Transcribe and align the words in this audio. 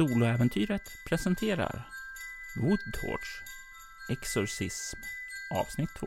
Soloäventyret 0.00 0.82
presenterar 1.04 1.86
Woodtorch 2.56 3.42
Exorcism 4.08 4.98
avsnitt 5.50 5.90
2. 5.94 6.06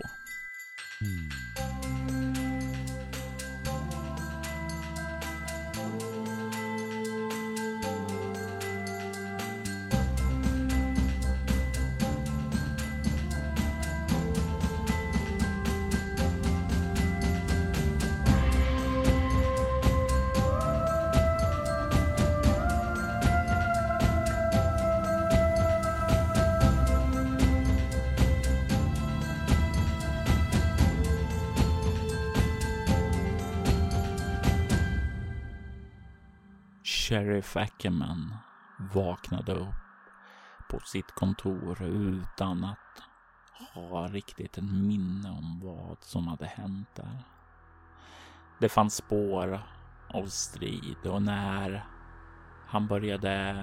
Fackerman 37.44 37.64
Ackerman 37.64 38.38
vaknade 38.94 39.54
upp 39.54 39.76
på 40.70 40.80
sitt 40.80 41.12
kontor 41.12 41.84
utan 41.84 42.64
att 42.64 43.04
ha 43.74 44.08
riktigt 44.08 44.58
ett 44.58 44.64
minne 44.64 45.30
om 45.30 45.60
vad 45.64 46.04
som 46.04 46.28
hade 46.28 46.46
hänt 46.46 46.96
där. 46.96 47.24
Det 48.60 48.70
fanns 48.70 48.96
spår 48.96 49.62
av 50.08 50.28
strid 50.28 51.06
och 51.06 51.22
när 51.22 51.86
han 52.66 52.88
började 52.88 53.56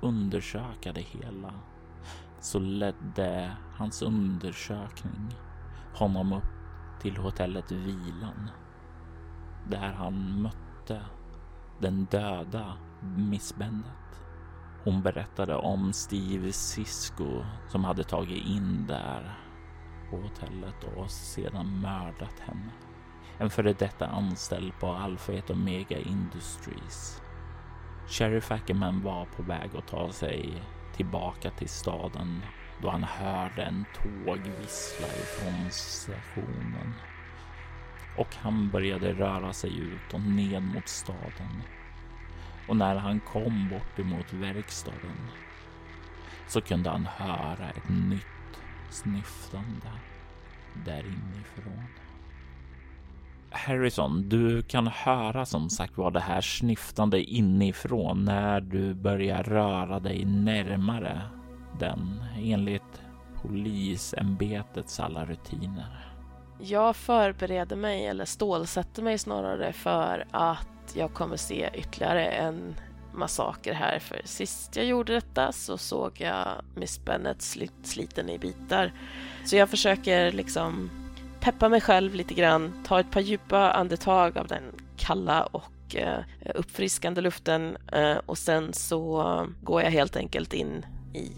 undersöka 0.00 0.92
det 0.92 1.00
hela 1.00 1.62
så 2.40 2.58
ledde 2.58 3.56
hans 3.70 4.02
undersökning 4.02 5.38
honom 5.92 6.32
upp 6.32 6.44
till 6.98 7.16
hotellet 7.16 7.72
Vilan 7.72 8.50
där 9.62 9.92
han 9.92 10.42
mötte 10.42 11.06
den 11.84 12.04
döda 12.04 12.76
Miss 13.16 13.54
Bennet. 13.56 14.22
Hon 14.84 15.02
berättade 15.02 15.54
om 15.54 15.92
Steve 15.92 16.52
Cisco 16.52 17.44
som 17.68 17.84
hade 17.84 18.04
tagit 18.04 18.46
in 18.46 18.86
där 18.86 19.38
på 20.10 20.16
hotellet 20.16 20.84
och 20.96 21.10
sedan 21.10 21.80
mördat 21.80 22.40
henne. 22.40 22.72
En 23.38 23.50
före 23.50 23.72
detta 23.72 24.06
anställd 24.06 24.72
på 24.80 24.86
Alpha 24.86 25.32
1 25.32 25.50
Omega 25.50 25.98
Industries. 25.98 27.22
Sheriff 28.06 28.50
Ackerman 28.50 29.02
var 29.02 29.26
på 29.26 29.42
väg 29.42 29.76
att 29.76 29.86
ta 29.86 30.12
sig 30.12 30.62
tillbaka 30.96 31.50
till 31.50 31.68
staden 31.68 32.40
då 32.82 32.90
han 32.90 33.02
hörde 33.02 33.62
en 33.62 33.84
tåg 33.94 34.38
vissla 34.38 35.06
ifrån 35.06 35.70
stationen 35.70 36.94
och 38.16 38.36
han 38.36 38.70
började 38.70 39.12
röra 39.12 39.52
sig 39.52 39.78
ut 39.78 40.14
och 40.14 40.20
ned 40.20 40.62
mot 40.62 40.88
staden. 40.88 41.62
Och 42.68 42.76
när 42.76 42.96
han 42.96 43.20
kom 43.20 43.68
bort 43.68 43.98
emot 43.98 44.32
verkstaden 44.32 45.16
så 46.48 46.60
kunde 46.60 46.90
han 46.90 47.06
höra 47.06 47.70
ett 47.70 47.88
nytt 47.88 48.60
snyftande 48.90 49.90
där 50.84 51.00
inifrån. 51.00 51.84
Harrison, 53.50 54.28
du 54.28 54.62
kan 54.62 54.86
höra 54.86 55.46
som 55.46 55.70
sagt 55.70 55.96
var 55.98 56.10
det 56.10 56.20
här 56.20 56.40
snyftande 56.40 57.22
inifrån 57.22 58.24
när 58.24 58.60
du 58.60 58.94
börjar 58.94 59.42
röra 59.42 60.00
dig 60.00 60.24
närmare 60.24 61.20
den 61.78 62.24
enligt 62.36 63.02
polisämbetets 63.42 65.00
alla 65.00 65.24
rutiner. 65.24 66.13
Jag 66.58 66.96
förbereder 66.96 67.76
mig, 67.76 68.06
eller 68.06 68.24
stålsätter 68.24 69.02
mig 69.02 69.18
snarare, 69.18 69.72
för 69.72 70.26
att 70.30 70.94
jag 70.94 71.14
kommer 71.14 71.36
se 71.36 71.70
ytterligare 71.74 72.26
en 72.26 72.74
massaker 73.12 73.72
här. 73.72 73.98
För 73.98 74.20
sist 74.24 74.76
jag 74.76 74.86
gjorde 74.86 75.12
detta 75.14 75.52
så 75.52 75.78
såg 75.78 76.12
jag 76.20 76.48
Miss 76.74 77.04
Bennet 77.04 77.42
slit, 77.42 77.72
sliten 77.82 78.30
i 78.30 78.38
bitar. 78.38 78.92
Så 79.44 79.56
jag 79.56 79.70
försöker 79.70 80.32
liksom 80.32 80.90
peppa 81.40 81.68
mig 81.68 81.80
själv 81.80 82.14
lite 82.14 82.34
grann, 82.34 82.72
ta 82.86 83.00
ett 83.00 83.10
par 83.10 83.20
djupa 83.20 83.70
andetag 83.70 84.38
av 84.38 84.46
den 84.46 84.62
kalla 84.96 85.42
och 85.42 85.96
eh, 85.96 86.18
uppfriskande 86.54 87.20
luften 87.20 87.76
eh, 87.92 88.16
och 88.26 88.38
sen 88.38 88.72
så 88.72 89.46
går 89.62 89.82
jag 89.82 89.90
helt 89.90 90.16
enkelt 90.16 90.54
in 90.54 90.86
i 91.14 91.30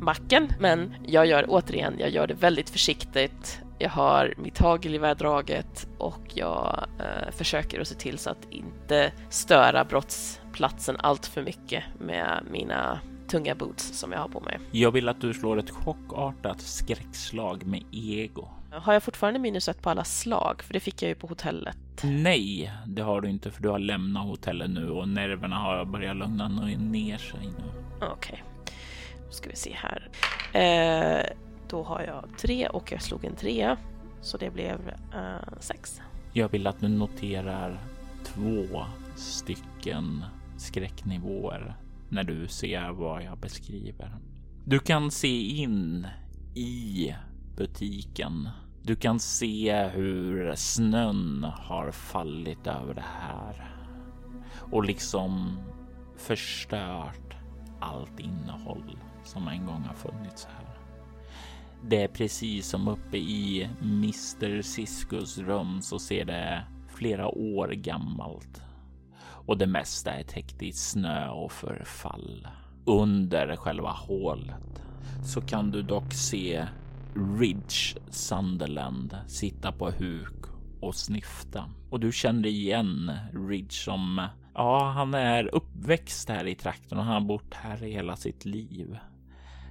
macken. 0.00 0.52
Men 0.60 0.94
jag 1.06 1.26
gör 1.26 1.44
återigen, 1.48 1.94
jag 1.98 2.10
gör 2.10 2.26
det 2.26 2.34
väldigt 2.34 2.70
försiktigt 2.70 3.60
jag 3.84 3.90
har 3.90 4.34
mitt 4.36 4.58
hagelgevär 4.58 5.14
draget 5.14 5.88
och 5.98 6.22
jag 6.34 6.86
eh, 6.98 7.30
försöker 7.30 7.80
att 7.80 7.88
se 7.88 7.94
till 7.94 8.18
så 8.18 8.30
att 8.30 8.46
inte 8.50 9.12
störa 9.28 9.84
brottsplatsen 9.84 10.96
allt 10.98 11.26
för 11.26 11.42
mycket 11.42 11.84
med 11.98 12.44
mina 12.50 13.00
tunga 13.28 13.54
boots 13.54 13.98
som 13.98 14.12
jag 14.12 14.18
har 14.18 14.28
på 14.28 14.40
mig. 14.40 14.58
Jag 14.70 14.90
vill 14.90 15.08
att 15.08 15.20
du 15.20 15.34
slår 15.34 15.58
ett 15.58 15.70
chockartat 15.70 16.60
skräckslag 16.60 17.66
med 17.66 17.82
ego. 17.92 18.48
Har 18.70 18.92
jag 18.92 19.02
fortfarande 19.02 19.40
minus 19.40 19.68
ett 19.68 19.82
på 19.82 19.90
alla 19.90 20.04
slag? 20.04 20.62
För 20.62 20.72
det 20.72 20.80
fick 20.80 21.02
jag 21.02 21.08
ju 21.08 21.14
på 21.14 21.26
hotellet. 21.26 21.76
Nej, 22.02 22.72
det 22.86 23.02
har 23.02 23.20
du 23.20 23.28
inte 23.28 23.50
för 23.50 23.62
du 23.62 23.68
har 23.68 23.78
lämnat 23.78 24.26
hotellet 24.26 24.70
nu 24.70 24.90
och 24.90 25.08
nerverna 25.08 25.56
har 25.56 25.84
börjat 25.84 26.16
lugna 26.16 26.48
ner 26.48 27.18
sig 27.18 27.40
nu. 27.40 27.64
Okej, 27.96 28.12
okay. 28.16 28.38
då 29.26 29.32
ska 29.32 29.50
vi 29.50 29.56
se 29.56 29.76
här. 29.76 30.08
Eh, 30.52 31.43
då 31.74 31.82
har 31.82 32.00
jag 32.00 32.38
tre 32.38 32.66
och 32.66 32.92
jag 32.92 33.02
slog 33.02 33.24
en 33.24 33.36
trea. 33.36 33.76
Så 34.20 34.36
det 34.36 34.50
blev 34.50 34.88
eh, 35.14 35.58
sex. 35.60 36.00
Jag 36.32 36.48
vill 36.48 36.66
att 36.66 36.80
du 36.80 36.88
noterar 36.88 37.78
två 38.24 38.84
stycken 39.16 40.24
skräcknivåer 40.56 41.74
när 42.08 42.24
du 42.24 42.48
ser 42.48 42.90
vad 42.90 43.22
jag 43.22 43.38
beskriver. 43.38 44.16
Du 44.64 44.78
kan 44.78 45.10
se 45.10 45.40
in 45.40 46.06
i 46.54 47.14
butiken. 47.56 48.48
Du 48.82 48.96
kan 48.96 49.20
se 49.20 49.88
hur 49.88 50.54
snön 50.54 51.46
har 51.54 51.90
fallit 51.90 52.66
över 52.66 52.94
det 52.94 53.04
här 53.20 53.76
och 54.72 54.84
liksom 54.84 55.58
förstört 56.16 57.36
allt 57.80 58.20
innehåll 58.20 58.98
som 59.24 59.48
en 59.48 59.66
gång 59.66 59.82
har 59.82 59.94
funnits 59.94 60.44
här. 60.44 60.63
Det 61.88 62.02
är 62.02 62.08
precis 62.08 62.66
som 62.66 62.88
uppe 62.88 63.16
i 63.16 63.68
Mr 63.82 64.62
Siskus 64.62 65.38
rum 65.38 65.82
så 65.82 65.98
ser 65.98 66.24
det 66.24 66.64
flera 66.88 67.28
år 67.28 67.68
gammalt 67.68 68.62
och 69.46 69.58
det 69.58 69.66
mesta 69.66 70.12
är 70.12 70.22
täckt 70.22 70.62
i 70.62 70.72
snö 70.72 71.28
och 71.28 71.52
förfall. 71.52 72.48
Under 72.84 73.56
själva 73.56 73.90
hålet 73.90 74.82
så 75.24 75.40
kan 75.40 75.70
du 75.70 75.82
dock 75.82 76.12
se 76.12 76.66
Ridge 77.38 78.00
Sunderland 78.10 79.16
sitta 79.26 79.72
på 79.72 79.90
huk 79.90 80.44
och 80.80 80.94
snyfta 80.94 81.70
och 81.90 82.00
du 82.00 82.12
känner 82.12 82.48
igen 82.48 83.12
Ridge 83.48 83.74
som 83.74 84.26
ja, 84.54 84.92
han 84.96 85.14
är 85.14 85.54
uppväxt 85.54 86.28
här 86.28 86.46
i 86.46 86.54
trakten 86.54 86.98
och 86.98 87.04
han 87.04 87.14
har 87.14 87.28
bott 87.28 87.54
här 87.54 87.84
i 87.84 87.92
hela 87.92 88.16
sitt 88.16 88.44
liv. 88.44 88.98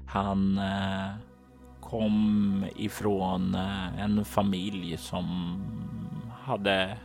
Han 0.07 0.57
eh, 0.57 1.15
kom 1.93 2.65
ifrån 2.75 3.55
eh, 3.55 3.99
en 3.99 4.25
familj 4.25 4.97
som 4.97 5.57
hade 6.31 6.97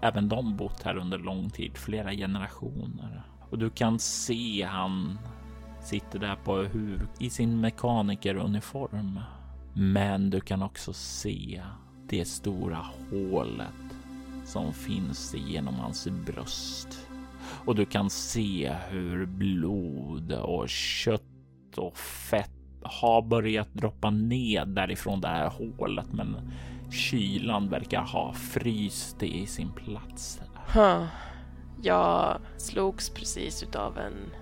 även 0.00 0.28
de 0.28 0.56
bott 0.56 0.82
här 0.82 0.96
under 0.96 1.18
lång 1.18 1.50
tid, 1.50 1.76
flera 1.76 2.12
generationer. 2.12 3.22
Och 3.50 3.58
du 3.58 3.70
kan 3.70 3.98
se 3.98 4.62
han 4.62 5.18
sitter 5.82 6.18
där 6.18 6.36
på 6.44 6.56
huk 6.56 7.10
i 7.18 7.30
sin 7.30 7.60
mekanikeruniform. 7.60 9.20
Men 9.74 10.30
du 10.30 10.40
kan 10.40 10.62
också 10.62 10.92
se 10.92 11.62
det 12.08 12.24
stora 12.24 12.86
hålet 13.10 13.94
som 14.44 14.72
finns 14.72 15.34
genom 15.34 15.74
hans 15.74 16.08
bröst. 16.26 17.08
Och 17.64 17.74
du 17.74 17.84
kan 17.84 18.10
se 18.10 18.74
hur 18.90 19.26
blod 19.26 20.32
och 20.32 20.68
kött 20.68 21.22
och 21.76 21.96
fett 21.96 22.61
har 22.84 23.22
börjat 23.22 23.74
droppa 23.74 24.10
ned 24.10 24.68
därifrån 24.68 25.20
det 25.20 25.28
här 25.28 25.50
hålet, 25.50 26.12
men 26.12 26.36
kylan 26.90 27.68
verkar 27.68 28.00
ha 28.02 28.32
fryst 28.32 29.16
det 29.18 29.26
i 29.26 29.46
sin 29.46 29.72
plats. 29.72 30.40
Huh. 30.74 31.04
Jag 31.82 32.38
slogs 32.56 33.10
precis 33.10 33.62
utav 33.62 33.98
en 33.98 34.32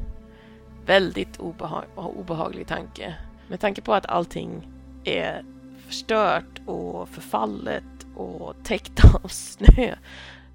väldigt 0.86 1.40
obehag 1.40 1.84
obehaglig 1.96 2.66
tanke. 2.66 3.14
Med 3.48 3.60
tanke 3.60 3.82
på 3.82 3.94
att 3.94 4.06
allting 4.06 4.68
är 5.04 5.44
förstört 5.86 6.60
och 6.66 7.08
förfallet 7.08 8.06
och 8.16 8.54
täckt 8.64 9.04
av 9.14 9.28
snö 9.28 9.94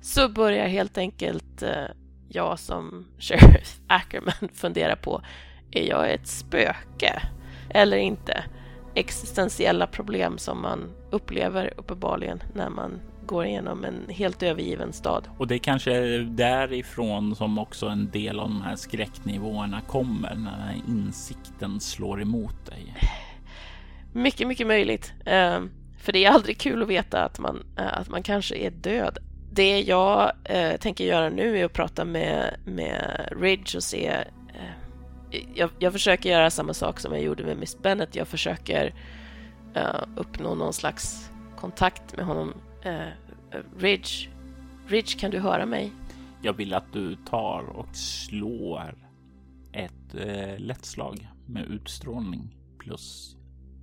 så 0.01 0.29
börjar 0.29 0.67
helt 0.67 0.97
enkelt 0.97 1.61
eh, 1.61 1.85
jag 2.29 2.59
som 2.59 3.05
Sheriff 3.19 3.79
Ackerman 3.87 4.49
fundera 4.53 4.95
på, 4.95 5.21
är 5.71 5.89
jag 5.89 6.11
ett 6.11 6.27
spöke 6.27 7.21
eller 7.69 7.97
inte? 7.97 8.43
Existentiella 8.95 9.87
problem 9.87 10.37
som 10.37 10.61
man 10.61 10.91
upplever 11.11 11.73
uppenbarligen 11.77 12.43
när 12.53 12.69
man 12.69 12.99
går 13.25 13.45
igenom 13.45 13.83
en 13.83 14.09
helt 14.09 14.43
övergiven 14.43 14.93
stad. 14.93 15.27
Och 15.37 15.47
det 15.47 15.55
är 15.55 15.59
kanske 15.59 16.17
därifrån 16.19 17.35
som 17.35 17.57
också 17.59 17.87
en 17.87 18.11
del 18.11 18.39
av 18.39 18.49
de 18.49 18.61
här 18.61 18.75
skräcknivåerna 18.75 19.81
kommer 19.81 20.35
när 20.35 20.51
den 20.51 20.61
här 20.61 20.81
insikten 20.87 21.79
slår 21.79 22.21
emot 22.21 22.65
dig. 22.65 22.95
Mycket, 24.13 24.47
mycket 24.47 24.67
möjligt. 24.67 25.13
Ehm, 25.25 25.71
för 25.97 26.13
det 26.13 26.25
är 26.25 26.31
aldrig 26.31 26.57
kul 26.57 26.81
att 26.81 26.87
veta 26.87 27.23
att 27.23 27.39
man, 27.39 27.63
eh, 27.77 27.99
att 27.99 28.09
man 28.09 28.23
kanske 28.23 28.55
är 28.55 28.71
död. 28.71 29.17
Det 29.51 29.81
jag 29.81 30.31
eh, 30.43 30.77
tänker 30.77 31.03
göra 31.03 31.29
nu 31.29 31.59
är 31.59 31.65
att 31.65 31.73
prata 31.73 32.05
med, 32.05 32.55
med 32.65 33.29
Ridge 33.41 33.77
och 33.77 33.83
se... 33.83 34.17
Jag, 35.55 35.69
jag, 35.79 35.93
försöker 35.93 36.29
göra 36.29 36.49
samma 36.49 36.73
sak 36.73 36.99
som 36.99 37.13
jag 37.13 37.21
gjorde 37.21 37.43
med 37.43 37.57
Miss 37.57 37.77
Bennet. 37.81 38.15
Jag 38.15 38.27
försöker 38.27 38.93
eh, 39.73 40.03
uppnå 40.15 40.55
någon 40.55 40.73
slags 40.73 41.31
kontakt 41.57 42.17
med 42.17 42.25
honom. 42.25 42.53
Eh, 42.81 43.07
Ridge, 43.77 44.29
Ridge, 44.87 45.19
kan 45.19 45.31
du 45.31 45.39
höra 45.39 45.65
mig? 45.65 45.91
Jag 46.41 46.53
vill 46.53 46.73
att 46.73 46.93
du 46.93 47.15
tar 47.15 47.63
och 47.63 47.95
slår 47.95 48.95
ett 49.71 50.15
eh, 50.15 50.59
lätt 50.59 50.85
slag 50.85 51.27
med 51.45 51.65
utstrålning 51.65 52.57
plus 52.79 53.35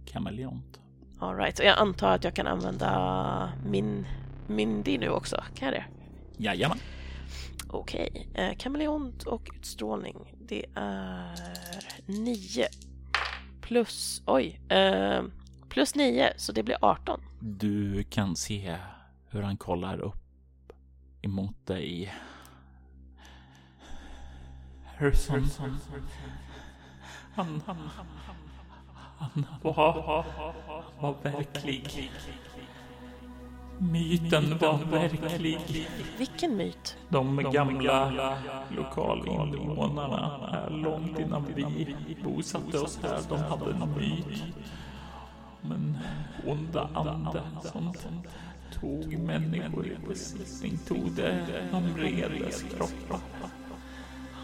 kameleont. 0.06 0.80
Alright, 1.18 1.58
och 1.58 1.64
jag 1.64 1.78
antar 1.78 2.14
att 2.14 2.24
jag 2.24 2.34
kan 2.34 2.46
använda 2.46 3.52
min 3.66 4.06
Mindy 4.46 4.98
nu 4.98 5.08
också, 5.08 5.44
kan 5.54 5.68
jag 5.68 5.74
det? 5.74 5.84
Jajamän. 6.36 6.78
Okej, 7.68 8.28
okay. 8.30 8.54
kameleont 8.54 9.22
och 9.22 9.50
utstrålning. 9.56 10.31
Det 10.52 10.66
är 10.74 11.34
9 12.06 12.68
plus, 13.60 14.22
oj, 14.26 14.60
eh, 14.68 15.22
plus 15.68 15.94
9 15.94 16.32
så 16.36 16.52
det 16.52 16.62
blir 16.62 16.76
18. 16.80 17.20
Du 17.40 18.04
kan 18.04 18.36
se 18.36 18.76
hur 19.28 19.42
han 19.42 19.56
kollar 19.56 20.00
upp 20.00 20.72
emot 21.22 21.66
dig. 21.66 22.14
Harrison. 24.98 25.48
Han, 27.34 27.62
han, 27.66 27.76
han, 27.76 28.06
han 29.18 29.46
var, 29.62 30.24
var 31.00 31.22
verklig. 31.22 32.10
Myten 33.90 34.58
var 34.58 34.78
verklig. 34.90 35.88
Vilken 36.18 36.56
myt? 36.56 36.96
De 37.08 37.36
gamla 37.52 38.12
lokalinvånarna 38.76 40.48
här 40.52 40.70
långt 40.70 41.18
innan 41.18 41.44
vi 41.54 41.96
bosatte 42.24 42.78
oss 42.78 42.98
här, 43.02 43.20
de 43.28 43.38
hade 43.38 43.70
en 43.70 43.94
myt 43.96 44.42
om 45.62 45.72
en 45.72 45.98
onda 46.46 46.88
ande 46.94 47.42
som 47.62 47.94
tog 48.80 49.18
människor 49.18 49.86
i 49.86 49.96
besittning, 50.08 50.78
tog 50.78 51.10
de 51.14 51.96
redes 51.96 52.62
kroppar. 52.62 53.20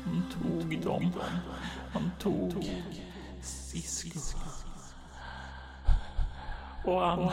Han 0.05 0.23
tog 0.33 0.81
dem. 0.81 1.13
Han 1.93 2.11
tog 2.19 2.71
Sisko. 3.43 4.39
Och 6.85 7.01
han 7.01 7.31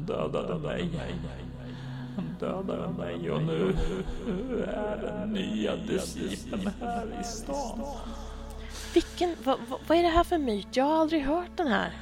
dödade 0.00 0.58
mig. 0.58 0.90
Han 2.16 2.36
dödade 2.40 2.92
mig 2.92 3.30
och 3.30 3.42
nu 3.42 3.76
är 4.66 4.96
den 5.02 5.32
nya 5.32 5.76
discipeln 5.76 6.70
här 6.80 7.20
i 7.20 7.24
stan. 7.24 7.80
Vilken, 8.94 9.36
vad, 9.44 9.58
vad 9.86 9.98
är 9.98 10.02
det 10.02 10.08
här 10.08 10.24
för 10.24 10.38
myt? 10.38 10.76
Jag 10.76 10.84
har 10.84 11.00
aldrig 11.00 11.22
hört 11.22 11.56
den 11.56 11.66
här. 11.66 11.92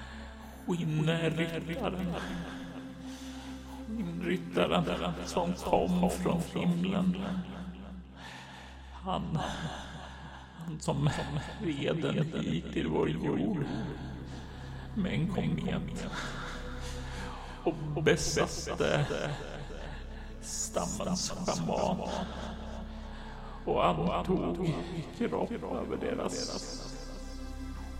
Skinnryttaren. 0.66 2.14
Skinnryttaren 3.86 4.84
som 5.26 5.52
kom 5.52 6.10
från 6.10 6.42
himlen. 6.54 7.16
Han, 8.92 9.38
han 10.56 10.80
som 10.80 11.10
red 11.64 11.96
den 12.02 12.42
hit 12.42 12.72
till 12.72 12.88
vår 12.88 13.10
jord 13.10 13.64
med 14.94 15.12
en 15.12 15.28
komet 15.28 16.06
och 17.64 18.02
besatte 18.02 19.06
stammens 20.40 21.30
schaman 21.30 22.08
och 23.64 23.84
antog 23.86 24.74
kropp 25.18 25.50
över 25.50 25.96
deras 26.00 26.56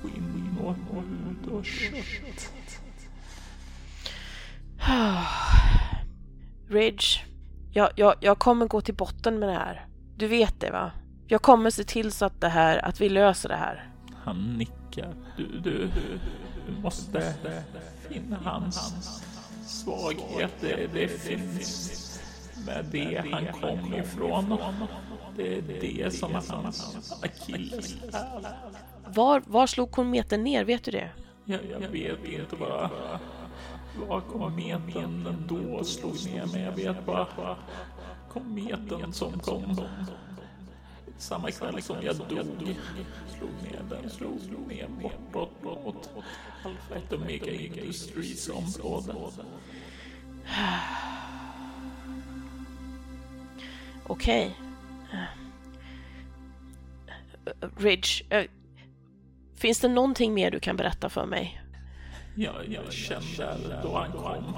skinn 0.02 0.58
och 0.64 0.74
hud 0.74 1.52
och 1.52 1.64
kött. 1.64 2.52
Ridge, 6.68 7.24
jag, 7.72 7.90
jag, 7.96 8.14
jag 8.20 8.38
kommer 8.38 8.66
gå 8.66 8.80
till 8.80 8.94
botten 8.94 9.38
med 9.38 9.48
det 9.48 9.54
här. 9.54 9.86
Du 10.16 10.26
vet 10.26 10.60
det 10.60 10.70
va? 10.70 10.90
Jag 11.26 11.42
kommer 11.42 11.70
se 11.70 11.84
till 11.84 12.12
så 12.12 12.24
att 12.24 12.40
det 12.40 12.48
här, 12.48 12.84
att 12.84 13.00
vi 13.00 13.08
löser 13.08 13.48
det 13.48 13.56
här. 13.56 13.90
Han 14.24 14.56
nickar. 14.58 15.14
Du, 15.36 15.60
du, 15.60 15.90
du 16.66 16.82
måste 16.82 17.34
finna 18.08 18.36
hans 18.44 18.94
svaghet. 19.70 20.52
Det, 20.60 20.90
det 20.94 21.08
finns 21.08 22.20
med 22.66 22.84
det 22.92 23.24
han 23.32 23.46
kom 23.60 23.94
ifrån. 23.94 24.58
Det 25.36 25.58
är 25.58 25.62
det 25.80 26.14
som 26.14 26.34
är 26.34 26.42
hans 26.48 27.22
akilles 27.22 27.96
var, 29.14 29.42
var 29.46 29.66
slog 29.66 29.90
kometen 29.90 30.44
ner? 30.44 30.64
Vet 30.64 30.84
du 30.84 30.90
det? 30.90 31.10
Jag, 31.44 31.60
jag 31.80 31.88
vet 31.88 32.24
inte 32.24 32.56
bara 32.56 32.90
var 34.08 34.20
kometen 34.20 35.44
då 35.48 35.84
slog 35.84 36.24
ner, 36.26 36.46
men 36.52 36.62
jag 36.62 36.72
vet 36.72 37.06
bara 37.06 37.56
kometen 38.28 39.12
som 39.12 39.38
kom 39.38 39.80
samma 41.20 41.50
kväll 41.50 41.82
som 41.82 41.96
jag 42.02 42.16
dog 42.16 42.76
slog 43.38 43.50
ner 43.62 43.82
den, 43.90 44.10
slog 44.10 44.68
ner 44.68 44.88
bortåt 45.32 45.84
mot 45.84 46.10
Alpha 46.64 46.94
ett 46.96 47.12
Omega 47.12 47.52
Industries 47.52 48.48
område. 48.48 49.14
Okej. 54.06 54.56
Okay. 54.56 54.70
Ridge, 57.76 58.40
uh, 58.40 58.50
finns 59.56 59.80
det 59.80 59.88
någonting 59.88 60.34
mer 60.34 60.50
du 60.50 60.60
kan 60.60 60.76
berätta 60.76 61.08
för 61.08 61.26
mig? 61.26 61.62
Ja, 62.36 62.52
jag 62.68 62.92
kände 62.92 63.80
då 63.82 63.98
han 63.98 64.12
kom. 64.12 64.56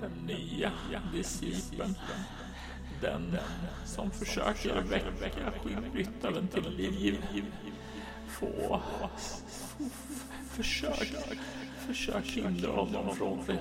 Den 0.00 0.26
nya 0.26 0.72
discipeln. 1.12 1.94
Den 3.00 3.36
som 3.84 4.10
försöker 4.10 4.82
väcka 5.20 5.52
skinnryttaren 5.62 6.48
till 6.48 6.76
liv. 6.76 7.24
Få... 8.28 8.80
Försök... 10.48 11.12
Försök 11.86 12.26
hindra 12.26 12.72
honom 12.72 13.16
från 13.16 13.44
det. 13.46 13.58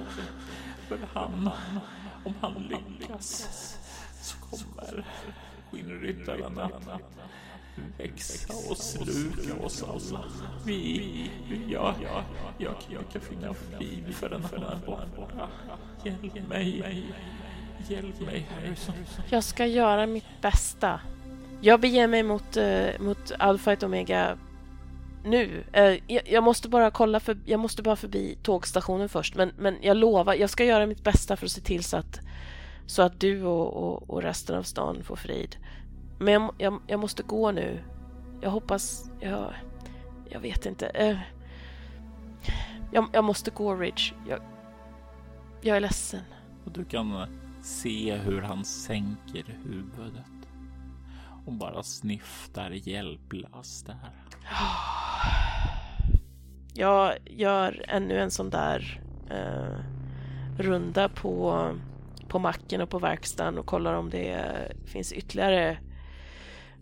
För 0.87 0.99
han... 1.13 1.49
Om 2.25 2.33
han 2.41 2.53
lyckas 2.53 3.47
så 4.21 4.37
kommer 4.37 5.05
skinnryttaren 5.71 6.59
att 6.59 7.01
växa 7.97 8.53
och 8.69 8.77
sluka 8.77 9.65
oss 9.65 9.83
alla. 9.83 10.23
Vi... 10.65 11.31
Ja, 11.67 11.95
ja, 12.03 12.23
jag, 12.57 12.75
jag 12.89 13.09
kan 13.11 13.21
finna 13.21 13.53
frid 13.53 14.15
för 14.15 14.29
den 14.29 14.43
här 14.43 14.79
borta. 14.85 15.49
Hjälp 16.03 16.47
mig. 16.47 17.13
Hjälp 17.87 18.21
mig, 18.21 18.47
Harrison. 18.55 18.95
Jag 19.29 19.43
ska 19.43 19.65
göra 19.65 20.05
mitt 20.05 20.41
bästa. 20.41 20.99
Jag 21.61 21.79
beger 21.79 22.07
mig 22.07 22.23
mot, 22.23 22.57
uh, 22.57 22.89
mot 22.99 23.31
Alpha 23.39 23.73
och 23.73 23.83
Omega 23.83 24.37
nu. 25.23 25.63
Uh, 25.77 25.97
jag, 26.07 26.21
jag, 26.25 26.43
måste 26.43 26.69
bara 26.69 26.91
kolla 26.91 27.19
för, 27.19 27.37
jag 27.45 27.59
måste 27.59 27.81
bara 27.81 27.95
förbi 27.95 28.37
tågstationen 28.43 29.09
först. 29.09 29.35
Men, 29.35 29.51
men 29.57 29.77
jag 29.81 29.97
lovar, 29.97 30.33
jag 30.33 30.49
ska 30.49 30.63
göra 30.63 30.85
mitt 30.85 31.03
bästa 31.03 31.35
för 31.35 31.45
att 31.45 31.51
se 31.51 31.61
till 31.61 31.83
så 31.83 31.97
att, 31.97 32.19
så 32.85 33.01
att 33.01 33.19
du 33.19 33.43
och, 33.43 33.73
och, 33.73 34.09
och 34.09 34.21
resten 34.21 34.55
av 34.55 34.63
stan 34.63 35.03
får 35.03 35.15
frid. 35.15 35.55
Men 36.19 36.33
jag, 36.33 36.53
jag, 36.57 36.79
jag, 36.87 36.99
måste 36.99 37.23
gå 37.23 37.51
nu. 37.51 37.79
Jag 38.41 38.49
hoppas... 38.49 39.11
Jag, 39.19 39.53
jag 40.29 40.39
vet 40.39 40.65
inte. 40.65 40.91
Uh, 41.01 41.19
jag, 42.91 43.07
jag, 43.13 43.23
måste 43.23 43.51
gå, 43.51 43.75
Ridge. 43.75 44.13
Jag, 44.27 44.39
jag 45.61 45.77
är 45.77 45.81
ledsen. 45.81 46.21
Och 46.65 46.71
du 46.71 46.85
kan 46.85 47.27
se 47.69 48.15
hur 48.15 48.41
han 48.41 48.65
sänker 48.65 49.57
huvudet 49.63 50.49
och 51.45 51.53
bara 51.53 51.83
snyftar 51.83 52.71
hjälplöst 52.71 53.85
där. 53.85 54.11
Jag 56.73 57.17
gör 57.25 57.85
ännu 57.87 58.19
en 58.19 58.31
sån 58.31 58.49
där 58.49 59.01
eh, 59.29 59.77
runda 60.57 61.09
på, 61.09 61.65
på 62.27 62.39
macken 62.39 62.81
och 62.81 62.89
på 62.89 62.99
verkstaden 62.99 63.57
och 63.57 63.65
kollar 63.65 63.93
om 63.93 64.09
det 64.09 64.51
finns 64.85 65.13
ytterligare 65.13 65.77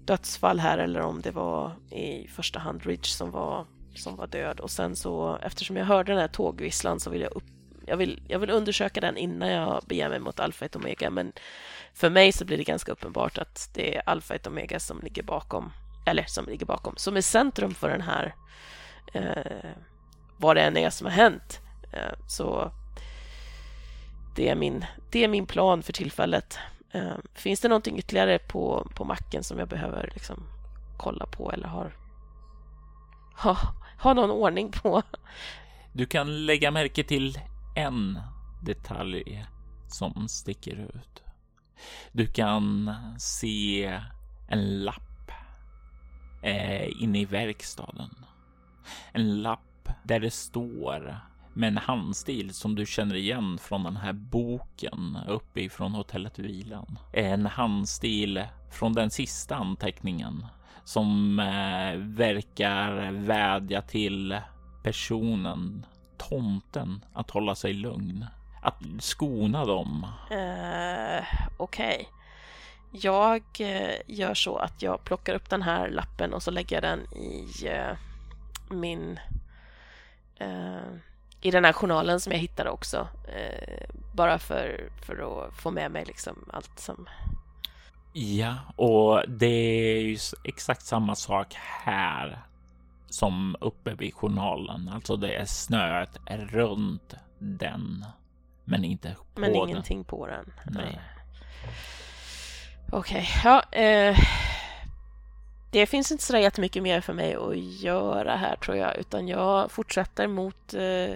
dödsfall 0.05 0.59
här 0.59 0.77
eller 0.77 1.01
om 1.01 1.21
det 1.21 1.31
var 1.31 1.71
i 1.91 2.27
första 2.27 2.59
hand 2.59 2.83
Ridge 2.83 3.07
som 3.07 3.31
var, 3.31 3.65
som 3.95 4.15
var 4.15 4.27
död. 4.27 4.59
Och 4.59 4.71
sen 4.71 4.95
så 4.95 5.37
eftersom 5.41 5.77
jag 5.77 5.85
hörde 5.85 6.11
den 6.11 6.21
här 6.21 6.27
tågvisslan 6.27 6.99
så 6.99 7.09
vill 7.09 7.21
jag 7.21 7.31
upp 7.35 7.56
jag 7.87 7.97
vill, 7.97 8.21
jag 8.27 8.39
vill 8.39 8.49
undersöka 8.49 9.01
den 9.01 9.17
innan 9.17 9.49
jag 9.49 9.83
beger 9.87 10.09
mig 10.09 10.19
mot 10.19 10.39
alfa 10.39 10.65
1 10.65 10.75
Omega 10.75 11.09
men 11.09 11.33
för 11.93 12.09
mig 12.09 12.31
så 12.31 12.45
blir 12.45 12.57
det 12.57 12.63
ganska 12.63 12.91
uppenbart 12.91 13.37
att 13.37 13.69
det 13.73 13.97
är 13.97 14.01
alfa 14.05 14.35
1 14.35 14.47
Omega 14.47 14.79
som 14.79 14.99
ligger 15.03 15.23
bakom 15.23 15.71
eller 16.05 16.23
som 16.23 16.45
ligger 16.45 16.65
bakom, 16.65 16.93
som 16.97 17.17
är 17.17 17.21
centrum 17.21 17.73
för 17.73 17.89
den 17.89 18.01
här 18.01 18.35
eh, 19.13 19.71
vad 20.37 20.55
det 20.55 20.61
än 20.61 20.77
är 20.77 20.89
som 20.89 21.05
har 21.05 21.11
hänt. 21.11 21.59
Eh, 21.91 22.13
så 22.27 22.71
det 24.35 24.49
är, 24.49 24.55
min, 24.55 24.85
det 25.11 25.23
är 25.23 25.27
min 25.27 25.45
plan 25.45 25.83
för 25.83 25.93
tillfället. 25.93 26.59
Eh, 26.91 27.15
finns 27.33 27.59
det 27.59 27.67
någonting 27.67 27.97
ytterligare 27.97 28.39
på, 28.39 28.87
på 28.95 29.05
macken 29.05 29.43
som 29.43 29.59
jag 29.59 29.67
behöver 29.67 30.09
liksom 30.13 30.43
kolla 30.97 31.25
på 31.25 31.51
eller 31.51 31.67
har 31.67 31.95
ha, 33.37 33.57
ha 33.99 34.13
någon 34.13 34.31
ordning 34.31 34.71
på? 34.71 35.03
Du 35.93 36.05
kan 36.05 36.45
lägga 36.45 36.71
märke 36.71 37.03
till 37.03 37.39
en 37.77 38.19
detalj 38.61 39.45
som 39.87 40.27
sticker 40.27 40.75
ut. 40.75 41.23
Du 42.11 42.27
kan 42.27 42.93
se 43.19 43.99
en 44.47 44.83
lapp 44.83 45.31
eh, 46.43 47.01
inne 47.01 47.19
i 47.19 47.25
verkstaden. 47.25 48.09
En 49.11 49.41
lapp 49.41 49.89
där 50.03 50.19
det 50.19 50.31
står 50.31 51.19
med 51.53 51.67
en 51.67 51.77
handstil 51.77 52.53
som 52.53 52.75
du 52.75 52.85
känner 52.85 53.15
igen 53.15 53.57
från 53.57 53.83
den 53.83 53.97
här 53.97 54.13
boken 54.13 55.17
uppifrån 55.27 55.93
hotellet 55.93 56.39
Vilan. 56.39 56.99
En 57.13 57.45
handstil 57.45 58.43
från 58.71 58.93
den 58.93 59.09
sista 59.09 59.55
anteckningen 59.55 60.45
som 60.83 61.39
eh, 61.39 61.97
verkar 61.97 63.11
vädja 63.11 63.81
till 63.81 64.39
personen, 64.83 65.85
tomten, 66.17 67.05
att 67.13 67.29
hålla 67.29 67.55
sig 67.55 67.73
lugn. 67.73 68.25
Att 68.61 68.75
skona 68.99 69.65
dem. 69.65 70.07
Uh, 70.31 71.23
Okej. 71.57 71.95
Okay. 71.95 72.05
Jag 72.91 73.41
uh, 73.59 73.95
gör 74.07 74.33
så 74.33 74.57
att 74.57 74.81
jag 74.81 75.03
plockar 75.03 75.33
upp 75.33 75.49
den 75.49 75.61
här 75.61 75.89
lappen 75.89 76.33
och 76.33 76.43
så 76.43 76.51
lägger 76.51 76.75
jag 76.75 76.83
den 76.83 76.99
i 77.13 77.69
uh, 77.69 77.97
min 78.69 79.19
i 81.41 81.51
den 81.51 81.65
här 81.65 81.73
journalen 81.73 82.19
som 82.19 82.31
jag 82.31 82.39
hittade 82.39 82.69
också. 82.69 83.07
Eh, 83.27 83.89
bara 84.13 84.39
för, 84.39 84.89
för 85.05 85.47
att 85.47 85.53
få 85.53 85.71
med 85.71 85.91
mig 85.91 86.05
liksom 86.05 86.45
allt 86.53 86.79
som... 86.79 87.09
Ja, 88.13 88.55
och 88.75 89.23
det 89.27 89.45
är 89.45 90.01
ju 90.01 90.17
exakt 90.43 90.81
samma 90.81 91.15
sak 91.15 91.53
här 91.53 92.41
som 93.09 93.55
uppe 93.61 93.93
vid 93.95 94.13
journalen. 94.13 94.89
Alltså 94.93 95.15
det 95.15 95.35
är 95.35 95.45
snöet 95.45 96.19
runt 96.27 97.13
den, 97.39 98.05
men 98.65 98.83
inte 98.83 99.15
på 99.33 99.41
men 99.41 99.51
den. 99.51 99.59
Men 99.59 99.69
ingenting 99.69 100.03
på 100.03 100.27
den. 100.27 100.53
Nej. 100.65 100.99
Okej, 102.91 103.17
okay. 103.17 103.25
ja. 103.43 103.63
Eh, 103.79 104.17
det 105.71 105.85
finns 105.85 106.11
inte 106.11 106.23
så 106.23 106.37
jättemycket 106.37 106.83
mer 106.83 107.01
för 107.01 107.13
mig 107.13 107.35
att 107.35 107.57
göra 107.57 108.35
här 108.35 108.55
tror 108.55 108.77
jag, 108.77 108.97
utan 108.97 109.27
jag 109.27 109.71
fortsätter 109.71 110.27
mot, 110.27 110.73
eh, 110.73 111.15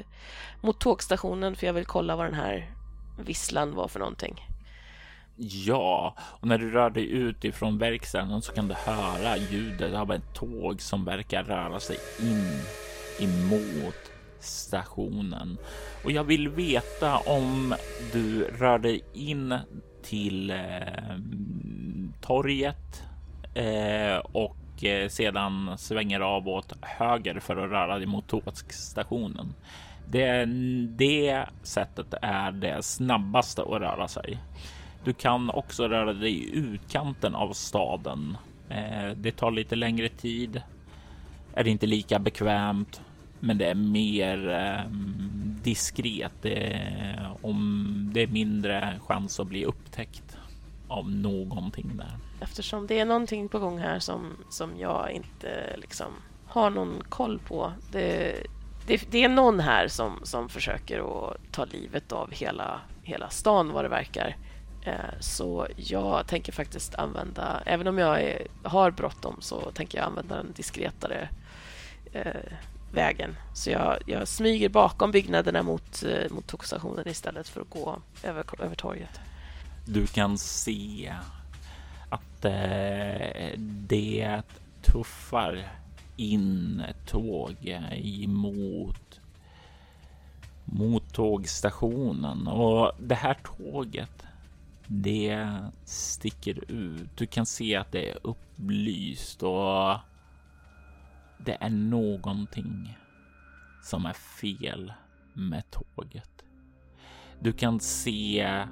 mot 0.61 0.79
tågstationen 0.79 1.55
för 1.55 1.67
jag 1.67 1.73
vill 1.73 1.85
kolla 1.85 2.15
vad 2.15 2.25
den 2.25 2.33
här 2.33 2.71
visslan 3.19 3.75
var 3.75 3.87
för 3.87 3.99
någonting. 3.99 4.50
Ja, 5.43 6.15
och 6.19 6.47
när 6.47 6.57
du 6.57 6.71
rör 6.71 6.89
dig 6.89 7.11
ut 7.11 7.43
ifrån 7.43 7.77
verkstaden 7.77 8.41
så 8.41 8.53
kan 8.53 8.67
du 8.67 8.73
höra 8.73 9.37
ljudet 9.37 9.93
av 9.93 10.11
ett 10.11 10.33
tåg 10.33 10.81
som 10.81 11.05
verkar 11.05 11.43
röra 11.43 11.79
sig 11.79 11.97
in 12.19 12.61
emot 13.19 14.11
stationen. 14.39 15.57
Och 16.03 16.11
jag 16.11 16.23
vill 16.23 16.49
veta 16.49 17.17
om 17.17 17.75
du 18.13 18.43
rör 18.43 18.79
dig 18.79 19.03
in 19.13 19.55
till 20.03 20.49
eh, 20.49 21.17
torget 22.21 23.03
eh, 23.53 24.17
och 24.17 24.83
eh, 24.83 25.07
sedan 25.09 25.77
svänger 25.77 26.19
av 26.19 26.47
åt 26.47 26.73
höger 26.81 27.39
för 27.39 27.57
att 27.57 27.71
röra 27.71 27.97
dig 27.97 28.07
mot 28.07 28.27
tågstationen. 28.27 29.53
Det, 30.09 30.45
det 30.97 31.45
sättet 31.63 32.13
är 32.21 32.51
det 32.51 32.83
snabbaste 32.83 33.61
att 33.61 33.81
röra 33.81 34.07
sig. 34.07 34.39
Du 35.03 35.13
kan 35.13 35.49
också 35.49 35.87
röra 35.87 36.13
dig 36.13 36.31
i 36.31 36.55
utkanten 36.55 37.35
av 37.35 37.53
staden. 37.53 38.37
Eh, 38.69 39.09
det 39.15 39.31
tar 39.31 39.51
lite 39.51 39.75
längre 39.75 40.09
tid. 40.09 40.61
Är 41.53 41.67
inte 41.67 41.87
lika 41.87 42.19
bekvämt, 42.19 43.01
men 43.39 43.57
det 43.57 43.65
är 43.65 43.75
mer 43.75 44.49
ehm, 44.49 45.59
diskret. 45.63 46.33
Det 46.41 46.73
är, 46.73 47.31
om 47.41 48.09
det 48.13 48.21
är 48.21 48.27
mindre 48.27 48.99
chans 49.07 49.39
att 49.39 49.47
bli 49.47 49.65
upptäckt 49.65 50.37
av 50.87 51.11
någonting 51.11 51.91
där. 51.97 52.17
Eftersom 52.41 52.87
det 52.87 52.99
är 52.99 53.05
någonting 53.05 53.49
på 53.49 53.59
gång 53.59 53.79
här 53.79 53.99
som, 53.99 54.37
som 54.49 54.71
jag 54.79 55.11
inte 55.11 55.75
liksom 55.77 56.07
har 56.45 56.69
någon 56.69 57.03
koll 57.09 57.39
på. 57.39 57.71
Det, 57.91 58.35
det, 58.87 59.11
det 59.11 59.23
är 59.23 59.29
någon 59.29 59.59
här 59.59 59.87
som, 59.87 60.19
som 60.23 60.49
försöker 60.49 60.99
att 60.99 61.37
ta 61.51 61.65
livet 61.65 62.11
av 62.11 62.31
hela, 62.31 62.79
hela 63.03 63.29
stan 63.29 63.71
vad 63.71 63.85
det 63.85 63.89
verkar. 63.89 64.35
Eh, 64.83 64.93
så 65.19 65.67
jag 65.75 66.27
tänker 66.27 66.51
faktiskt 66.51 66.95
använda, 66.95 67.63
även 67.65 67.87
om 67.87 67.97
jag 67.97 68.21
är, 68.21 68.47
har 68.63 68.91
bråttom 68.91 69.37
så 69.39 69.71
tänker 69.71 69.97
jag 69.97 70.05
använda 70.07 70.35
den 70.35 70.53
diskretare 70.55 71.29
eh, 72.13 72.51
vägen. 72.91 73.35
Så 73.53 73.69
jag, 73.69 73.97
jag 74.05 74.27
smyger 74.27 74.69
bakom 74.69 75.11
byggnaderna 75.11 75.63
mot, 75.63 76.03
eh, 76.03 76.31
mot 76.31 76.47
tågstationen 76.47 77.07
istället 77.07 77.47
för 77.47 77.61
att 77.61 77.69
gå 77.69 78.01
över, 78.23 78.45
över 78.59 78.75
torget. 78.75 79.19
Du 79.85 80.07
kan 80.07 80.37
se 80.37 81.13
att 82.09 82.45
eh, 82.45 83.57
det 83.57 84.41
tuffar 84.81 85.67
in 86.17 86.83
tåg 87.05 87.55
eh, 87.61 88.23
emot 88.23 89.19
mot 90.65 91.13
tågstationen 91.13 92.47
och 92.47 92.91
det 92.99 93.15
här 93.15 93.37
tåget 93.43 94.23
det 94.93 95.47
sticker 95.85 96.71
ut. 96.71 97.17
Du 97.17 97.25
kan 97.25 97.45
se 97.45 97.75
att 97.75 97.91
det 97.91 98.09
är 98.09 98.17
upplyst 98.23 99.43
och 99.43 99.97
det 101.37 101.57
är 101.59 101.69
någonting 101.69 102.97
som 103.83 104.05
är 104.05 104.13
fel 104.13 104.93
med 105.33 105.63
tåget. 105.71 106.45
Du 107.39 107.51
kan 107.51 107.79
se 107.79 108.65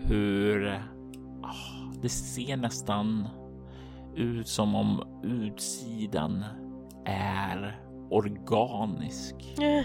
hur 0.00 0.82
oh, 1.42 1.92
det 2.02 2.08
ser 2.08 2.56
nästan 2.56 3.28
ut 4.16 4.48
som 4.48 4.74
om 4.74 5.20
utsidan 5.24 6.44
är 7.04 7.85
organisk. 8.10 9.34
Mm. 9.58 9.84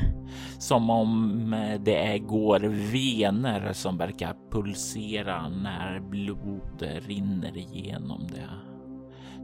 Som 0.60 0.90
om 0.90 1.56
det 1.80 2.20
går 2.20 2.60
vener 2.92 3.74
som 3.74 3.98
verkar 3.98 4.36
pulsera 4.51 5.50
när 5.50 6.00
blod 6.00 6.84
rinner 7.08 7.58
igenom 7.58 8.28
det. 8.28 8.50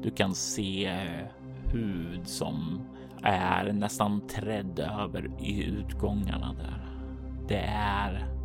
Du 0.03 0.11
kan 0.11 0.35
se 0.35 0.91
hud 1.73 2.27
som 2.27 2.87
är 3.23 3.73
nästan 3.73 4.27
trädd 4.27 4.79
över 4.79 5.31
utgångarna 5.45 6.53
där. 6.53 6.87
Det 7.47 7.69
är 7.75 8.37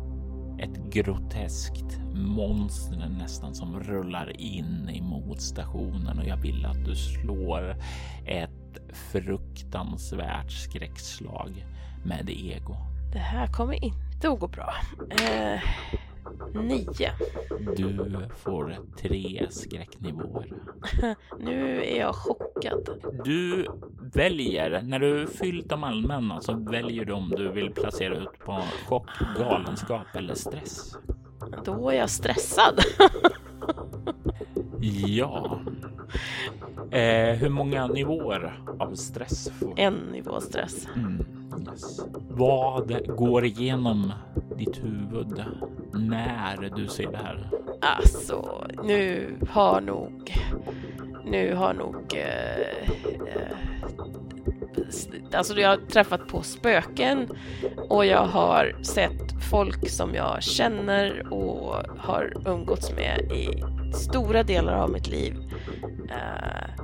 ett 0.59 0.93
groteskt 0.93 1.99
monster 2.13 3.09
nästan 3.19 3.55
som 3.55 3.79
rullar 3.79 4.41
in 4.41 4.89
emot 4.89 5.41
stationen 5.41 6.19
och 6.19 6.25
jag 6.25 6.37
vill 6.37 6.65
att 6.65 6.85
du 6.85 6.95
slår 6.95 7.75
ett 8.25 8.62
fruktansvärt 8.93 10.51
skräckslag 10.51 11.65
med 12.05 12.29
ego. 12.29 12.75
Det 13.13 13.19
här 13.19 13.47
kommer 13.47 13.83
inte 13.83 14.29
att 14.29 14.39
gå 14.39 14.47
bra. 14.47 14.73
Eh, 15.09 15.59
nio. 16.53 17.11
Du 17.75 18.27
får 18.37 18.79
tre 18.97 19.47
skräcknivåer. 19.49 20.53
nu 21.39 21.83
är 21.83 21.99
jag 21.99 22.15
chockad. 22.15 22.89
Du 23.23 23.67
väljer, 24.13 24.81
när 24.81 24.99
du 24.99 25.27
fyllt 25.27 25.69
de 25.69 25.83
allmänna 25.83 26.41
så 26.41 26.53
väljer 26.53 27.05
du 27.05 27.13
om 27.13 27.29
du 27.29 27.51
vill 27.51 27.71
placera 27.73 28.15
ut 28.15 28.39
på 28.45 28.61
chock, 28.87 29.09
galenskap 29.37 30.07
eller 30.15 30.35
stress. 30.35 30.97
Då 31.65 31.89
är 31.89 31.95
jag 31.95 32.09
stressad. 32.09 32.79
ja. 35.07 35.59
Eh, 36.93 37.35
hur 37.35 37.49
många 37.49 37.87
nivåer 37.87 38.59
av 38.79 38.95
stress 38.95 39.49
får? 39.59 39.73
En 39.75 39.93
nivå 39.93 40.41
stress. 40.41 40.87
Mm, 40.95 41.25
yes. 41.71 41.99
Vad 42.29 43.15
går 43.17 43.45
igenom 43.45 44.11
ditt 44.57 44.83
huvud 44.83 45.43
när 45.93 46.71
du 46.75 46.87
ser 46.87 47.11
det 47.11 47.17
här? 47.17 47.49
Alltså, 47.81 48.67
nu 48.83 49.35
har 49.49 49.81
nog 49.81 50.33
nu 51.25 51.55
har 51.55 51.73
nog... 51.73 51.95
Eh, 52.15 52.89
eh, 53.35 53.57
alltså 55.33 55.59
jag 55.59 55.69
har 55.69 55.77
träffat 55.77 56.27
på 56.27 56.41
spöken 56.41 57.29
och 57.89 58.05
jag 58.05 58.25
har 58.25 58.75
sett 58.81 59.43
folk 59.51 59.89
som 59.89 60.15
jag 60.15 60.43
känner 60.43 61.33
och 61.33 61.75
har 61.97 62.33
umgåtts 62.45 62.91
med 62.91 63.31
i 63.31 63.63
stora 63.93 64.43
delar 64.43 64.73
av 64.73 64.91
mitt 64.91 65.07
liv 65.07 65.33
eh, 66.09 66.82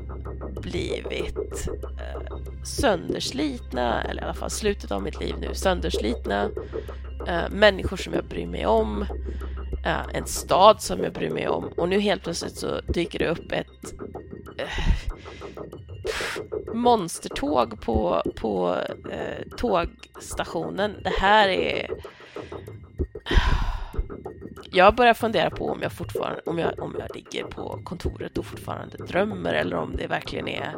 blivit 0.61 1.67
eh, 1.99 2.37
sönderslitna, 2.63 4.03
eller 4.03 4.21
i 4.21 4.25
alla 4.25 4.33
fall 4.33 4.49
slutet 4.49 4.91
av 4.91 5.03
mitt 5.03 5.19
liv 5.19 5.35
nu, 5.39 5.53
sönderslitna. 5.53 6.49
Eh, 7.27 7.49
människor 7.49 7.97
som 7.97 8.13
jag 8.13 8.25
bryr 8.25 8.47
mig 8.47 8.65
om, 8.65 9.01
eh, 9.85 10.07
en 10.13 10.25
stad 10.25 10.81
som 10.81 11.03
jag 11.03 11.13
bryr 11.13 11.29
mig 11.29 11.47
om 11.47 11.65
och 11.77 11.89
nu 11.89 11.99
helt 11.99 12.23
plötsligt 12.23 12.57
så 12.57 12.81
dyker 12.87 13.19
det 13.19 13.29
upp 13.29 13.51
ett 13.51 13.93
eh, 14.57 14.69
monstertåg 16.73 17.81
på, 17.81 18.21
på 18.35 18.77
eh, 19.11 19.47
tågstationen. 19.57 20.95
Det 21.03 21.13
här 21.19 21.49
är 21.49 21.91
eh, 23.25 23.78
jag 24.71 24.95
börjar 24.95 25.13
fundera 25.13 25.49
på 25.49 25.65
om 25.65 25.79
jag 25.81 25.91
fortfarande, 25.91 26.41
om 26.45 26.59
jag, 26.59 26.79
om 26.79 26.95
jag 26.99 27.15
ligger 27.15 27.43
på 27.43 27.79
kontoret 27.83 28.37
och 28.37 28.45
fortfarande 28.45 28.97
drömmer 28.97 29.53
eller 29.53 29.75
om 29.75 29.95
det 29.95 30.07
verkligen 30.07 30.47
är, 30.47 30.75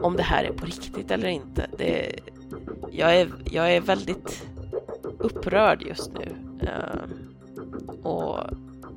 om 0.00 0.16
det 0.16 0.22
här 0.22 0.44
är 0.44 0.52
på 0.52 0.66
riktigt 0.66 1.10
eller 1.10 1.28
inte. 1.28 1.66
Det, 1.78 2.20
jag, 2.90 3.16
är, 3.16 3.28
jag 3.44 3.72
är 3.72 3.80
väldigt 3.80 4.46
upprörd 5.18 5.82
just 5.82 6.12
nu 6.12 6.36
uh, 6.62 8.06
och 8.06 8.38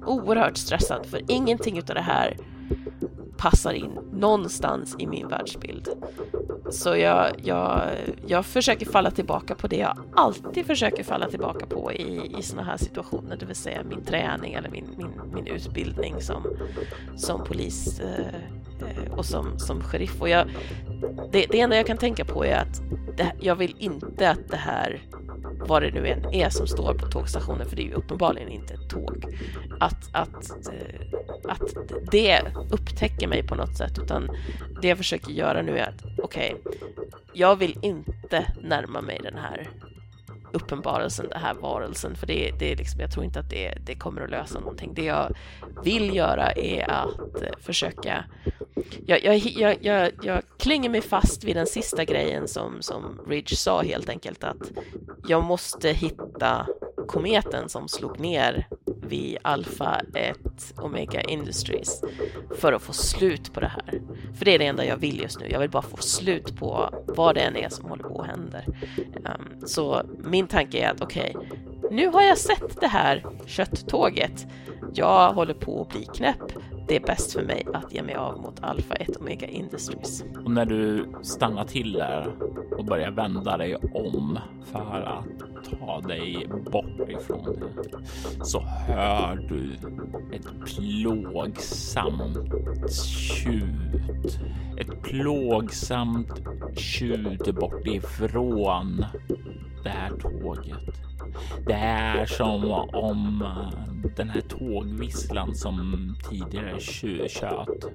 oerhört 0.06 0.58
stressad 0.58 1.06
för 1.06 1.22
ingenting 1.28 1.78
utav 1.78 1.96
det 1.96 2.02
här 2.02 2.38
passar 3.40 3.74
in 3.74 4.00
någonstans 4.14 4.96
i 5.00 5.08
min 5.08 5.28
världsbild. 5.28 5.90
Så 6.70 6.96
jag, 6.96 7.32
jag, 7.44 7.82
jag 8.28 8.46
försöker 8.46 8.86
falla 8.86 9.12
tillbaka 9.12 9.56
på 9.56 9.68
det 9.68 9.76
jag 9.76 9.98
alltid 10.16 10.66
försöker 10.66 11.04
falla 11.04 11.30
tillbaka 11.30 11.66
på 11.66 11.92
i, 11.94 12.36
i 12.40 12.42
sådana 12.42 12.68
här 12.68 12.78
situationer, 12.78 13.38
det 13.38 13.46
vill 13.46 13.56
säga 13.56 13.84
min 13.84 14.04
träning 14.04 14.54
eller 14.54 14.70
min, 14.70 14.86
min, 14.98 15.12
min 15.34 15.48
utbildning 15.48 16.22
som, 16.22 16.44
som 17.16 17.44
polis 17.44 18.00
eh, 18.00 19.18
och 19.18 19.26
som, 19.26 19.60
som 19.60 19.82
sheriff. 19.82 20.22
Och 20.22 20.30
jag, 20.30 20.48
det, 21.32 21.46
det 21.52 21.60
enda 21.60 21.76
jag 21.76 21.88
kan 21.88 21.98
tänka 21.98 22.26
på 22.26 22.46
är 22.46 22.56
att 22.56 22.82
det, 23.18 23.32
jag 23.40 23.56
vill 23.56 23.76
inte 23.80 24.30
att 24.30 24.48
det 24.50 24.58
här 24.58 25.02
vad 25.68 25.82
det 25.82 25.92
nu 25.92 26.08
än 26.08 26.34
är 26.34 26.50
som 26.50 26.68
står 26.68 26.94
på 26.94 27.08
tågstationen, 27.08 27.70
för 27.70 27.76
det 27.76 27.82
är 27.82 27.86
ju 27.86 27.94
uppenbarligen 27.94 28.50
inte 28.50 28.74
ett 28.74 28.90
tåg, 28.90 29.26
att, 29.80 30.10
att, 30.12 30.52
eh, 30.68 31.19
att 31.50 31.74
det 32.12 32.42
upptäcker 32.72 33.28
mig 33.28 33.44
på 33.44 33.56
något 33.56 33.78
sätt, 33.78 34.00
utan 34.00 34.30
det 34.82 34.88
jag 34.88 34.98
försöker 34.98 35.32
göra 35.32 35.62
nu 35.62 35.78
är 35.78 35.90
att 35.90 36.06
okej, 36.24 36.56
okay, 36.66 36.80
jag 37.34 37.56
vill 37.56 37.78
inte 37.82 38.54
närma 38.62 39.02
mig 39.02 39.20
den 39.24 39.38
här 39.38 39.70
uppenbarelsen, 40.54 41.30
den 41.30 41.42
här 41.42 41.54
varelsen, 41.54 42.16
för 42.16 42.28
det, 42.28 42.52
det 42.60 42.72
är 42.72 42.76
liksom, 42.76 43.02
jag 43.02 43.12
tror 43.12 43.26
inte 43.26 43.40
att 43.40 43.50
det, 43.50 43.78
det 43.86 43.96
kommer 43.96 44.22
att 44.22 44.30
lösa 44.30 44.60
någonting. 44.60 44.94
Det 44.94 45.06
jag 45.06 45.36
vill 45.84 46.16
göra 46.16 46.52
är 46.52 46.90
att 46.90 47.42
eh, 47.42 47.50
försöka 47.60 48.26
jag, 49.06 49.24
jag, 49.24 49.38
jag, 49.38 49.78
jag, 49.82 50.12
jag 50.22 50.42
klänger 50.58 50.90
mig 50.90 51.02
fast 51.02 51.44
vid 51.44 51.56
den 51.56 51.68
sista 51.68 52.06
grejen 52.06 52.48
som, 52.48 52.82
som 52.82 53.22
Ridge 53.28 53.56
sa 53.56 53.82
helt 53.82 54.10
enkelt 54.10 54.44
att 54.44 54.72
jag 55.28 55.44
måste 55.44 55.90
hitta 55.90 56.68
kometen 57.08 57.70
som 57.70 57.88
slog 57.88 58.20
ner 58.20 58.68
vid 59.10 59.38
Alpha 59.42 60.02
1 60.14 60.38
Omega 60.78 61.22
Industries 61.22 62.02
för 62.56 62.74
att 62.74 62.82
få 62.82 62.94
slut 62.94 63.54
på 63.54 63.60
det 63.60 63.68
här. 63.68 64.02
För 64.38 64.46
det 64.46 64.54
är 64.56 64.60
det 64.60 64.66
enda 64.66 64.86
jag 64.86 64.98
vill 64.98 65.20
just 65.20 65.40
nu. 65.40 65.48
Jag 65.50 65.60
vill 65.60 65.70
bara 65.70 65.84
få 65.84 65.98
slut 65.98 66.56
på 66.56 66.90
vad 67.08 67.36
det 67.36 67.42
än 67.42 67.56
är 67.56 67.70
som 67.70 67.90
håller 67.90 68.04
på 68.04 68.16
och 68.16 68.26
händer. 68.26 68.66
Um, 69.16 69.68
så 69.68 70.02
min 70.24 70.48
tanke 70.48 70.80
är 70.80 70.92
att 70.92 71.02
okej, 71.02 71.36
okay, 71.36 71.50
nu 71.92 72.08
har 72.08 72.22
jag 72.22 72.38
sett 72.38 72.82
det 72.82 72.88
här 72.88 73.26
kötttåget. 73.46 74.48
Jag 74.94 75.34
håller 75.34 75.54
på 75.54 75.82
att 75.82 75.90
bli 75.90 76.06
knäpp 76.06 76.54
det 76.90 76.96
är 76.96 77.00
bäst 77.00 77.34
för 77.34 77.44
mig 77.44 77.66
att 77.74 77.94
ge 77.94 78.04
mig 78.04 78.16
av 78.16 78.42
mot 78.42 78.64
Alpha 78.64 78.96
1 78.96 79.18
Omega 79.18 79.48
Industries. 79.48 80.24
Och 80.46 80.52
när 80.52 80.66
du 80.66 81.10
stannar 81.22 81.66
till 81.66 81.94
där 81.94 82.36
och 82.78 82.86
börjar 82.86 83.12
vända 83.12 83.58
dig 83.58 83.76
om 83.76 84.40
för 84.66 85.02
att 85.02 85.70
ta 85.80 86.02
dig 86.02 86.48
bort 86.72 87.10
ifrån 87.10 87.44
det 87.44 88.46
så 88.46 88.60
hör 88.60 89.36
du 89.36 89.74
ett 90.36 90.48
plågsamt 90.66 92.38
tjut. 92.92 94.40
Ett 94.78 95.02
plågsamt 95.02 96.42
tjut 96.78 97.56
bort 97.56 97.88
ifrån 97.88 99.06
det 99.84 99.90
här 99.90 100.12
tåget. 100.12 101.09
Det 101.66 101.74
är 101.74 102.26
som 102.26 102.72
om 102.94 103.42
eh, 103.42 104.10
den 104.16 104.30
här 104.30 104.42
tågvisslan 104.42 105.56
som 105.56 106.16
tidigare 106.30 106.80
tjöt 106.80 107.86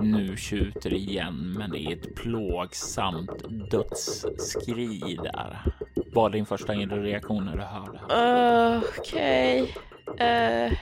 nu 0.00 0.36
tjuter 0.36 0.94
igen, 0.94 1.54
men 1.58 1.70
det 1.70 1.78
är 1.78 1.92
ett 1.92 2.14
plågsamt 2.14 3.70
dödsskri 3.70 5.18
där. 5.22 5.72
Vad 6.12 6.30
var 6.30 6.30
din 6.30 6.46
första 6.46 6.72
reaktion 6.72 7.44
när 7.44 7.56
du 7.56 7.62
hörde? 7.62 7.98
Uh, 7.98 8.82
Okej. 8.98 9.74
Okay. 10.06 10.66
Uh, 10.66 10.72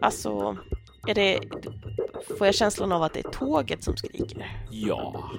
alltså, 0.00 0.56
är 1.06 1.14
det... 1.14 1.40
Får 2.38 2.46
jag 2.46 2.54
känslan 2.54 2.92
av 2.92 3.02
att 3.02 3.14
det 3.14 3.26
är 3.26 3.30
tåget 3.30 3.82
som 3.82 3.96
skriker? 3.96 4.62
Ja. 4.70 5.30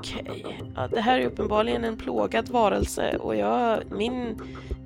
Okej. 0.00 0.42
Okay. 0.44 0.68
Ja, 0.76 0.88
det 0.88 1.00
här 1.00 1.20
är 1.20 1.26
uppenbarligen 1.26 1.84
en 1.84 1.96
plågad 1.96 2.48
varelse 2.48 3.16
och 3.16 3.36
jag... 3.36 3.82
Min 3.90 4.40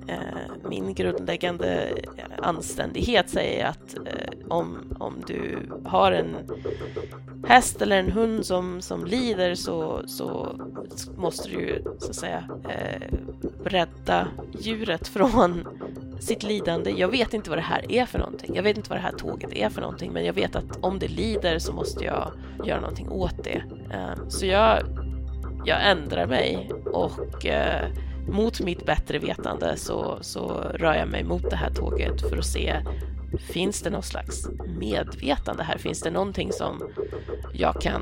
Eh, 0.07 0.69
min 0.69 0.93
grundläggande 0.93 1.89
eh, 2.17 2.25
anständighet 2.37 3.29
säger 3.29 3.65
att 3.65 3.95
eh, 4.05 4.47
om, 4.47 4.95
om 4.99 5.13
du 5.27 5.69
har 5.85 6.11
en 6.11 6.35
häst 7.47 7.81
eller 7.81 7.99
en 7.99 8.11
hund 8.11 8.45
som, 8.45 8.81
som 8.81 9.05
lider 9.05 9.55
så, 9.55 10.01
så 10.07 10.55
måste 11.17 11.49
du 11.49 11.55
ju 11.55 11.83
så 11.99 12.09
att 12.09 12.15
säga 12.15 12.43
eh, 12.69 13.07
rädda 13.63 14.27
djuret 14.59 15.07
från 15.07 15.67
sitt 16.19 16.43
lidande. 16.43 16.91
Jag 16.91 17.07
vet 17.07 17.33
inte 17.33 17.49
vad 17.49 17.59
det 17.59 17.63
här 17.63 17.91
är 17.91 18.05
för 18.05 18.19
någonting. 18.19 18.55
Jag 18.55 18.63
vet 18.63 18.77
inte 18.77 18.89
vad 18.89 18.99
det 18.99 19.03
här 19.03 19.11
tåget 19.11 19.53
är 19.53 19.69
för 19.69 19.81
någonting, 19.81 20.11
men 20.13 20.25
jag 20.25 20.33
vet 20.33 20.55
att 20.55 20.77
om 20.81 20.99
det 20.99 21.07
lider 21.07 21.59
så 21.59 21.73
måste 21.73 22.03
jag 22.03 22.31
göra 22.63 22.79
någonting 22.79 23.09
åt 23.09 23.43
det. 23.43 23.63
Eh, 23.91 24.27
så 24.27 24.45
jag, 24.45 24.83
jag 25.65 25.89
ändrar 25.89 26.27
mig 26.27 26.71
och 26.85 27.45
eh, 27.45 27.89
mot 28.27 28.61
mitt 28.61 28.85
bättre 28.85 29.19
vetande 29.19 29.77
så, 29.77 30.17
så 30.21 30.47
rör 30.73 30.93
jag 30.93 31.07
mig 31.07 31.23
mot 31.23 31.49
det 31.49 31.55
här 31.55 31.73
tåget 31.73 32.21
för 32.21 32.37
att 32.37 32.45
se 32.45 32.81
Finns 33.39 33.81
det 33.81 33.89
någon 33.89 34.03
slags 34.03 34.49
medvetande 34.79 35.63
här? 35.63 35.77
Finns 35.77 36.01
det 36.01 36.11
någonting 36.11 36.51
som 36.51 36.83
jag 37.53 37.81
kan 37.81 38.01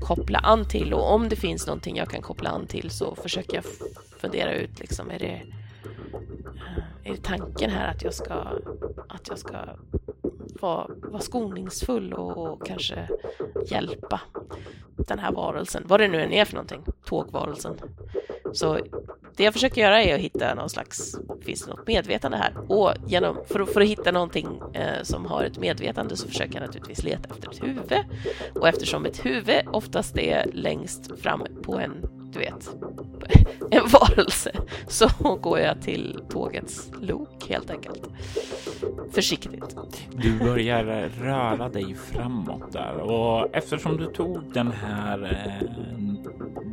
koppla 0.00 0.38
an 0.38 0.64
till? 0.68 0.94
Och 0.94 1.12
om 1.14 1.28
det 1.28 1.36
finns 1.36 1.66
någonting 1.66 1.96
jag 1.96 2.10
kan 2.10 2.22
koppla 2.22 2.50
an 2.50 2.66
till 2.66 2.90
så 2.90 3.14
försöker 3.14 3.54
jag 3.54 3.64
fundera 4.18 4.54
ut 4.54 4.80
liksom, 4.80 5.10
är 5.10 5.18
det, 5.18 5.26
eh, 5.26 5.40
är 7.04 7.10
det 7.10 7.22
tanken 7.22 7.70
här 7.70 7.90
att 7.90 8.02
jag 8.02 8.14
ska, 8.14 8.34
att 9.08 9.28
jag 9.28 9.38
ska 9.38 9.56
vara, 10.62 10.86
vara 11.10 11.22
skoningsfull 11.22 12.12
och, 12.12 12.52
och 12.52 12.66
kanske 12.66 13.08
hjälpa 13.66 14.20
den 14.96 15.18
här 15.18 15.32
varelsen, 15.32 15.82
vad 15.86 16.00
det 16.00 16.08
nu 16.08 16.22
än 16.22 16.32
är 16.32 16.44
för 16.44 16.54
någonting, 16.54 16.84
tågvarelsen. 17.04 17.76
Så 18.52 18.78
det 19.36 19.44
jag 19.44 19.52
försöker 19.52 19.80
göra 19.80 20.02
är 20.02 20.14
att 20.14 20.20
hitta 20.20 20.54
någon 20.54 20.70
slags, 20.70 21.16
finns 21.44 21.64
det 21.64 21.70
något 21.70 21.86
medvetande 21.86 22.36
här? 22.36 22.54
Och 22.68 22.92
genom, 23.06 23.36
för, 23.46 23.64
för 23.64 23.80
att 23.80 23.88
hitta 23.88 24.12
någonting 24.12 24.48
eh, 24.74 25.02
som 25.02 25.26
har 25.26 25.44
ett 25.44 25.58
medvetande 25.58 26.16
så 26.16 26.28
försöker 26.28 26.54
jag 26.54 26.66
naturligtvis 26.66 27.02
leta 27.02 27.28
efter 27.34 27.50
ett 27.50 27.62
huvud. 27.62 28.04
Och 28.54 28.68
eftersom 28.68 29.06
ett 29.06 29.26
huvud 29.26 29.62
oftast 29.72 30.18
är 30.18 30.50
längst 30.52 31.20
fram 31.20 31.46
på 31.62 31.78
en, 31.78 31.92
du 32.32 32.38
vet, 32.38 32.76
en 33.70 33.88
varelse, 33.88 34.52
så 34.88 35.08
går 35.42 35.58
jag 35.58 35.82
till 35.82 36.20
tågets 36.28 36.90
lok 37.00 37.48
helt 37.48 37.70
enkelt. 37.70 38.02
Försiktigt. 39.12 39.76
Du 40.16 40.38
börjar 40.38 41.10
röra 41.20 41.68
dig 41.68 41.94
framåt 41.94 42.72
där 42.72 42.94
och 42.96 43.56
eftersom 43.56 43.96
du 43.96 44.06
tog 44.06 44.52
den 44.52 44.72
här 44.72 45.22
eh, 45.24 46.11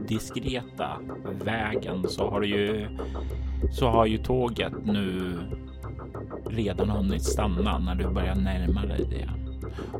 diskreta 0.09 0.99
vägen 1.43 2.09
så 2.09 2.29
har 2.29 2.41
ju 2.41 2.87
så 3.71 3.87
har 3.87 4.05
ju 4.05 4.17
tåget 4.17 4.73
nu 4.85 5.33
redan 6.49 6.89
hunnit 6.89 7.23
stanna 7.23 7.79
när 7.79 7.95
du 7.95 8.07
börjar 8.07 8.35
närma 8.35 8.85
dig 8.85 9.05
det. 9.09 9.29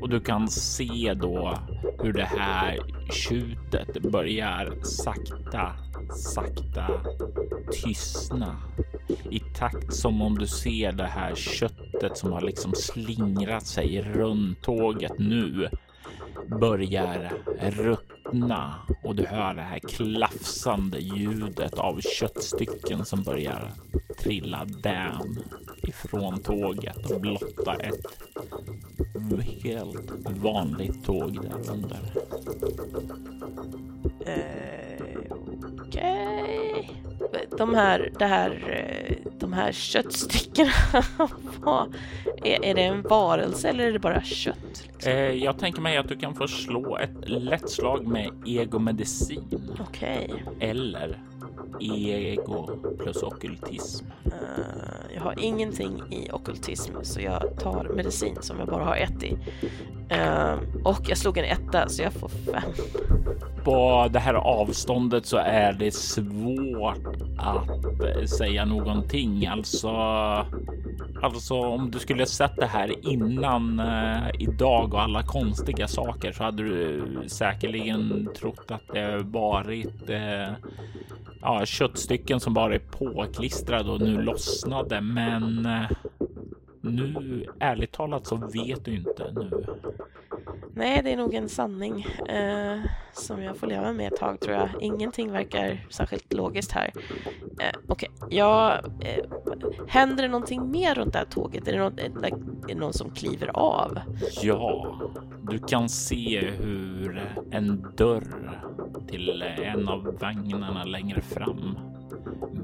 Och 0.02 0.10
du 0.10 0.20
kan 0.20 0.48
se 0.48 1.14
då 1.14 1.58
hur 2.04 2.14
det 2.14 2.30
här 2.40 2.80
tjutet 3.12 4.12
börjar 4.12 4.84
sakta, 4.84 5.76
sakta 6.10 6.88
tystna 7.72 8.56
i 9.30 9.40
takt 9.40 9.94
som 9.94 10.22
om 10.22 10.38
du 10.38 10.48
ser 10.48 10.92
det 10.92 11.04
här 11.08 11.36
köttet 11.36 12.18
som 12.18 12.32
har 12.32 12.42
liksom 12.42 12.74
slingrat 12.76 13.66
sig 13.66 14.02
runt 14.02 14.62
tåget 14.62 15.20
nu 15.20 15.70
börjar 16.60 17.32
rucka 17.60 18.19
ruttna 18.30 18.76
och 19.04 19.16
du 19.16 19.26
hör 19.26 19.54
det 19.54 19.62
här 19.62 19.80
klafsande 19.80 21.00
ljudet 21.00 21.74
av 21.74 22.02
köttstycken 22.02 23.06
som 23.06 23.24
börjar 23.24 23.72
trilla 24.20 24.66
down 24.66 25.40
ifrån 25.84 26.40
tåget 26.40 27.12
och 27.12 27.22
blotta 27.22 27.76
ett 27.76 28.06
helt 29.64 30.12
vanligt 30.30 31.06
tåg 31.06 31.42
där 31.42 31.72
under. 31.72 32.00
Eh, 34.26 34.89
Okej. 35.88 36.92
De 37.58 37.76
här, 37.76 38.12
det 38.20 38.26
här, 38.26 38.52
eh, 38.52 39.32
de 39.40 39.54
här 39.54 39.72
köttstyckena, 39.72 40.72
vad, 41.60 41.96
är, 42.44 42.66
är 42.66 42.76
det 42.76 42.84
en 42.84 43.02
varelse 43.02 43.70
eller 43.70 43.88
är 43.88 43.92
det 43.92 44.00
bara 44.00 44.22
kött? 44.24 44.88
Liksom? 44.94 45.12
Eh, 45.12 45.18
jag 45.18 45.60
tänker 45.60 45.82
mig 45.82 45.98
att 45.98 46.08
du 46.08 46.18
kan 46.18 46.36
få 46.36 46.48
slå 46.48 46.98
ett 46.98 47.30
lätt 47.30 47.70
slag 47.70 48.08
med 48.08 48.30
egomedicin 48.46 49.78
Okej. 49.80 50.44
eller 50.60 51.20
ego 51.80 52.70
plus 53.00 53.24
ockultism. 53.24 54.06
Eh, 54.26 55.16
jag 55.16 55.22
har 55.22 55.36
ingenting 55.40 56.02
i 56.12 56.32
ockultism 56.32 56.94
så 57.02 57.22
jag 57.22 57.60
tar 57.60 57.84
medicin 57.96 58.38
som 58.42 58.60
jag 58.60 58.68
bara 58.68 58.84
har 58.84 58.96
ett 58.96 59.24
i. 59.24 59.38
Eh, 60.10 60.54
och 60.84 61.10
jag 61.10 61.18
slog 61.18 61.38
en 61.38 61.46
etta 61.46 61.90
så 61.90 62.04
jag 62.04 62.14
får 62.14 62.30
fem. 62.30 62.72
På 63.64 64.08
det 64.12 64.20
här 64.20 64.34
avståndet 64.34 65.26
så 65.26 65.38
är 65.38 65.74
det 65.74 65.94
svårt 65.94 67.18
att 67.38 67.70
eh, 68.04 68.26
säga 68.26 68.66
någonting. 68.66 69.48
Alltså, 69.48 69.90
alltså 71.22 71.56
om 71.56 71.92
du 71.92 72.00
skulle 72.00 72.26
sett 72.26 72.56
det 72.56 72.66
här 72.66 73.08
innan 73.08 73.80
eh, 73.80 74.30
idag 74.40 74.94
och 74.94 75.02
alla 75.02 75.24
konstiga 75.24 75.88
saker 75.88 76.32
så 76.32 76.44
hade 76.44 76.64
du 76.64 77.04
säkerligen 77.28 78.30
trott 78.40 78.72
att 78.72 78.88
det 78.94 79.18
varit 79.18 80.10
eh, 80.10 80.54
ja, 81.60 81.66
köttstycken 81.66 82.40
som 82.40 82.54
bara 82.54 82.76
är 82.76 82.80
påklistrade 82.80 83.92
och 83.92 84.02
nu 84.02 84.22
lossnade. 84.22 85.02
Men 85.02 85.66
eh, 85.66 85.90
nu, 86.82 87.46
ärligt 87.60 87.92
talat, 87.92 88.28
så 88.28 88.36
vet 88.36 88.86
du 88.86 88.96
inte 88.96 89.32
nu. 89.36 89.66
Nej, 90.74 91.02
det 91.04 91.14
är 91.14 91.18
nog 91.18 91.34
en 91.34 91.50
sanning 91.50 92.02
eh, 92.28 92.80
som 93.14 93.44
jag 93.44 93.58
får 93.58 93.68
leva 93.68 93.94
med 93.94 94.14
ett 94.14 94.20
tag 94.20 94.40
tror 94.40 94.56
jag. 94.56 94.70
Ingenting 94.82 95.32
verkar 95.32 95.86
särskilt 95.90 96.34
logiskt 96.34 96.72
här. 96.72 96.92
Eh, 97.60 97.80
Okej, 97.88 98.10
ja, 98.30 98.78
eh, 99.02 99.26
händer 99.88 100.24
det 100.24 100.30
någonting 100.30 100.72
mer 100.72 100.96
runt 100.96 101.14
det 101.14 101.20
här 101.20 101.26
tåget? 101.26 101.68
Är 101.68 101.72
det, 101.72 101.80
någon, 101.80 101.96
det- 101.96 102.28
är 102.28 102.32
det 102.68 102.76
någon 102.76 102.94
som 102.94 103.10
kliver 103.12 103.48
av? 103.58 104.00
Ja, 104.42 105.00
du 105.50 105.60
kan 105.60 105.90
se 105.90 106.40
hur 106.60 107.34
en 107.52 107.88
dörr 107.98 108.24
till 109.10 109.44
en 109.64 109.88
av 109.88 110.18
vagnarna 110.22 110.84
längre 110.84 111.22
fram 111.22 111.78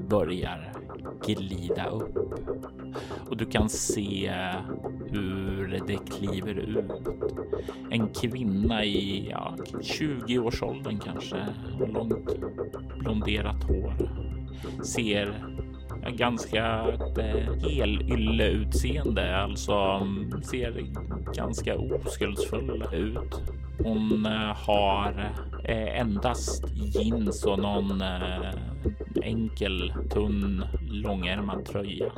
börjar 0.08 0.72
glida 1.26 1.88
upp. 1.88 2.16
Och 3.28 3.36
du 3.36 3.46
kan 3.46 3.68
se 3.68 4.32
hur 5.10 5.82
det 5.86 5.98
kliver 6.16 6.54
ut. 6.54 7.08
En 7.90 8.08
kvinna 8.08 8.84
i 8.84 9.28
ja, 9.30 9.56
20-årsåldern 9.72 10.98
kanske, 10.98 11.46
långt 11.78 12.38
blonderat 12.98 13.64
hår. 13.64 13.94
Ser 14.82 15.34
ganska 16.16 16.86
eh, 17.18 17.68
helylle-utseende, 17.68 19.36
alltså 19.36 19.72
mm, 19.72 20.42
ser 20.42 20.84
ganska 21.34 21.78
oskuldsfull 21.78 22.84
ut. 22.92 23.42
Hon 23.84 24.26
eh, 24.26 24.56
har 24.66 25.32
eh, 25.68 26.00
endast 26.00 26.64
jeans 26.74 27.44
och 27.44 27.58
någon 27.58 28.00
eh, 28.00 28.54
enkel, 29.22 29.92
tunn, 30.10 30.64
långärmad 30.90 31.64
tröja 31.64 32.10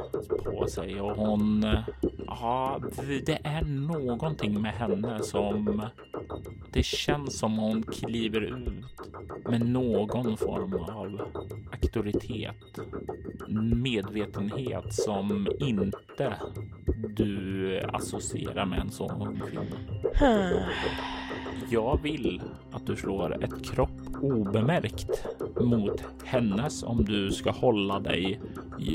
på 0.45 0.67
sig 0.67 1.01
och 1.01 1.17
hon, 1.17 1.65
eh, 1.65 1.81
ja, 2.27 2.81
det 3.27 3.39
är 3.45 3.63
någonting 3.63 4.63
med 4.63 4.73
henne 4.73 5.23
som 5.23 5.83
det 6.73 6.83
känns 6.83 7.39
som 7.39 7.59
hon 7.59 7.83
kliver 7.83 8.41
ut 8.41 8.69
med 9.49 9.67
någon 9.67 10.37
form 10.37 10.75
av 10.75 11.21
auktoritet, 11.73 12.81
medvetenhet 13.75 14.95
som 14.95 15.49
inte 15.61 16.35
du 17.09 17.81
associerar 17.81 18.67
med 18.67 18.79
en 18.79 18.91
sån 18.91 19.41
kvinna. 19.51 20.69
Jag 21.71 22.03
vill 22.03 22.43
att 22.73 22.87
du 22.87 22.97
slår 22.97 23.45
ett 23.45 23.65
kropp 23.65 23.91
obemärkt 24.23 25.27
mot 25.61 26.05
hennes 26.25 26.83
om 26.83 27.05
du 27.05 27.31
ska 27.31 27.51
hålla 27.51 28.01
dig 28.01 28.41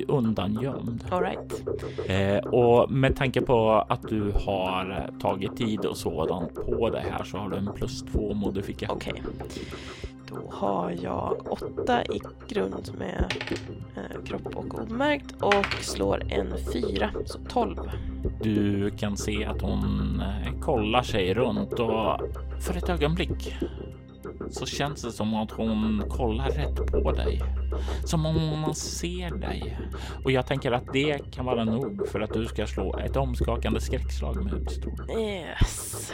undangömd. 0.07 1.05
All 1.09 1.23
right. 1.23 1.63
Eh, 2.07 2.51
och 2.51 2.91
med 2.91 3.15
tanke 3.15 3.41
på 3.41 3.86
att 3.89 4.09
du 4.09 4.31
har 4.31 5.09
tagit 5.21 5.57
tid 5.57 5.86
och 5.86 5.97
sådant 5.97 6.55
på 6.55 6.89
det 6.89 6.99
här 6.99 7.23
så 7.23 7.38
har 7.38 7.49
du 7.49 7.57
en 7.57 7.69
plus 7.75 8.01
två 8.01 8.33
modifikation. 8.33 8.97
Okej. 8.97 9.21
Då 10.34 10.52
har 10.52 10.96
jag 11.02 11.38
åtta 11.50 12.04
i 12.04 12.22
grund 12.48 12.91
med 12.98 13.34
eh, 13.96 14.24
kropp 14.26 14.56
och 14.56 14.80
omärkt 14.80 15.36
och 15.41 15.65
slår 15.82 16.24
en 16.34 16.54
fyra, 16.74 17.12
så 17.26 17.39
tolv. 17.39 17.78
Du 18.41 18.89
kan 18.89 19.17
se 19.17 19.46
att 19.46 19.62
hon 19.62 20.22
eh, 20.22 20.60
kollar 20.60 21.02
sig 21.02 21.34
runt 21.34 21.74
och 21.74 22.19
för 22.60 22.78
ett 22.78 22.89
ögonblick 22.89 23.56
så 24.51 24.65
känns 24.65 25.01
det 25.01 25.12
som 25.12 25.34
att 25.34 25.51
hon 25.51 26.03
kollar 26.10 26.49
rätt 26.49 26.91
på 26.91 27.12
dig. 27.12 27.41
Som 28.06 28.25
om 28.25 28.36
hon 28.36 28.75
ser 28.75 29.29
dig. 29.29 29.77
Och 30.23 30.32
jag 30.32 30.45
tänker 30.47 30.71
att 30.71 30.93
det 30.93 31.32
kan 31.32 31.45
vara 31.45 31.65
nog 31.65 32.08
för 32.08 32.19
att 32.19 32.34
du 32.34 32.45
ska 32.45 32.67
slå 32.67 32.97
ett 32.97 33.15
omskakande 33.15 33.82
skräckslag 33.82 34.43
med 34.43 34.53
utstrålning. 34.53 35.19
Yes. 35.19 36.12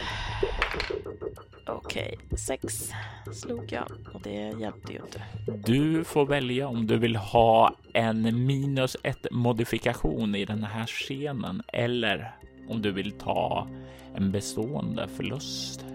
Okej, 1.67 2.19
sex 2.37 2.91
slog 3.33 3.71
jag 3.71 3.85
och 4.13 4.21
det 4.21 4.53
hjälpte 4.59 4.93
ju 4.93 4.99
inte. 4.99 5.23
Du 5.65 6.03
får 6.03 6.25
välja 6.25 6.67
om 6.67 6.87
du 6.87 6.97
vill 6.97 7.15
ha 7.15 7.75
en 7.93 8.45
minus 8.45 8.97
ett 9.03 9.27
modifikation 9.31 10.35
i 10.35 10.45
den 10.45 10.63
här 10.63 10.85
scenen 10.85 11.63
eller 11.67 12.35
om 12.69 12.81
du 12.81 12.91
vill 12.91 13.11
ta 13.11 13.67
en 14.15 14.31
bestående 14.31 15.07
förlust 15.07 15.85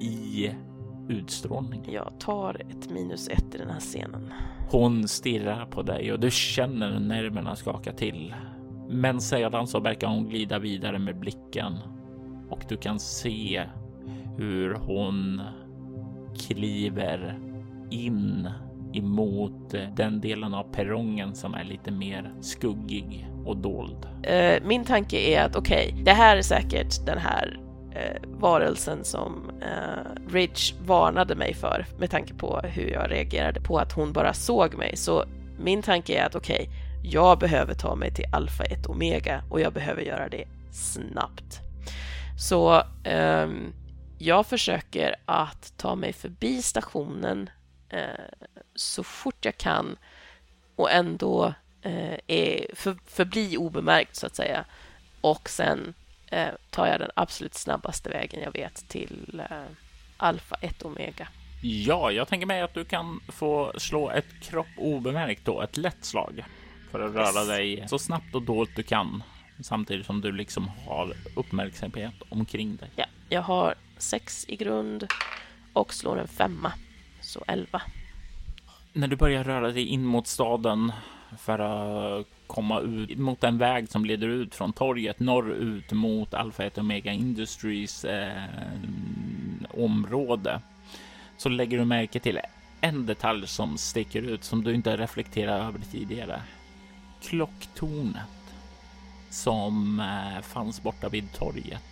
i 0.00 0.50
utstrålning. 1.08 1.88
Jag 1.92 2.12
tar 2.18 2.62
ett 2.70 2.90
minus 2.90 3.28
ett 3.28 3.54
i 3.54 3.58
den 3.58 3.70
här 3.70 3.80
scenen. 3.80 4.32
Hon 4.70 5.08
stirrar 5.08 5.66
på 5.66 5.82
dig 5.82 6.12
och 6.12 6.20
du 6.20 6.30
känner 6.30 6.98
nerverna 6.98 7.56
skaka 7.56 7.92
till. 7.92 8.34
Men 8.88 9.20
sedan 9.20 9.66
så 9.66 9.80
verkar 9.80 10.08
hon 10.08 10.28
glida 10.28 10.58
vidare 10.58 10.98
med 10.98 11.18
blicken 11.18 11.72
och 12.50 12.64
du 12.68 12.76
kan 12.76 12.98
se 12.98 13.62
hur 14.36 14.74
hon 14.74 15.40
kliver 16.38 17.38
in 17.90 18.48
emot 18.92 19.74
den 19.96 20.20
delen 20.20 20.54
av 20.54 20.62
perrongen 20.62 21.34
som 21.34 21.54
är 21.54 21.64
lite 21.64 21.90
mer 21.90 22.34
skuggig 22.40 23.28
och 23.44 23.56
dold. 23.56 24.08
Eh, 24.22 24.62
min 24.64 24.84
tanke 24.84 25.16
är 25.16 25.44
att 25.44 25.56
okej, 25.56 25.94
det 26.04 26.12
här 26.12 26.36
är 26.36 26.42
säkert 26.42 27.06
den 27.06 27.18
här 27.18 27.63
eh, 27.94 28.22
varelsen 28.24 29.04
som 29.04 29.50
eh, 29.62 30.32
Ridge 30.32 30.74
varnade 30.86 31.34
mig 31.34 31.54
för 31.54 31.86
med 31.98 32.10
tanke 32.10 32.34
på 32.34 32.60
hur 32.64 32.90
jag 32.90 33.10
reagerade 33.10 33.60
på 33.60 33.78
att 33.78 33.92
hon 33.92 34.12
bara 34.12 34.34
såg 34.34 34.74
mig. 34.74 34.96
Så 34.96 35.24
min 35.58 35.82
tanke 35.82 36.18
är 36.18 36.26
att 36.26 36.34
okej, 36.34 36.68
jag 37.02 37.38
behöver 37.38 37.74
ta 37.74 37.94
mig 37.94 38.14
till 38.14 38.24
Alpha 38.32 38.64
1 38.64 38.86
Omega 38.86 39.42
och 39.50 39.60
jag 39.60 39.72
behöver 39.72 40.02
göra 40.02 40.28
det 40.28 40.44
snabbt. 40.72 41.60
Så 42.38 42.82
eh, 43.04 43.48
jag 44.18 44.46
försöker 44.46 45.14
att 45.24 45.72
ta 45.76 45.94
mig 45.94 46.12
förbi 46.12 46.62
stationen 46.62 47.50
eh, 47.88 48.24
så 48.74 49.04
fort 49.04 49.44
jag 49.44 49.58
kan 49.58 49.96
och 50.76 50.90
ändå 50.90 51.54
eh, 51.82 52.18
är 52.26 52.66
för, 52.74 52.96
förbli 53.06 53.56
obemärkt 53.56 54.16
så 54.16 54.26
att 54.26 54.36
säga. 54.36 54.64
Och 55.20 55.48
sen 55.48 55.94
eh, 56.34 56.48
tar 56.70 56.86
jag 56.86 57.00
den 57.00 57.10
absolut 57.16 57.54
snabbaste 57.54 58.08
vägen 58.10 58.40
jag 58.42 58.52
vet 58.52 58.88
till 58.88 59.42
eh, 59.50 59.56
Alpha 60.16 60.56
1 60.60 60.82
Omega. 60.82 61.28
Ja, 61.62 62.10
jag 62.12 62.28
tänker 62.28 62.46
mig 62.46 62.60
att 62.62 62.74
du 62.74 62.84
kan 62.84 63.20
få 63.28 63.72
slå 63.76 64.10
ett 64.10 64.40
kropp 64.42 64.66
obemärkt 64.76 65.44
då, 65.44 65.62
ett 65.62 65.76
lätt 65.76 66.04
slag 66.04 66.44
för 66.90 67.00
att 67.00 67.14
röra 67.14 67.40
Yes. 67.40 67.48
dig 67.48 67.84
så 67.88 67.98
snabbt 67.98 68.34
och 68.34 68.42
dolt 68.42 68.70
du 68.76 68.82
kan 68.82 69.22
samtidigt 69.60 70.06
som 70.06 70.20
du 70.20 70.32
liksom 70.32 70.70
har 70.86 71.12
uppmärksamhet 71.36 72.14
omkring 72.28 72.76
dig. 72.76 72.90
Ja, 72.96 73.04
jag 73.28 73.42
har 73.42 73.74
sex 73.98 74.44
i 74.48 74.56
grund 74.56 75.06
och 75.72 75.94
slår 75.94 76.18
en 76.20 76.28
femma, 76.28 76.72
så 77.20 77.44
11. 77.46 77.82
När 78.92 79.08
du 79.08 79.16
börjar 79.16 79.44
röra 79.44 79.70
dig 79.72 79.86
in 79.86 80.04
mot 80.04 80.26
staden 80.26 80.92
för 81.38 81.58
att 81.58 82.26
komma 82.46 82.80
ut 82.80 83.18
mot 83.18 83.44
en 83.44 83.58
väg 83.58 83.88
som 83.88 84.04
leder 84.04 84.28
ut 84.28 84.54
från 84.54 84.72
torget 84.72 85.20
norrut 85.20 85.92
mot 85.92 86.34
Alpha 86.34 86.64
1 86.64 86.78
Omega 86.78 87.12
Industries 87.12 88.04
eh, 88.04 88.42
område 89.70 90.60
så 91.36 91.48
lägger 91.48 91.78
du 91.78 91.84
märke 91.84 92.20
till 92.20 92.40
en 92.80 93.06
detalj 93.06 93.46
som 93.46 93.78
sticker 93.78 94.22
ut 94.22 94.44
som 94.44 94.64
du 94.64 94.74
inte 94.74 94.96
reflekterat 94.96 95.68
över 95.68 95.80
tidigare. 95.90 96.42
Klocktornet 97.22 98.54
som 99.30 100.00
eh, 100.00 100.42
fanns 100.42 100.82
borta 100.82 101.08
vid 101.08 101.32
torget. 101.32 101.82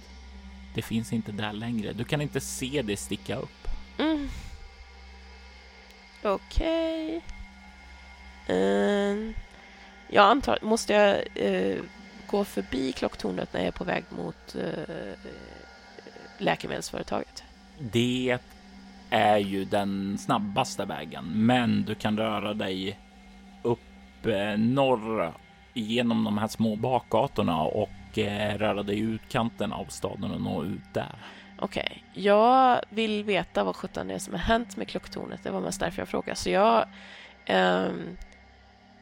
Det 0.75 0.83
finns 0.83 1.12
inte 1.12 1.33
där 1.33 1.53
längre. 1.53 1.92
Du 1.92 2.05
kan 2.05 2.21
inte 2.21 2.40
se 2.40 2.83
det 2.83 2.97
sticka 2.97 3.37
upp. 3.37 3.68
Mm. 3.99 4.29
Okej. 6.23 7.16
Okay. 7.16 7.42
Uh, 8.51 9.31
jag 10.09 10.25
antar, 10.25 10.59
måste 10.63 10.93
jag 10.93 11.17
uh, 11.51 11.83
gå 12.27 12.45
förbi 12.45 12.93
klocktornet 12.93 13.53
när 13.53 13.61
jag 13.61 13.67
är 13.67 13.73
på 13.73 13.85
väg 13.85 14.05
mot 14.09 14.57
uh, 14.57 15.15
läkemedelsföretaget? 16.39 17.45
Det 17.79 18.39
är 19.11 19.39
ju 19.39 19.65
den 19.65 20.19
snabbaste 20.19 20.85
vägen, 20.85 21.25
men 21.35 21.85
du 21.85 21.95
kan 21.95 22.19
röra 22.19 22.55
dig 22.55 22.99
upp 23.63 24.27
eh, 24.27 24.59
norr 24.59 25.33
genom 25.73 26.25
de 26.25 26.39
här 26.39 26.49
små 26.49 26.77
bakgatorna 26.77 27.63
och 27.63 28.19
eh, 28.19 28.59
röra 28.59 28.83
dig 28.83 29.01
ut 29.01 29.21
kanten 29.29 29.73
av 29.73 29.85
staden 29.85 30.31
och 30.31 30.41
nå 30.41 30.65
ut 30.65 30.95
där. 30.95 31.15
Okej, 31.59 32.03
okay. 32.11 32.23
jag 32.25 32.81
vill 32.89 33.25
veta 33.25 33.65
vad 33.65 33.77
sjutton 33.77 34.09
det 34.09 34.15
är 34.15 34.19
som 34.19 34.35
har 34.35 34.41
hänt 34.41 34.77
med 34.77 34.89
klocktornet. 34.89 35.41
Det 35.45 35.51
var 35.51 35.61
mest 35.61 35.81
därför 35.81 36.03
jag 36.03 36.09
frågade. 36.09 36.37
Så 36.37 36.51
jag 36.51 36.87
um, 37.49 38.17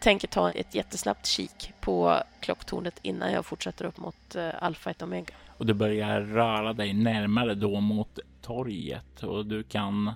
tänker 0.01 0.29
ta 0.29 0.51
ett 0.51 0.75
jättesnabbt 0.75 1.27
kik 1.27 1.73
på 1.81 2.23
klocktornet 2.41 2.99
innan 3.03 3.33
jag 3.33 3.47
fortsätter 3.47 3.85
upp 3.85 3.99
mot 3.99 4.37
uh, 4.37 4.51
Alpha 4.61 4.91
1 4.91 5.03
Omega. 5.03 5.35
Och 5.57 5.67
du 5.67 5.75
börjar 5.75 6.21
röra 6.21 6.73
dig 6.73 6.93
närmare 6.93 7.55
då 7.55 7.81
mot 7.81 8.19
torget 8.43 9.23
och 9.23 9.47
du 9.47 9.63
kan 9.63 10.13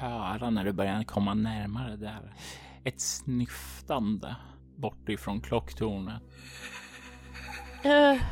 höra 0.00 0.50
när 0.50 0.64
du 0.64 0.72
börjar 0.72 1.02
komma 1.02 1.34
närmare 1.34 1.96
där. 1.96 2.34
Ett 2.84 3.00
snyftande 3.00 4.36
bort 4.76 5.08
ifrån 5.08 5.40
klocktornet. 5.40 6.22
Uh. 7.86 8.22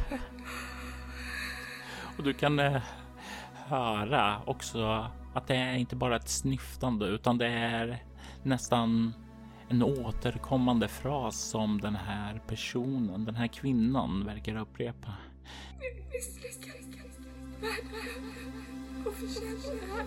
Och 2.19 2.25
du 2.25 2.35
kan 2.35 2.59
uh, 2.59 2.79
höra 3.55 4.43
också 4.47 5.11
att 5.35 5.47
det 5.47 5.57
är 5.57 5.75
inte 5.75 5.97
bara 5.97 6.17
ett 6.17 6.29
snyftande 6.29 7.07
utan 7.07 7.39
det 7.39 7.47
är 7.49 8.03
nästan 8.43 9.13
en 9.69 9.83
återkommande 9.83 10.89
fras 10.89 11.41
som 11.41 11.81
den 11.81 11.97
här 11.97 12.41
personen, 12.47 13.25
den 13.25 13.35
här 13.35 13.47
kvinnan 13.47 14.25
verkar 14.27 14.57
upprepa. 14.57 15.15
Varför 19.05 19.27
känns 19.27 19.67
det 19.67 19.87
här? 19.97 20.07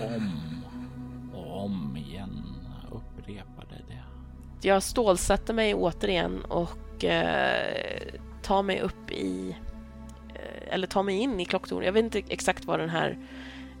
Om 0.00 0.64
och 1.34 1.64
om 1.64 1.96
igen 1.96 2.44
upprepade 2.90 3.82
det. 3.88 4.02
Jag 4.68 4.82
stålsatte 4.82 5.52
mig 5.52 5.74
återigen 5.74 6.44
och 6.44 6.83
eh, 7.06 8.62
mig 8.62 8.80
upp 8.80 9.10
i 9.10 9.56
eh, 10.34 10.74
eller 10.74 10.86
ta 10.86 11.02
mig 11.02 11.16
in 11.16 11.40
i 11.40 11.44
klocktornet. 11.44 11.86
Jag 11.86 11.92
vet 11.92 12.04
inte 12.04 12.22
exakt 12.28 12.64
var 12.64 12.78
den 12.78 12.90
här 12.90 13.18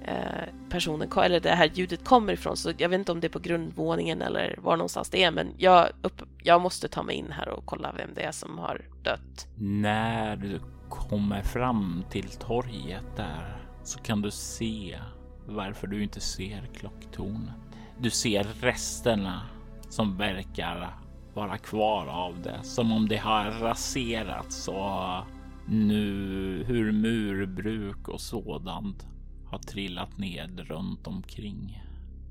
Eh, 0.06 0.48
personen, 0.68 1.08
eller 1.24 1.40
det 1.40 1.50
här 1.50 1.70
ljudet 1.74 2.04
kommer 2.04 2.32
ifrån. 2.32 2.56
Så 2.56 2.72
jag 2.78 2.88
vet 2.88 2.98
inte 2.98 3.12
om 3.12 3.20
det 3.20 3.26
är 3.26 3.28
på 3.28 3.38
grundvåningen 3.38 4.22
eller 4.22 4.58
var 4.62 4.76
någonstans 4.76 5.10
det 5.10 5.24
är, 5.24 5.30
men 5.30 5.48
jag, 5.58 5.88
upp, 6.02 6.22
jag 6.42 6.60
måste 6.60 6.88
ta 6.88 7.02
mig 7.02 7.16
in 7.16 7.32
här 7.32 7.48
och 7.48 7.66
kolla 7.66 7.92
vem 7.96 8.10
det 8.14 8.22
är 8.22 8.32
som 8.32 8.58
har 8.58 8.80
dött. 9.02 9.46
När 9.58 10.36
du 10.36 10.60
kommer 10.88 11.42
fram 11.42 12.04
till 12.10 12.28
torget 12.28 13.16
där 13.16 13.56
så 13.84 13.98
kan 13.98 14.22
du 14.22 14.30
se 14.30 14.98
varför 15.46 15.86
du 15.86 16.02
inte 16.02 16.20
ser 16.20 16.68
klocktornet. 16.74 17.54
Du 17.98 18.10
ser 18.10 18.44
resterna 18.60 19.42
som 19.88 20.16
verkar 20.16 20.96
vara 21.34 21.58
kvar 21.58 22.06
av 22.06 22.42
det, 22.42 22.58
som 22.62 22.92
om 22.92 23.08
det 23.08 23.16
har 23.16 23.50
raserats 23.50 24.68
och 24.68 25.24
nu 25.68 26.64
hur 26.66 26.92
murbruk 26.92 28.08
och 28.08 28.20
sådant 28.20 29.06
har 29.46 29.58
trillat 29.58 30.18
ned 30.18 30.60
runt 30.60 31.06
omkring. 31.06 31.82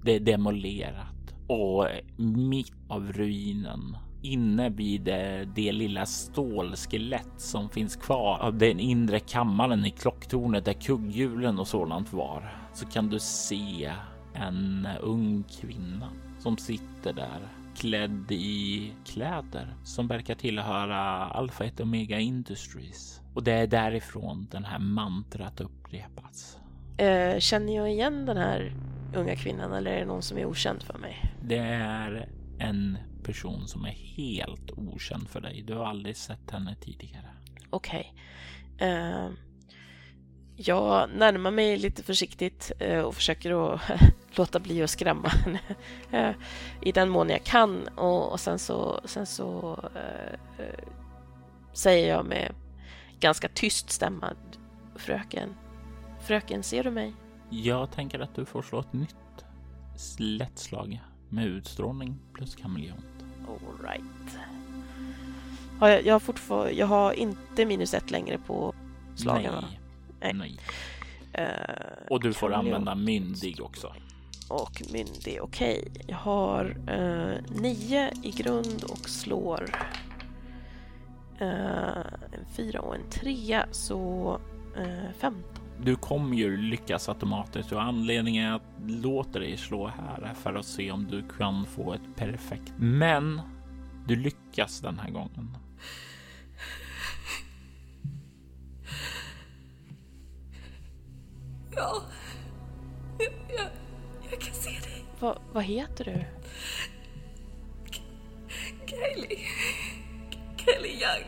Det 0.03 0.15
är 0.15 0.19
demolerat. 0.19 1.35
Och 1.47 1.87
mitt 2.17 2.73
av 2.87 3.13
ruinen 3.13 3.97
inne 4.21 4.69
vid 4.69 5.01
det, 5.01 5.47
det 5.55 5.71
lilla 5.71 6.05
stålskelett 6.05 7.33
som 7.37 7.69
finns 7.69 7.95
kvar 7.95 8.39
av 8.39 8.57
den 8.57 8.79
inre 8.79 9.19
kammaren 9.19 9.85
i 9.85 9.89
klocktornet 9.89 10.65
där 10.65 10.73
kugghjulen 10.73 11.59
och 11.59 11.67
sådant 11.67 12.13
var 12.13 12.55
så 12.73 12.85
kan 12.85 13.09
du 13.09 13.19
se 13.19 13.91
en 14.33 14.87
ung 15.01 15.43
kvinna 15.61 16.09
som 16.39 16.57
sitter 16.57 17.13
där 17.13 17.62
klädd 17.75 18.31
i 18.31 18.91
kläder 19.05 19.75
som 19.83 20.07
verkar 20.07 20.35
tillhöra 20.35 20.99
Alpha 21.27 21.63
1 21.63 21.79
Omega 21.79 22.19
Industries. 22.19 23.21
Och 23.33 23.43
det 23.43 23.51
är 23.51 23.67
därifrån 23.67 24.47
den 24.51 24.65
här 24.65 24.79
mantrat 24.79 25.61
upprepats. 25.61 26.57
Eh, 26.97 27.39
känner 27.39 27.75
jag 27.75 27.91
igen 27.91 28.25
den 28.25 28.37
här 28.37 28.75
unga 29.15 29.35
kvinnan 29.35 29.73
eller 29.73 29.91
är 29.91 29.99
det 29.99 30.05
någon 30.05 30.21
som 30.21 30.37
är 30.37 30.45
okänd 30.45 30.83
för 30.83 30.97
mig? 30.97 31.33
Det 31.41 31.57
är 31.57 32.29
en 32.59 32.97
person 33.23 33.67
som 33.67 33.85
är 33.85 34.15
helt 34.17 34.71
okänd 34.71 35.29
för 35.29 35.41
dig. 35.41 35.63
Du 35.67 35.73
har 35.73 35.85
aldrig 35.85 36.17
sett 36.17 36.51
henne 36.51 36.75
tidigare. 36.75 37.29
Okej. 37.69 38.13
Okay. 38.75 38.89
Eh, 38.89 39.29
jag 40.55 41.09
närmar 41.09 41.51
mig 41.51 41.77
lite 41.77 42.03
försiktigt 42.03 42.71
eh, 42.79 42.99
och 42.99 43.15
försöker 43.15 43.73
att 43.73 43.81
låta 44.31 44.59
bli 44.59 44.83
att 44.83 44.89
skrämma 44.89 45.27
henne 45.27 45.59
eh, 46.11 46.35
i 46.81 46.91
den 46.91 47.09
mån 47.09 47.29
jag 47.29 47.43
kan 47.43 47.87
och, 47.87 48.39
sen 48.39 48.59
så, 48.59 49.01
sen 49.05 49.25
så 49.25 49.79
eh, 49.95 50.39
säger 51.73 52.09
jag 52.09 52.25
med 52.25 52.53
ganska 53.19 53.49
tyst 53.49 53.89
stämma 53.89 54.33
Fröken, 54.95 55.55
Fröken, 56.21 56.63
ser 56.63 56.83
du 56.83 56.91
mig? 56.91 57.13
Jag 57.49 57.91
tänker 57.91 58.19
att 58.19 58.35
du 58.35 58.45
får 58.45 58.61
slå 58.61 58.79
ett 58.79 58.93
nytt 58.93 59.15
lättslag 60.17 61.01
med 61.29 61.45
utstrålning 61.45 62.19
plus 62.33 62.55
kameleont. 62.55 63.05
Alright. 63.47 64.37
Jag, 65.79 66.05
jag, 66.05 66.21
har 66.49 66.69
jag 66.69 66.87
har 66.87 67.13
inte 67.13 67.65
minus 67.65 67.93
ett 67.93 68.11
längre 68.11 68.37
på 68.37 68.73
slagen 69.15 69.53
Nej. 69.61 69.79
Nej. 70.23 70.33
Nej. 70.33 70.57
Uh, 71.39 72.07
och 72.09 72.21
du 72.21 72.33
får 72.33 72.49
kameleont. 72.49 72.87
använda 72.87 72.95
myndig 72.95 73.61
också. 73.61 73.93
Och 74.49 74.81
myndig, 74.93 75.39
okej. 75.41 75.79
Okay. 75.89 76.03
Jag 76.07 76.17
har 76.17 76.65
uh, 76.65 77.61
nio 77.61 78.11
i 78.23 78.31
grund 78.31 78.83
och 78.83 79.09
slår 79.09 79.63
uh, 81.41 81.47
en 82.31 82.45
fyra 82.55 82.81
och 82.81 82.95
en 82.95 83.09
trea, 83.09 83.65
så 83.71 84.31
uh, 84.77 85.11
15. 85.17 85.43
Du 85.81 85.95
kommer 85.95 86.35
ju 86.35 86.57
lyckas 86.57 87.09
automatiskt 87.09 87.71
och 87.71 87.81
anledningen 87.81 88.53
att 88.53 88.61
låta 88.87 89.39
dig 89.39 89.57
slå 89.57 89.87
här 89.87 90.21
är 90.21 90.33
för 90.33 90.53
att 90.53 90.65
se 90.65 90.91
om 90.91 91.07
du 91.07 91.23
kan 91.37 91.65
få 91.65 91.93
ett 91.93 92.15
perfekt. 92.15 92.73
Men 92.77 93.41
du 94.07 94.15
lyckas 94.15 94.79
den 94.79 94.99
här 94.99 95.09
gången. 95.09 95.57
Ja, 101.75 102.01
jag, 103.19 103.33
jag, 103.57 103.67
jag 104.31 104.41
kan 104.41 104.53
se 104.53 104.69
dig. 104.69 105.05
Va, 105.19 105.37
vad 105.53 105.63
heter 105.63 106.05
du? 106.05 106.25
Kylie. 108.85 109.39
Kylie 110.57 110.91
Young. 110.91 111.25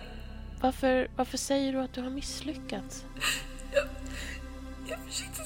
Varför, 0.62 1.08
varför 1.16 1.38
säger 1.38 1.74
du 1.74 1.80
att 1.80 1.94
du 1.94 2.02
har 2.02 2.10
misslyckats? 2.10 3.06
Jag, 3.74 3.88
jag 4.88 5.00
försökte 5.00 5.46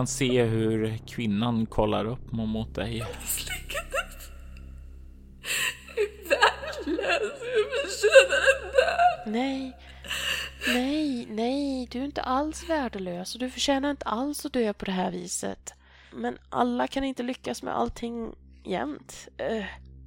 kan 0.00 0.06
se 0.06 0.42
hur 0.42 0.98
kvinnan 1.06 1.66
kollar 1.66 2.04
upp 2.04 2.32
mot 2.32 2.74
dig. 2.74 2.94
Är. 2.94 2.98
Jag 2.98 3.08
förtjänar 7.82 8.40
att 8.54 8.72
dö. 8.72 9.30
Nej, 9.30 9.76
nej, 10.74 11.26
nej, 11.30 11.88
du 11.90 11.98
är 11.98 12.04
inte 12.04 12.22
alls 12.22 12.68
värdelös 12.68 13.34
och 13.34 13.40
du 13.40 13.50
förtjänar 13.50 13.90
inte 13.90 14.04
alls 14.04 14.46
att 14.46 14.52
dö 14.52 14.72
på 14.72 14.84
det 14.84 14.92
här 14.92 15.10
viset. 15.10 15.74
Men 16.12 16.38
alla 16.48 16.86
kan 16.86 17.04
inte 17.04 17.22
lyckas 17.22 17.62
med 17.62 17.76
allting 17.76 18.34
jämt. 18.64 19.28
Uh, 19.40 19.64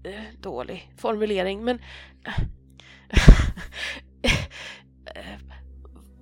uh, 0.07 0.21
dålig 0.41 0.91
formulering, 0.97 1.63
men... 1.63 1.79
Uh, 2.27 2.39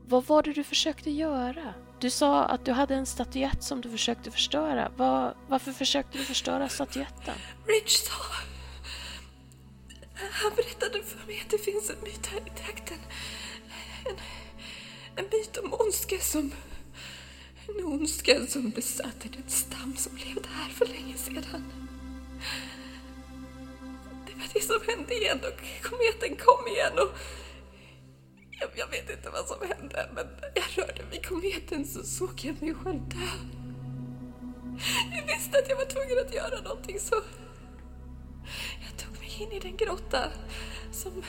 vad 0.05 0.25
var 0.25 0.43
det 0.43 0.53
du 0.53 0.63
försökte 0.63 1.11
göra? 1.11 1.73
Du 2.01 2.09
sa 2.09 2.43
att 2.45 2.65
du 2.65 2.71
hade 2.71 2.95
en 2.95 3.05
statyett 3.05 3.63
som 3.63 3.81
du 3.81 3.89
försökte 3.89 4.31
förstöra. 4.31 4.91
Var, 4.97 5.35
varför 5.47 5.71
försökte 5.71 6.17
du 6.17 6.23
förstöra 6.23 6.69
statyetten? 6.69 7.35
Rich 7.67 7.97
sa... 7.97 8.13
Han 10.31 10.51
berättade 10.55 11.03
för 11.03 11.27
mig 11.27 11.41
att 11.45 11.49
det 11.49 11.57
finns 11.57 11.89
en 11.89 11.95
myt 12.03 12.25
här 12.25 12.37
i 12.37 12.49
trakten. 12.65 12.97
En, 14.05 14.15
en 15.15 15.25
myt 15.31 15.57
om 15.57 15.73
ondska 15.73 16.19
som... 16.19 16.51
En 17.67 17.85
ondska 17.85 18.47
som 18.47 18.69
besatte 18.69 19.27
den 19.27 19.49
stam 19.49 19.95
som 19.97 20.17
levde 20.17 20.49
här 20.49 20.69
för 20.69 20.85
länge 20.85 21.17
sedan. 21.17 21.63
Det 24.25 24.33
var 24.33 24.47
det 24.53 24.61
som 24.61 24.79
hände 24.87 25.13
igen 25.13 25.39
och 25.39 25.89
kometen 25.89 26.35
kom 26.45 26.67
igen 26.67 26.93
och... 26.99 27.17
Jag, 28.81 28.87
vet 28.87 29.09
inte 29.09 29.29
vad 29.29 29.47
som 29.47 29.57
hände 29.67 30.09
men 30.15 30.27
jag 30.55 30.63
rörde 30.77 31.03
vid 31.11 31.25
kometen 31.25 31.85
så 31.85 32.03
såg 32.03 32.39
jag 32.41 32.61
mig 32.61 32.73
själv 32.73 33.09
dö. 33.09 33.27
Jag 35.11 35.25
visste 35.37 35.59
att 35.59 35.69
jag 35.69 35.75
var 35.75 35.85
tvungen 35.85 36.25
att 36.25 36.33
göra 36.33 36.61
någonting 36.61 36.99
så... 36.99 37.15
Jag 38.81 38.97
tog 38.97 39.19
mig 39.19 39.31
in 39.39 39.51
i 39.51 39.59
den 39.59 39.77
grotta 39.77 40.31
som, 40.91 41.23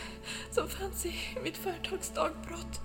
som 0.51 0.69
fanns 0.69 1.07
i 1.07 1.15
mitt 1.45 1.57
företags 1.57 2.11
dagbrott. 2.11 2.81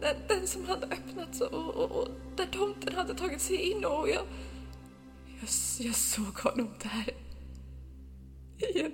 Den, 0.00 0.16
den 0.28 0.46
som 0.46 0.64
hade 0.64 0.86
öppnats 0.86 1.40
och, 1.40 1.52
och, 1.52 1.90
och 1.90 2.08
där 2.36 2.46
tomten 2.46 2.94
hade 2.94 3.14
tagit 3.14 3.40
sig 3.40 3.56
in 3.56 3.84
och 3.84 4.08
jag, 4.08 4.26
jag, 5.40 5.48
jag 5.78 5.94
såg 5.94 6.38
honom 6.38 6.74
där. 6.82 7.14
I 8.68 8.80
en 8.80 8.92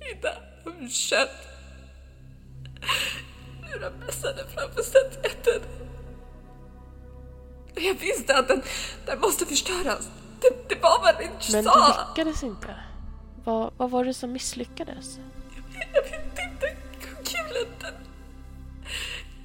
hydda 0.00 0.36
av 0.66 0.88
kött. 0.88 1.54
Hur 3.74 3.80
han 3.80 3.92
mässade 3.92 4.44
framför 4.54 4.82
statyetten. 4.82 5.62
Jag 7.74 7.94
visste 7.94 8.38
att 8.38 8.48
den, 8.48 8.62
den 9.06 9.20
måste 9.20 9.46
förstöras. 9.46 10.08
Det, 10.40 10.68
det 10.68 10.82
var 10.82 11.02
vad 11.02 11.18
Rich 11.18 11.52
Men 11.52 11.64
sa. 11.64 12.06
du 12.06 12.22
lyckades 12.22 12.42
inte. 12.42 12.74
Vad, 13.44 13.72
vad 13.76 13.90
var 13.90 14.04
det 14.04 14.14
som 14.14 14.32
misslyckades? 14.32 15.18
Jag 15.94 16.02
vet 16.02 16.38
inte. 16.52 16.76
Kugghjulen, 17.00 17.66
den... 17.80 17.94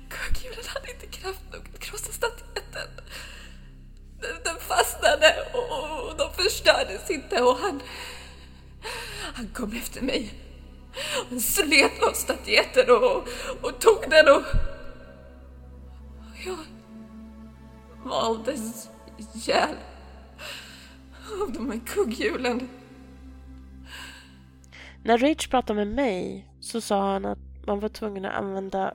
Kugghjulen 0.09 0.65
hade 0.67 0.91
inte 0.91 1.05
kraft 1.07 1.41
nog 1.51 1.61
att 1.73 1.79
krossa 1.79 2.11
statyetten. 2.11 2.89
Den, 4.21 4.35
den 4.43 4.55
fastnade 4.59 5.35
och, 5.53 6.09
och 6.09 6.17
de 6.17 6.43
förstördes 6.43 7.09
inte 7.09 7.41
och 7.41 7.57
han... 7.57 7.81
Han 9.33 9.47
kom 9.47 9.73
efter 9.73 10.01
mig. 10.01 10.33
Han 11.29 11.39
slet 11.39 12.01
loss 12.01 12.17
statyetten 12.17 12.89
och, 12.89 13.27
och 13.61 13.79
tog 13.79 14.09
den 14.09 14.35
och... 14.35 14.43
jag 16.45 16.57
maldes 18.05 18.89
ihjäl 19.17 19.75
av 21.41 21.51
de 21.51 21.71
här 21.71 21.79
kugghjulen. 21.85 22.69
När 25.03 25.17
Rage 25.17 25.49
pratade 25.49 25.85
med 25.85 25.95
mig 25.95 26.45
så 26.59 26.81
sa 26.81 27.11
han 27.11 27.25
att 27.25 27.39
man 27.65 27.79
var 27.79 27.89
tvungen 27.89 28.25
att 28.25 28.33
använda 28.33 28.93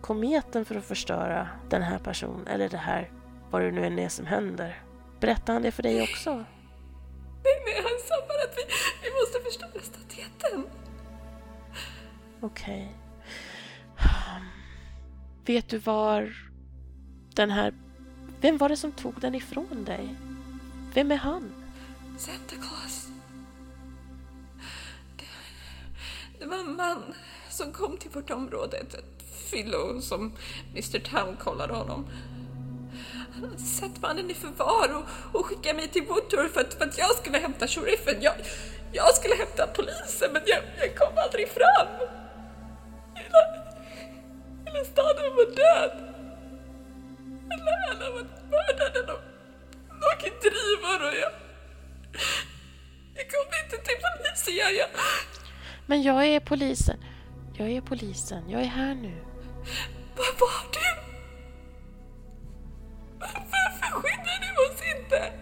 kometen 0.00 0.64
för 0.64 0.74
att 0.74 0.84
förstöra 0.84 1.48
den 1.70 1.82
här 1.82 1.98
personen, 1.98 2.46
eller 2.46 2.68
det 2.68 2.76
här, 2.76 3.10
vad 3.50 3.62
det 3.62 3.70
nu 3.70 3.86
än 3.86 3.98
är 3.98 4.08
som 4.08 4.26
händer. 4.26 4.82
Berättade 5.20 5.52
han 5.52 5.62
det 5.62 5.72
för 5.72 5.82
dig 5.82 6.02
också? 6.02 6.30
Nej, 6.30 7.62
nej, 7.64 7.74
han 7.76 7.98
sa 8.08 8.14
bara 8.28 8.42
att 8.50 8.56
vi, 8.56 8.62
vi 9.02 9.10
måste 9.20 9.40
förstöra 9.40 9.82
statyetten. 9.82 10.83
Okej. 12.44 12.96
Ehm, 13.98 14.42
vet 15.44 15.68
du 15.68 15.78
var 15.78 16.36
den 17.34 17.50
här... 17.50 17.74
Vem 18.40 18.58
var 18.58 18.68
det 18.68 18.76
som 18.76 18.92
tog 18.92 19.20
den 19.20 19.34
ifrån 19.34 19.84
dig? 19.84 20.14
Vem 20.94 21.12
är 21.12 21.16
han? 21.16 21.52
Santa 22.18 22.54
Claus. 22.54 23.08
Det, 25.16 25.24
det 26.38 26.46
var 26.46 26.58
en 26.58 26.76
man 26.76 27.14
som 27.50 27.72
kom 27.72 27.96
till 27.96 28.10
vårt 28.10 28.30
område, 28.30 28.76
ett, 28.76 28.94
fyllo 29.50 30.00
som 30.00 30.32
Mr 30.72 30.98
Town 30.98 31.36
kollade 31.36 31.74
honom. 31.74 32.06
Han 33.34 33.58
satte 33.58 34.00
mannen 34.00 34.30
i 34.30 34.34
förvar 34.34 34.94
och, 34.94 35.40
och 35.40 35.46
skickade 35.46 35.74
mig 35.74 35.88
till 35.88 36.02
Woodtour 36.02 36.48
för 36.48 36.60
att, 36.60 36.74
för 36.74 36.84
att 36.84 36.98
jag 36.98 37.14
skulle 37.16 37.38
hämta 37.38 37.66
sheriffen. 37.66 38.22
Jag, 38.22 38.34
jag 38.92 39.14
skulle 39.14 39.34
hämta 39.34 39.66
polisen 39.66 40.32
men 40.32 40.42
jag, 40.46 40.62
jag 40.78 40.96
kom 40.96 41.12
aldrig 41.24 41.48
fram. 41.48 42.23
Hela 44.74 44.84
staden 44.84 45.36
var 45.36 45.56
död. 45.56 45.92
Alla, 47.52 47.72
alla 47.90 48.10
var 48.10 48.22
mördade. 48.50 49.06
De 49.06 49.16
låg 50.00 50.22
i 50.22 50.30
drivor 50.40 51.08
och 51.08 51.14
jag... 51.14 51.32
Jag 53.14 53.30
kom 53.30 53.46
inte 53.64 53.76
till 53.76 53.96
polisen. 54.02 54.54
Jag, 54.56 54.74
jag, 54.74 54.88
Men 55.86 56.02
jag 56.02 56.26
är 56.26 56.40
polisen. 56.40 57.04
Jag 57.56 57.70
är 57.70 57.80
polisen. 57.80 58.50
Jag 58.50 58.60
är 58.60 58.66
här 58.66 58.94
nu. 58.94 59.14
Var 60.16 60.40
var 60.40 60.72
du? 60.72 61.00
Varför 63.18 63.90
skyddade 63.90 64.54
du 64.56 64.64
oss 64.64 64.80
inte? 64.96 65.32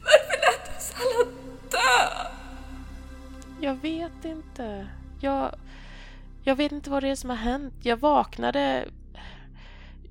Varför 0.00 0.36
lät 0.40 0.64
du 0.66 0.76
oss 0.76 0.94
alla 0.96 1.30
dö? 1.70 2.30
Jag 3.60 3.74
vet 3.74 4.24
inte. 4.24 4.88
Jag... 5.20 5.54
Jag 6.44 6.56
vet 6.56 6.72
inte 6.72 6.90
vad 6.90 7.02
det 7.02 7.08
är 7.08 7.14
som 7.14 7.30
har 7.30 7.36
hänt. 7.36 7.74
Jag 7.82 7.96
vaknade... 7.96 8.88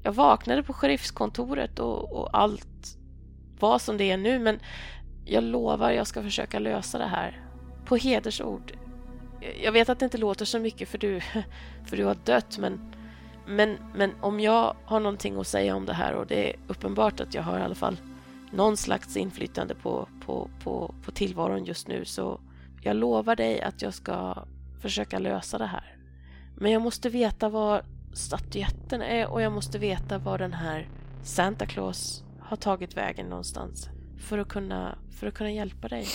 Jag 0.04 0.12
vaknade 0.12 0.64
på 0.64 0.74
sheriffskontoret 0.74 1.80
och, 1.80 2.14
och 2.14 2.30
allt 2.38 2.98
var 3.60 3.80
som 3.80 3.98
det 3.98 4.12
är 4.12 4.18
nu 4.18 4.40
men 4.40 4.60
jag 5.26 5.44
lovar 5.44 5.92
jag 5.92 6.08
ska 6.08 6.24
försöka 6.24 6.60
lösa 6.60 6.98
det 6.98 7.06
här. 7.06 7.42
På 7.86 7.96
hedersord. 7.96 8.78
Jag 9.64 9.72
vet 9.72 9.90
att 9.90 10.00
det 10.00 10.06
inte 10.06 10.18
låter 10.18 10.46
så 10.46 10.60
mycket 10.60 10.90
för 10.90 10.98
du, 10.98 11.20
för 11.86 11.98
du 11.98 12.06
har 12.06 12.18
dött 12.26 12.58
men, 12.58 12.96
men, 13.48 13.78
men 13.96 14.12
om 14.22 14.40
jag 14.40 14.76
har 14.86 15.00
någonting 15.00 15.40
att 15.40 15.48
säga 15.48 15.76
om 15.76 15.86
det 15.86 15.94
här 15.94 16.14
och 16.14 16.28
det 16.28 16.50
är 16.50 16.56
uppenbart 16.68 17.20
att 17.20 17.34
jag 17.34 17.44
har 17.44 17.60
i 17.60 17.62
alla 17.62 17.76
fall 17.76 17.98
någon 18.52 18.78
slags 18.78 19.18
inflytande 19.18 19.76
på, 19.76 20.08
på, 20.26 20.50
på, 20.64 20.96
på 21.04 21.12
tillvaron 21.12 21.66
just 21.66 21.88
nu 21.88 22.06
så 22.06 22.40
jag 22.82 22.96
lovar 22.96 23.36
dig 23.36 23.62
att 23.62 23.82
jag 23.82 23.94
ska 23.94 24.46
försöka 24.82 25.20
lösa 25.20 25.58
det 25.58 25.66
här. 25.66 26.01
Men 26.62 26.72
jag 26.72 26.82
måste 26.82 27.10
veta 27.10 27.50
var 27.50 27.86
statyetten 28.14 29.02
är 29.02 29.28
och 29.28 29.42
jag 29.42 29.52
måste 29.52 29.80
veta 29.80 30.18
var 30.18 30.38
den 30.38 30.54
här 30.54 30.90
Santa 31.24 31.66
Claus 31.66 32.24
har 32.40 32.58
tagit 32.58 32.98
vägen 32.98 33.26
någonstans 33.28 33.90
för 34.18 34.38
att 34.38 34.48
kunna, 34.48 34.98
för 35.20 35.28
att 35.28 35.34
kunna 35.34 35.52
hjälpa 35.52 35.88
dig. 35.88 36.08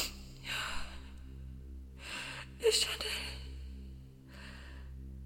Jag 2.59 2.75
känner... 2.75 3.13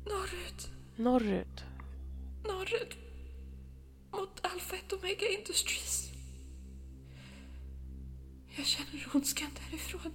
Norrut, 0.05 0.71
Norrut. 0.97 1.65
norrut. 2.45 2.97
Mot 4.13 4.41
Alpha 4.43 4.77
1 4.77 4.93
Omega 4.93 5.27
Industries. 5.27 6.11
Jag 8.57 8.67
känner 8.67 9.07
ondskan 9.15 9.51
därifrån. 9.71 10.13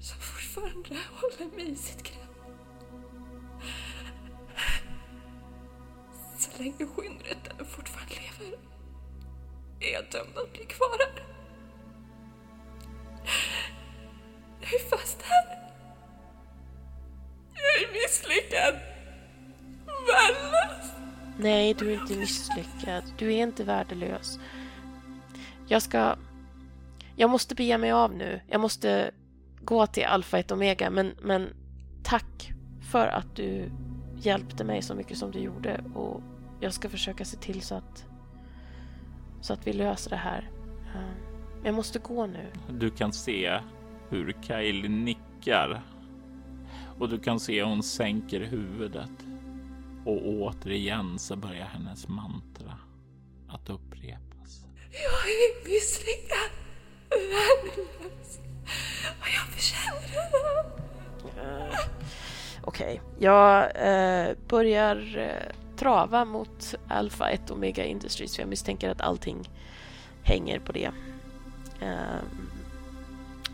Som 0.00 0.20
fortfarande 0.20 0.96
håller 1.12 1.56
mig 1.56 1.72
i 1.72 1.76
sitt 1.76 2.02
grepp. 2.02 2.15
Så 6.56 6.62
länge 6.62 6.74
ännu 6.80 7.64
fortfarande 7.64 8.14
lever 8.14 8.58
är 9.80 9.92
jag 9.92 10.04
dömd 10.12 10.38
att 10.38 10.52
bli 10.52 10.64
kvar 10.64 10.98
här. 10.98 11.24
Jag 14.60 14.74
är 14.74 14.88
fast 14.96 15.22
här. 15.22 15.44
Jag 17.54 17.88
är 17.88 17.92
misslyckad. 17.92 18.74
Värdelös. 19.86 20.92
Nej, 21.38 21.74
du 21.74 21.90
är 21.90 22.00
inte 22.00 22.16
misslyckad. 22.16 23.04
Du 23.18 23.34
är 23.34 23.42
inte 23.42 23.64
värdelös. 23.64 24.38
Jag 25.68 25.82
ska... 25.82 26.16
Jag 27.16 27.30
måste 27.30 27.54
bege 27.54 27.78
mig 27.78 27.92
av 27.92 28.14
nu. 28.14 28.40
Jag 28.48 28.60
måste 28.60 29.10
gå 29.60 29.86
till 29.86 30.04
Alfa 30.04 30.38
1 30.38 30.50
Omega, 30.50 30.90
men, 30.90 31.16
men 31.22 31.54
tack 32.02 32.50
för 32.92 33.06
att 33.06 33.36
du 33.36 33.70
hjälpte 34.16 34.64
mig 34.64 34.82
så 34.82 34.94
mycket 34.94 35.18
som 35.18 35.30
du 35.30 35.38
gjorde 35.38 35.84
och 35.94 36.22
jag 36.60 36.72
ska 36.72 36.88
försöka 36.88 37.24
se 37.24 37.36
till 37.36 37.62
så 37.62 37.74
att, 37.74 38.04
så 39.40 39.52
att 39.52 39.66
vi 39.66 39.72
löser 39.72 40.10
det 40.10 40.16
här. 40.16 40.50
Uh, 40.94 41.12
jag 41.64 41.74
måste 41.74 41.98
gå 41.98 42.26
nu. 42.26 42.46
Du 42.68 42.90
kan 42.90 43.12
se 43.12 43.60
hur 44.08 44.36
Kyle 44.42 44.88
nickar 44.88 45.82
och 46.98 47.08
du 47.08 47.18
kan 47.18 47.40
se 47.40 47.62
hon 47.62 47.82
sänker 47.82 48.40
huvudet 48.40 49.26
och 50.04 50.28
återigen 50.28 51.18
så 51.18 51.36
börjar 51.36 51.66
hennes 51.66 52.08
mantra 52.08 52.78
att 53.48 53.70
upprepas. 53.70 54.64
Jag 54.92 55.30
är 55.30 55.64
misslyckad, 55.64 56.50
värdelös 57.10 58.40
och 59.20 59.26
jag 59.34 59.46
förtjänar 59.54 60.00
det. 60.12 61.40
Uh, 61.40 61.78
Okej, 62.62 63.00
okay. 63.02 63.26
jag 63.26 63.66
uh, 63.66 64.36
börjar 64.48 64.96
uh, 64.96 65.65
trava 65.76 66.24
mot 66.24 66.74
Alpha 66.88 67.30
1 67.30 67.50
Omega 67.50 67.84
Industries 67.84 68.36
för 68.36 68.42
jag 68.42 68.48
misstänker 68.48 68.90
att 68.90 69.00
allting 69.00 69.50
hänger 70.22 70.58
på 70.58 70.72
det. 70.72 70.90
Um, 71.80 72.50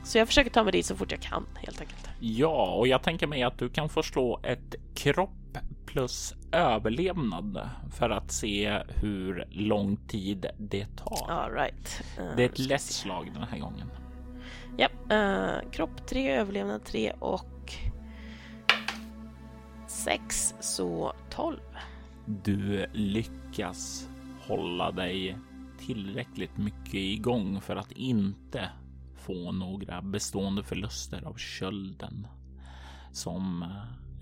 så 0.05 0.19
jag 0.19 0.27
försöker 0.29 0.51
ta 0.51 0.65
mig 0.65 0.73
dit 0.73 0.87
så 0.87 0.97
fort 0.97 1.13
jag 1.13 1.21
kan 1.21 1.47
helt 1.55 1.81
enkelt. 1.81 2.09
Ja, 2.21 2.73
och 2.73 2.89
jag 2.89 3.03
tänker 3.03 3.27
mig 3.27 3.43
att 3.43 3.59
du 3.59 3.69
kan 3.69 3.89
få 3.89 4.03
slå 4.03 4.41
ett 4.43 4.75
kropp 4.95 5.59
plus 5.87 6.35
överlevnad 6.53 7.69
för 7.97 8.11
att 8.11 8.33
se 8.33 8.83
hur 8.89 9.47
lång 9.51 9.97
tid 9.97 10.47
det 10.59 10.87
tar. 10.97 11.31
All 11.31 11.53
right. 11.53 12.03
Uh, 12.19 12.37
det 12.37 12.43
är 12.43 12.47
ett 12.47 12.59
lätt 12.59 12.83
slag 12.83 13.31
den 13.35 13.43
här 13.43 13.59
gången. 13.59 13.91
Ja, 14.77 14.89
uh, 15.17 15.71
kropp 15.71 16.07
3, 16.07 16.37
överlevnad 16.37 16.85
3 16.85 17.13
och 17.19 17.75
6 19.87 20.55
så 20.61 21.13
12. 21.31 21.59
Du 22.27 22.87
lyckas 22.93 24.09
hålla 24.41 24.93
dig 24.93 25.37
tillräckligt 25.79 26.59
mycket 26.59 26.95
igång 26.95 27.61
för 27.61 27.77
att 27.77 27.93
inte 27.93 28.71
få 29.17 29.53
några 29.53 30.03
bestående 30.03 30.63
förluster 30.63 31.25
av 31.25 31.35
kölden 31.35 32.27
som 33.13 33.63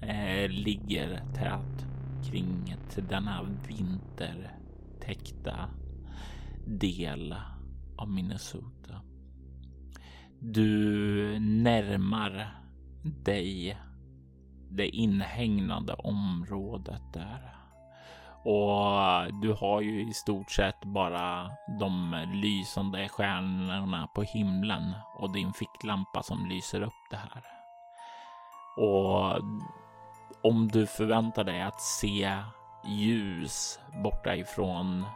eh, 0.02 0.48
ligger 0.48 1.22
tät 1.34 1.86
kring 2.30 2.76
denna 3.08 3.42
vintertäckta 3.68 5.70
del 6.66 7.34
av 7.96 8.10
Minnesota. 8.10 9.02
Du 10.40 11.38
närmar 11.40 12.60
dig 13.02 13.78
det 14.70 14.88
inhägnade 14.88 15.94
området 15.94 17.02
där. 17.12 17.59
Och 18.44 19.34
du 19.42 19.52
har 19.52 19.80
ju 19.80 20.08
i 20.08 20.12
stort 20.12 20.50
sett 20.50 20.84
bara 20.84 21.50
de 21.80 22.16
lysande 22.32 23.08
stjärnorna 23.08 24.06
på 24.14 24.22
himlen 24.22 24.94
och 25.18 25.32
din 25.32 25.52
ficklampa 25.52 26.22
som 26.22 26.46
lyser 26.46 26.82
upp 26.82 27.10
det 27.10 27.16
här. 27.16 27.44
Och 28.76 29.40
om 30.42 30.68
du 30.68 30.86
förväntar 30.86 31.44
dig 31.44 31.62
att 31.62 31.80
se 31.80 32.36
ljus 32.84 33.78
borta 34.02 34.36
ifrån 34.36 35.06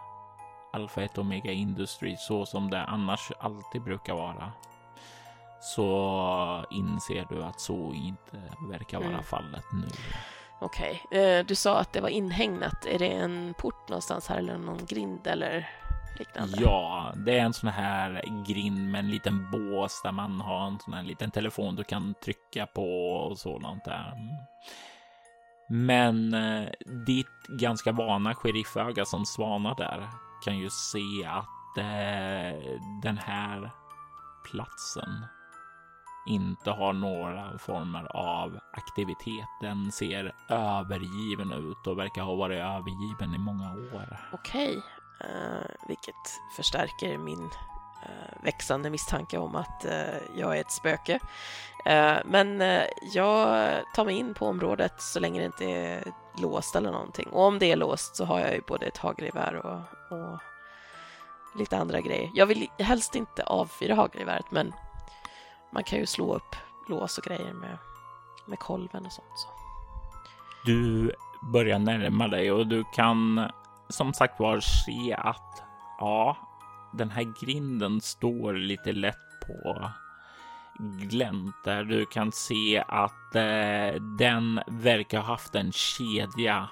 Alpha 0.73 1.03
1 1.03 1.19
Omega 1.19 1.53
Industry 1.53 2.17
så 2.19 2.47
som 2.47 2.71
det 2.71 2.85
annars 2.85 3.33
alltid 3.41 3.83
brukar 3.83 4.15
vara 4.15 4.53
så 5.65 6.65
inser 6.71 7.27
du 7.29 7.43
att 7.45 7.61
så 7.61 7.93
inte 7.93 8.43
verkar 8.71 8.99
vara 8.99 9.09
mm. 9.09 9.23
fallet 9.23 9.65
nu. 9.73 9.89
Okej, 10.61 11.03
okay. 11.05 11.21
Eh, 11.21 11.45
du 11.47 11.55
sa 11.55 11.79
att 11.79 11.93
det 11.93 12.01
var 12.01 12.09
inhägnat. 12.09 12.87
Är 12.87 12.99
det 12.99 13.09
en 13.09 13.55
port 13.59 13.89
någonstans 13.89 14.29
här 14.29 14.37
eller 14.39 14.59
någon 14.59 14.87
grind 14.87 15.27
eller 15.27 15.69
liknande? 16.19 16.57
Ja, 16.61 17.13
det 17.17 17.39
är 17.39 17.43
en 17.43 17.53
sån 17.53 17.69
här 17.69 18.25
grind 18.47 18.91
med 18.91 18.99
en 18.99 19.11
liten 19.11 19.51
bås 19.51 20.01
där 20.03 20.13
man 20.13 20.41
har 20.41 20.67
en 20.67 20.79
sån 20.79 20.95
här 20.95 21.03
liten 21.03 21.31
telefon 21.31 21.77
du 21.77 21.85
kan 21.85 22.15
trycka 22.25 22.67
på 22.67 23.11
och 23.11 23.39
sådant 23.39 23.85
där. 23.85 24.15
Men 25.69 26.35
eh, 26.35 26.69
ditt 27.07 27.47
ganska 27.61 27.93
vana 27.93 28.35
sherifföga 28.35 29.05
som 29.05 29.27
svanar 29.27 29.75
där 29.75 30.09
kan 30.45 30.59
ju 30.59 30.71
se 30.71 31.27
att 31.27 31.79
eh, 31.79 32.79
den 33.03 33.19
här 33.19 33.71
platsen 34.51 35.27
inte 36.27 36.71
har 36.71 36.93
några 36.93 37.59
former 37.59 38.17
av 38.17 38.59
aktivitet. 38.73 39.49
Den 39.61 39.93
ser 39.93 40.33
övergiven 40.49 41.53
ut 41.53 41.87
och 41.87 41.99
verkar 41.99 42.23
ha 42.23 42.35
varit 42.35 42.59
övergiven 42.59 43.35
i 43.35 43.39
många 43.39 43.73
år. 43.73 44.19
Okej, 44.33 44.77
uh, 44.77 45.87
vilket 45.89 46.41
förstärker 46.57 47.19
min 47.19 47.45
uh, 47.45 48.43
växande 48.43 48.91
misstanke 48.91 49.39
om 49.39 49.57
att 49.57 49.85
uh, 49.85 50.39
jag 50.41 50.57
är 50.57 50.61
ett 50.61 50.73
spöke. 50.73 51.19
men 52.25 52.61
jag 53.15 53.75
tar 53.95 54.05
mig 54.05 54.17
in 54.17 54.35
på 54.35 54.47
området 54.47 55.01
så 55.03 55.21
länge 55.21 55.41
det 55.41 55.47
inte 55.47 55.65
är 55.65 56.05
låst 56.39 56.77
eller 56.77 56.91
någonting. 56.91 57.29
Och 57.29 57.43
om 57.43 57.59
det 57.59 57.73
är 57.73 57.77
låst 57.77 58.17
så 58.17 58.25
har 58.25 58.41
jag 58.41 58.55
ju 58.55 58.61
både 58.67 58.87
ett 58.87 58.99
hagelgevär 58.99 59.55
och, 59.55 59.81
och 60.19 60.39
lite 61.55 61.79
andra 61.79 62.01
grejer. 62.01 62.31
Jag 62.35 62.47
vill 62.47 62.69
helst 62.79 63.15
inte 63.15 63.43
avfyra 63.45 63.95
hagelgeväret 63.95 64.51
men 64.51 64.73
man 65.75 65.85
kan 65.85 65.99
ju 65.99 66.07
slå 66.07 66.35
upp 66.35 66.57
lås 66.89 67.19
och 67.19 67.25
grejer 67.25 67.53
med, 67.53 67.79
med 68.47 68.59
kolven 68.59 69.07
och 69.07 69.13
sånt. 69.13 69.29
Så. 69.35 69.49
Du 70.65 71.13
börjar 71.53 71.79
närma 71.79 72.29
dig 72.29 72.53
och 72.53 72.67
du 72.67 72.85
kan 72.95 73.51
som 73.89 74.13
sagt 74.13 74.41
var 74.41 74.61
se 74.61 75.15
att 75.19 75.63
ja, 75.99 76.37
den 76.93 77.11
här 77.11 77.35
grinden 77.41 78.01
står 78.01 78.53
lite 78.53 78.93
lätt 78.93 79.41
på 79.47 79.91
glänt 80.79 81.55
där 81.65 81.85
du 81.85 82.07
kan 82.07 82.33
se 82.33 82.85
att 82.89 83.35
eh, 83.35 84.01
den 84.19 84.61
verkar 84.67 85.19
ha 85.19 85.27
haft 85.27 85.55
en 85.55 85.73
kedja 85.73 86.69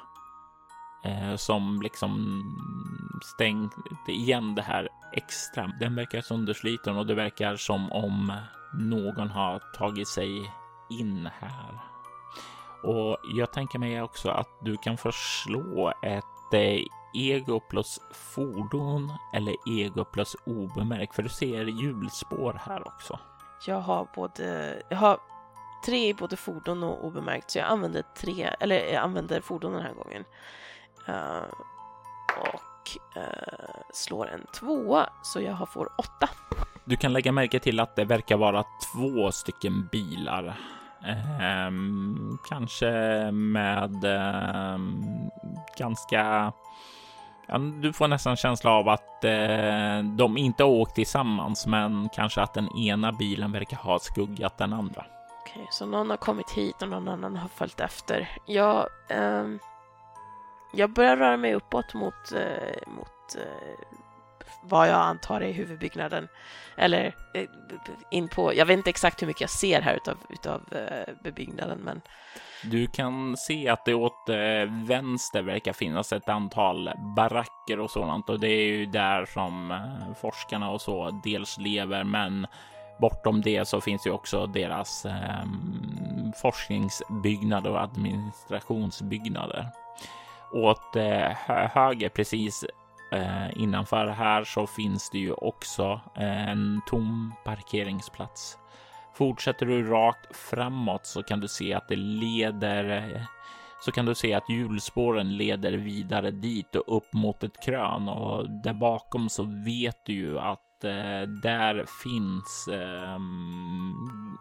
eh, 1.05 1.37
som 1.37 1.83
liksom 1.83 2.43
stängt 3.35 3.75
igen 4.09 4.55
det 4.55 4.63
här 4.63 4.89
extra. 5.13 5.73
Den 5.81 5.95
verkar 5.95 6.21
söndersliten 6.21 6.97
och 6.97 7.07
det 7.07 7.15
verkar 7.15 7.57
som 7.57 7.93
om 7.93 8.33
någon 8.75 9.29
har 9.31 9.63
tagit 9.79 10.09
sig 10.09 10.53
in 10.91 11.29
här. 11.41 11.81
Och 12.83 13.19
jag 13.35 13.53
tänker 13.53 13.79
mig 13.79 14.03
också 14.03 14.31
att 14.31 14.49
du 14.61 14.77
kan 14.77 14.97
förslå 14.97 15.93
ett 16.03 16.55
eh, 16.55 16.87
ego 17.15 17.61
plus 17.61 18.01
fordon 18.13 19.13
eller 19.35 19.57
ego 19.81 20.05
plus 20.05 20.37
obemärkt, 20.47 21.15
för 21.15 21.23
du 21.23 21.29
ser 21.29 21.65
hjulspår 21.65 22.61
här 22.67 22.89
också. 22.89 23.19
Jag 23.67 23.81
har 23.81 24.09
både, 24.15 24.83
jag 24.89 24.97
har 24.97 25.19
tre 25.85 26.09
i 26.09 26.15
både 26.15 26.37
fordon 26.37 26.83
och 26.83 27.05
obemärkt, 27.05 27.51
så 27.51 27.59
jag 27.59 27.69
använder 27.69 28.03
tre, 28.17 28.51
eller 28.61 28.77
jag 28.77 29.03
använder 29.03 29.41
fordon 29.41 29.73
den 29.73 29.83
här 29.83 29.95
gången. 29.95 30.25
Uh, 31.09 31.53
och 32.39 32.72
uh, 33.17 33.23
slår 33.93 34.29
en 34.29 34.47
tvåa, 34.61 35.09
så 35.23 35.41
jag 35.41 35.69
får 35.69 35.89
åtta. 35.99 36.29
Du 36.85 36.97
kan 36.97 37.13
lägga 37.13 37.33
märke 37.33 37.59
till 37.59 37.81
att 37.81 37.97
det 37.97 38.05
verkar 38.05 38.37
vara 38.37 38.65
två 38.93 39.33
stycken 39.33 39.89
bilar. 39.93 40.59
Eh, 41.05 41.71
kanske 42.49 42.91
med 43.33 44.05
eh, 44.05 44.79
ganska... 45.79 46.53
Ja, 47.47 47.59
du 47.59 47.93
får 47.93 48.09
nästan 48.09 48.37
känsla 48.37 48.71
av 48.71 48.89
att 48.89 49.25
eh, 49.25 50.03
de 50.17 50.37
inte 50.37 50.63
har 50.63 50.71
åkt 50.71 50.95
tillsammans, 50.95 51.67
men 51.67 52.09
kanske 52.09 52.41
att 52.41 52.55
den 52.55 52.77
ena 52.77 53.13
bilen 53.13 53.53
verkar 53.53 53.77
ha 53.77 53.99
skuggat 53.99 54.59
den 54.59 54.73
andra. 54.73 55.05
Okej, 55.41 55.67
så 55.71 55.87
någon 55.87 56.11
har 56.11 56.17
kommit 56.17 56.51
hit 56.51 56.83
och 56.83 56.89
någon 56.89 57.09
annan 57.09 57.37
har 57.37 57.49
följt 57.49 57.81
efter. 57.81 58.29
Jag, 58.47 58.87
ehm, 59.09 59.59
jag 60.73 60.91
börjar 60.91 61.17
röra 61.17 61.37
mig 61.37 61.55
uppåt 61.55 61.95
mot, 61.95 62.33
eh, 62.33 62.93
mot 62.97 63.37
eh, 63.37 63.87
vad 64.63 64.89
jag 64.89 65.01
antar 65.01 65.41
är 65.41 65.53
huvudbyggnaden. 65.53 66.29
Eller 66.77 67.15
eh, 67.35 67.49
in 68.11 68.29
på, 68.29 68.55
jag 68.55 68.67
vet 68.67 68.77
inte 68.77 68.91
exakt 68.91 69.23
hur 69.23 69.27
mycket 69.27 69.41
jag 69.41 69.51
ser 69.51 69.81
här 69.81 69.95
utav, 69.95 70.17
utav 70.29 70.63
eh, 70.73 71.15
bebyggnaden, 71.23 71.79
men 71.79 72.01
du 72.65 72.87
kan 72.87 73.37
se 73.37 73.69
att 73.69 73.85
det 73.85 73.95
åt 73.95 74.29
eh, 74.29 74.87
vänster 74.87 75.43
verkar 75.43 75.73
finnas 75.73 76.13
ett 76.13 76.29
antal 76.29 76.91
baracker 77.17 77.81
och 77.81 77.91
sådant 77.91 78.29
och 78.29 78.41
det 78.41 78.49
är 78.49 78.67
ju 78.67 78.87
där 78.87 79.25
som 79.27 79.71
eh, 79.71 80.15
forskarna 80.21 80.71
och 80.71 80.81
så 80.81 81.21
dels 81.25 81.59
lever, 81.59 82.05
men 82.05 82.47
bortom 83.01 83.41
det 83.41 83.69
så 83.69 83.81
finns 83.81 84.07
ju 84.07 84.11
också 84.11 84.47
deras 84.47 85.07
eh, 85.07 85.45
forskningsbyggnader 86.43 87.71
och 87.71 87.83
administrationsbyggnader. 87.83 89.69
Åt 90.53 90.97
eh, 90.97 91.33
höger 91.47 92.09
precis 92.09 92.65
Eh, 93.13 93.63
innanför 93.63 94.07
här 94.07 94.45
så 94.45 94.67
finns 94.67 95.11
det 95.11 95.19
ju 95.19 95.33
också 95.33 96.01
eh, 96.15 96.49
en 96.49 96.81
tom 96.87 97.35
parkeringsplats. 97.45 98.59
Fortsätter 99.15 99.67
du 99.67 99.83
rakt 99.83 100.37
framåt 100.37 101.07
så 101.07 101.23
kan 101.23 101.41
du 101.41 101.49
se 101.49 101.75
att 101.75 101.89
det 101.89 101.97
leder 101.97 103.15
eh, 103.15 103.23
så 103.81 103.93
kan 103.93 104.07
du 104.07 104.15
se 104.15 104.35
att 104.35 104.49
hjulspåren 104.51 105.37
leder 105.37 105.73
vidare 105.73 106.31
dit 106.31 106.77
och 106.77 106.97
upp 106.97 107.13
mot 107.13 107.45
ett 107.45 107.65
krön 107.65 108.09
och 108.09 108.51
där 108.51 108.75
bakom 108.75 109.29
så 109.29 109.43
vet 109.43 110.07
du 110.07 110.13
ju 110.13 110.39
att 110.39 110.85
eh, 110.85 111.29
där 111.43 111.85
finns 112.03 112.69
eh, 112.73 113.19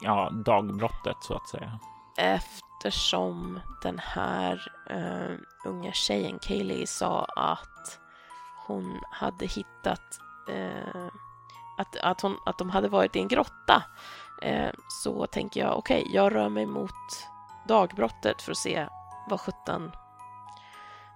ja, 0.01 0.29
dagbrottet 0.45 1.17
så 1.21 1.33
att 1.33 1.49
säga. 1.49 1.79
Eftersom 2.17 3.59
den 3.81 3.99
här 3.99 4.71
eh, 4.89 5.35
unga 5.65 5.91
tjejen 5.91 6.39
Kaylee 6.39 6.87
sa 6.87 7.25
att 7.25 7.99
hon 8.67 8.99
hade 9.11 9.45
hittat 9.45 10.19
eh, 10.49 11.07
att, 11.77 11.97
att, 11.97 12.21
hon, 12.21 12.37
att 12.45 12.57
de 12.57 12.69
hade 12.69 12.89
varit 12.89 13.15
i 13.15 13.19
en 13.19 13.27
grotta 13.27 13.83
eh, 14.41 14.69
så 15.03 15.27
tänker 15.27 15.59
jag 15.59 15.77
okej, 15.77 16.01
okay, 16.01 16.15
jag 16.15 16.35
rör 16.35 16.49
mig 16.49 16.65
mot 16.65 17.27
dagbrottet 17.67 18.41
för 18.41 18.51
att 18.51 18.57
se 18.57 18.87
vad 19.29 19.39
sjutton 19.39 19.91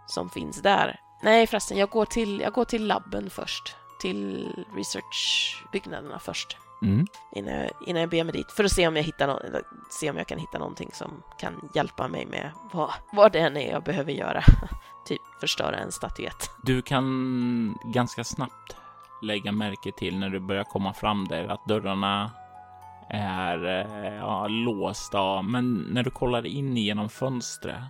som 0.07 0.29
finns 0.29 0.61
där. 0.61 0.99
Nej 1.21 1.47
förresten, 1.47 1.77
jag 1.77 1.89
går 1.89 2.05
till, 2.05 2.41
jag 2.41 2.53
går 2.53 2.65
till 2.65 2.87
labben 2.87 3.29
först. 3.29 3.75
Till 3.99 4.51
researchbyggnaderna 4.75 6.19
först. 6.19 6.57
Mm. 6.81 7.07
Innan, 7.31 7.53
jag, 7.53 7.71
innan 7.85 8.01
jag 8.01 8.09
beger 8.09 8.23
mig 8.23 8.33
dit 8.33 8.51
för 8.51 8.63
att 8.63 8.71
se 8.71 8.87
om 8.87 8.95
jag, 8.95 9.03
hittar 9.03 9.27
no 9.27 9.39
se 9.89 10.09
om 10.09 10.17
jag 10.17 10.27
kan 10.27 10.39
hitta 10.39 10.59
någonting 10.59 10.89
som 10.93 11.23
kan 11.39 11.69
hjälpa 11.73 12.07
mig 12.07 12.25
med 12.25 12.51
vad, 12.73 12.91
vad 13.11 13.31
det 13.31 13.39
än 13.39 13.57
är 13.57 13.71
jag 13.71 13.83
behöver 13.83 14.11
göra. 14.11 14.43
typ 15.05 15.21
förstöra 15.39 15.77
en 15.77 15.91
statyett. 15.91 16.51
Du 16.63 16.81
kan 16.81 17.77
ganska 17.83 18.23
snabbt 18.23 18.75
lägga 19.21 19.51
märke 19.51 19.91
till 19.91 20.19
när 20.19 20.29
du 20.29 20.39
börjar 20.39 20.63
komma 20.63 20.93
fram 20.93 21.27
där 21.27 21.47
att 21.47 21.65
dörrarna 21.65 22.31
är 23.09 23.65
eh, 23.65 24.15
ja, 24.15 24.47
låsta. 24.47 25.41
Men 25.41 25.73
när 25.73 26.03
du 26.03 26.11
kollar 26.11 26.45
in 26.45 26.77
genom 26.77 27.09
fönstret 27.09 27.83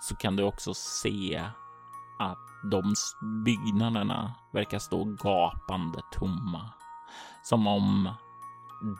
så 0.00 0.16
kan 0.16 0.36
du 0.36 0.42
också 0.42 0.74
se 0.74 1.42
att 2.18 2.38
de 2.70 2.94
byggnaderna 3.44 4.34
verkar 4.52 4.78
stå 4.78 5.04
gapande 5.04 6.00
tomma. 6.12 6.70
Som 7.42 7.66
om 7.66 8.10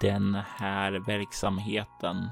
den 0.01 0.35
här 0.35 0.93
verksamheten 0.93 2.29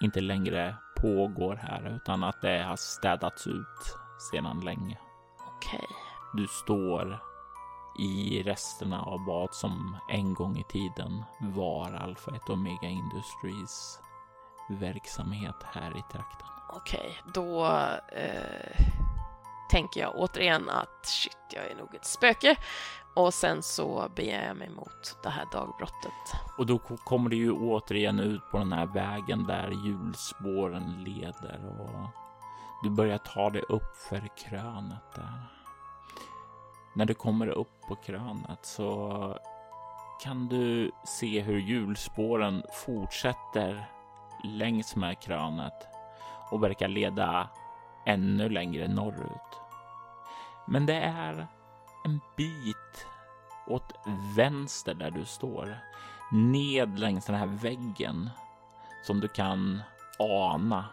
inte 0.00 0.20
längre 0.20 0.76
pågår 1.00 1.56
här 1.56 1.96
utan 1.96 2.24
att 2.24 2.40
det 2.42 2.62
har 2.62 2.76
städats 2.76 3.46
ut 3.46 3.96
sedan 4.30 4.60
länge. 4.60 4.98
Okej. 5.56 5.80
Okay. 5.88 5.96
Du 6.34 6.46
står 6.46 7.20
i 7.98 8.42
resterna 8.42 9.02
av 9.02 9.24
vad 9.24 9.54
som 9.54 9.96
en 10.08 10.34
gång 10.34 10.56
i 10.56 10.64
tiden 10.64 11.24
var 11.40 11.92
Alpha 11.92 12.36
1 12.36 12.50
Omega 12.50 12.88
Industries 12.88 14.00
verksamhet 14.68 15.56
här 15.62 15.90
i 15.90 16.02
trakten. 16.12 16.48
Okej, 16.68 17.18
okay, 17.20 17.32
då 17.34 17.66
eh, 18.18 19.03
tänker 19.70 20.00
jag 20.00 20.16
återigen 20.16 20.70
att 20.70 21.06
shit, 21.06 21.36
jag 21.50 21.70
är 21.70 21.74
nog 21.74 21.94
ett 21.94 22.06
spöke 22.06 22.56
och 23.14 23.34
sen 23.34 23.62
så 23.62 24.08
beger 24.16 24.46
jag 24.46 24.56
mig 24.56 24.70
mot 24.70 25.16
det 25.22 25.28
här 25.28 25.46
dagbrottet. 25.52 26.40
Och 26.58 26.66
då 26.66 26.78
kommer 26.78 27.30
du 27.30 27.36
ju 27.36 27.52
återigen 27.52 28.20
ut 28.20 28.50
på 28.50 28.58
den 28.58 28.72
här 28.72 28.86
vägen 28.86 29.46
där 29.46 29.70
hjulspåren 29.86 31.04
leder 31.04 31.60
och 31.80 32.08
du 32.82 32.90
börjar 32.90 33.18
ta 33.18 33.50
dig 33.50 33.62
upp 33.62 33.96
för 33.96 34.28
krönet 34.36 35.14
där. 35.14 35.50
När 36.94 37.04
du 37.04 37.14
kommer 37.14 37.46
upp 37.46 37.80
på 37.88 37.94
krönet 37.94 38.66
så 38.66 39.38
kan 40.22 40.48
du 40.48 40.90
se 41.04 41.40
hur 41.40 41.58
hjulspåren 41.58 42.62
fortsätter 42.72 43.90
längs 44.44 44.96
med 44.96 45.20
krönet 45.20 45.86
och 46.50 46.62
verkar 46.62 46.88
leda 46.88 47.48
ännu 48.06 48.48
längre 48.48 48.88
norrut. 48.88 49.60
Men 50.66 50.86
det 50.86 51.00
är 51.00 51.46
en 52.04 52.20
bit 52.36 53.06
åt 53.66 53.92
vänster 54.36 54.94
där 54.94 55.10
du 55.10 55.24
står, 55.24 55.78
ned 56.32 56.98
längs 56.98 57.26
den 57.26 57.36
här 57.36 57.46
väggen 57.46 58.30
som 59.02 59.20
du 59.20 59.28
kan 59.28 59.82
ana 60.18 60.84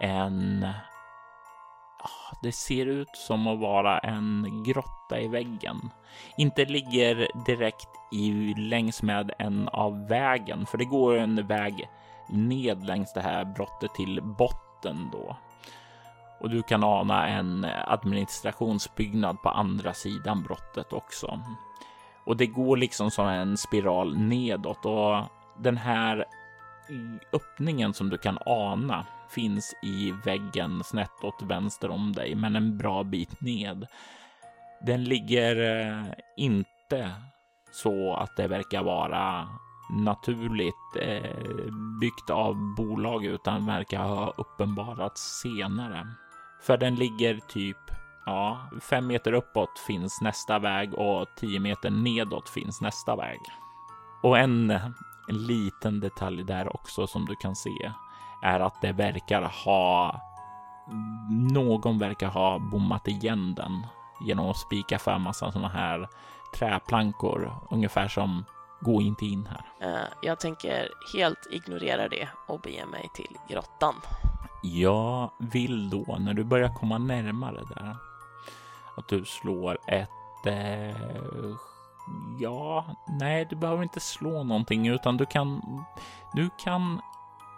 en 0.00 0.66
det 2.42 2.52
ser 2.52 2.86
ut 2.86 3.16
som 3.16 3.46
att 3.46 3.58
vara 3.58 3.98
en 3.98 4.62
grotta 4.66 5.20
i 5.20 5.28
väggen. 5.28 5.90
Inte 6.36 6.64
ligger 6.64 7.44
direkt 7.46 7.88
i, 8.12 8.54
längs 8.54 9.02
med 9.02 9.32
en 9.38 9.68
av 9.68 10.08
vägen, 10.08 10.66
för 10.66 10.78
det 10.78 10.84
går 10.84 11.16
en 11.16 11.46
väg 11.46 11.88
ned 12.28 12.84
längs 12.84 13.12
det 13.12 13.20
här 13.20 13.44
brottet 13.44 13.94
till 13.94 14.22
botten 14.22 15.10
då. 15.12 15.36
Och 16.40 16.50
du 16.50 16.62
kan 16.62 16.84
ana 16.84 17.28
en 17.28 17.66
administrationsbyggnad 17.86 19.42
på 19.42 19.48
andra 19.48 19.94
sidan 19.94 20.42
brottet 20.42 20.92
också. 20.92 21.40
Och 22.24 22.36
det 22.36 22.46
går 22.46 22.76
liksom 22.76 23.10
som 23.10 23.28
en 23.28 23.56
spiral 23.56 24.18
nedåt 24.18 24.86
och 24.86 25.24
den 25.58 25.76
här 25.76 26.24
öppningen 27.32 27.94
som 27.94 28.10
du 28.10 28.18
kan 28.18 28.38
ana 28.46 29.06
finns 29.30 29.74
i 29.82 30.12
väggen 30.24 30.84
snett 30.84 31.24
åt 31.24 31.42
vänster 31.42 31.90
om 31.90 32.12
dig, 32.12 32.34
men 32.34 32.56
en 32.56 32.78
bra 32.78 33.04
bit 33.04 33.40
ned. 33.40 33.86
Den 34.86 35.04
ligger 35.04 35.80
eh, 35.80 36.04
inte 36.36 37.10
så 37.72 38.14
att 38.14 38.36
det 38.36 38.48
verkar 38.48 38.82
vara 38.82 39.48
naturligt 39.90 40.96
eh, 41.00 41.72
byggt 42.00 42.30
av 42.30 42.74
bolag 42.76 43.24
utan 43.24 43.66
verkar 43.66 43.98
ha 43.98 44.30
uppenbarats 44.30 45.40
senare. 45.42 46.06
För 46.60 46.76
den 46.76 46.94
ligger 46.94 47.40
typ 47.48 47.76
ja, 48.26 48.68
fem 48.80 49.06
meter 49.06 49.32
uppåt 49.32 49.78
finns 49.86 50.20
nästa 50.20 50.58
väg 50.58 50.94
och 50.94 51.26
tio 51.36 51.60
meter 51.60 51.90
nedåt 51.90 52.48
finns 52.48 52.80
nästa 52.80 53.16
väg. 53.16 53.38
Och 54.22 54.38
en, 54.38 54.80
liten 55.28 56.00
detalj 56.00 56.44
där 56.44 56.76
också 56.76 57.06
som 57.06 57.26
du 57.26 57.36
kan 57.36 57.56
se 57.56 57.92
är 58.42 58.60
att 58.60 58.80
det 58.80 58.92
verkar 58.92 59.42
ha 59.64 60.20
någon 61.52 61.98
verkar 61.98 62.28
ha 62.28 62.58
bommat 62.58 63.08
igen 63.08 63.54
den 63.54 63.86
genom 64.20 64.50
att 64.50 64.56
spika 64.56 64.98
för 64.98 65.18
massa 65.18 65.52
sådana 65.52 65.68
här 65.68 66.08
träplankor, 66.54 67.54
ungefär 67.70 68.08
som 68.08 68.44
gå 68.80 69.02
inte 69.02 69.26
in 69.26 69.48
här. 69.50 69.88
Eh, 69.88 70.08
jag 70.22 70.40
tänker 70.40 70.88
helt 71.14 71.46
ignorera 71.50 72.08
det 72.08 72.28
och 72.46 72.60
bege 72.60 72.86
mig 72.86 73.08
till 73.14 73.36
grottan. 73.48 73.94
Jag 74.62 75.30
vill 75.38 75.90
då, 75.90 76.16
när 76.20 76.34
du 76.34 76.44
börjar 76.44 76.74
komma 76.74 76.98
närmare 76.98 77.60
där, 77.74 77.96
att 78.96 79.08
du 79.08 79.24
slår 79.24 79.78
ett... 79.86 80.46
Eh, 80.46 81.50
ja, 82.40 82.96
nej, 83.08 83.46
du 83.50 83.56
behöver 83.56 83.82
inte 83.82 84.00
slå 84.00 84.44
någonting, 84.44 84.88
utan 84.88 85.16
du 85.16 85.26
kan... 85.26 85.62
Du 86.32 86.50
kan 86.58 87.00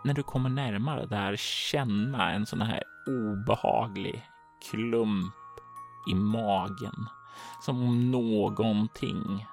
när 0.05 0.15
du 0.15 0.23
kommer 0.23 0.51
närmare 0.51 1.07
där 1.07 1.37
känna 1.37 2.33
en 2.33 2.47
sån 2.47 2.61
här 2.61 2.83
obehaglig 3.07 4.27
klump 4.71 5.35
i 6.11 6.15
magen. 6.15 7.09
Som 7.61 7.83
om 7.83 8.11
någonting 8.11 9.47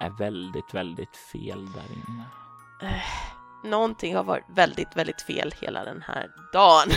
är 0.00 0.10
väldigt, 0.10 0.74
väldigt 0.74 1.16
fel 1.16 1.72
där 1.72 1.92
inne. 1.92 2.24
Uh, 2.82 3.31
någonting 3.64 4.16
har 4.16 4.24
varit 4.24 4.44
väldigt, 4.48 4.96
väldigt 4.96 5.22
fel 5.22 5.54
hela 5.60 5.84
den 5.84 6.04
här 6.06 6.30
dagen. 6.52 6.90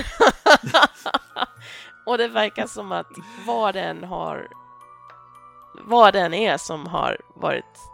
Och 2.05 2.18
det 2.18 2.28
verkar 2.28 2.68
som 2.68 2.91
att 2.91 3.11
vad 3.45 3.74
den 3.74 4.03
har 4.03 4.47
vad 5.74 6.13
den 6.13 6.34
är 6.34 6.57
som 6.57 6.88
har 6.88 7.18
varit 7.36 7.89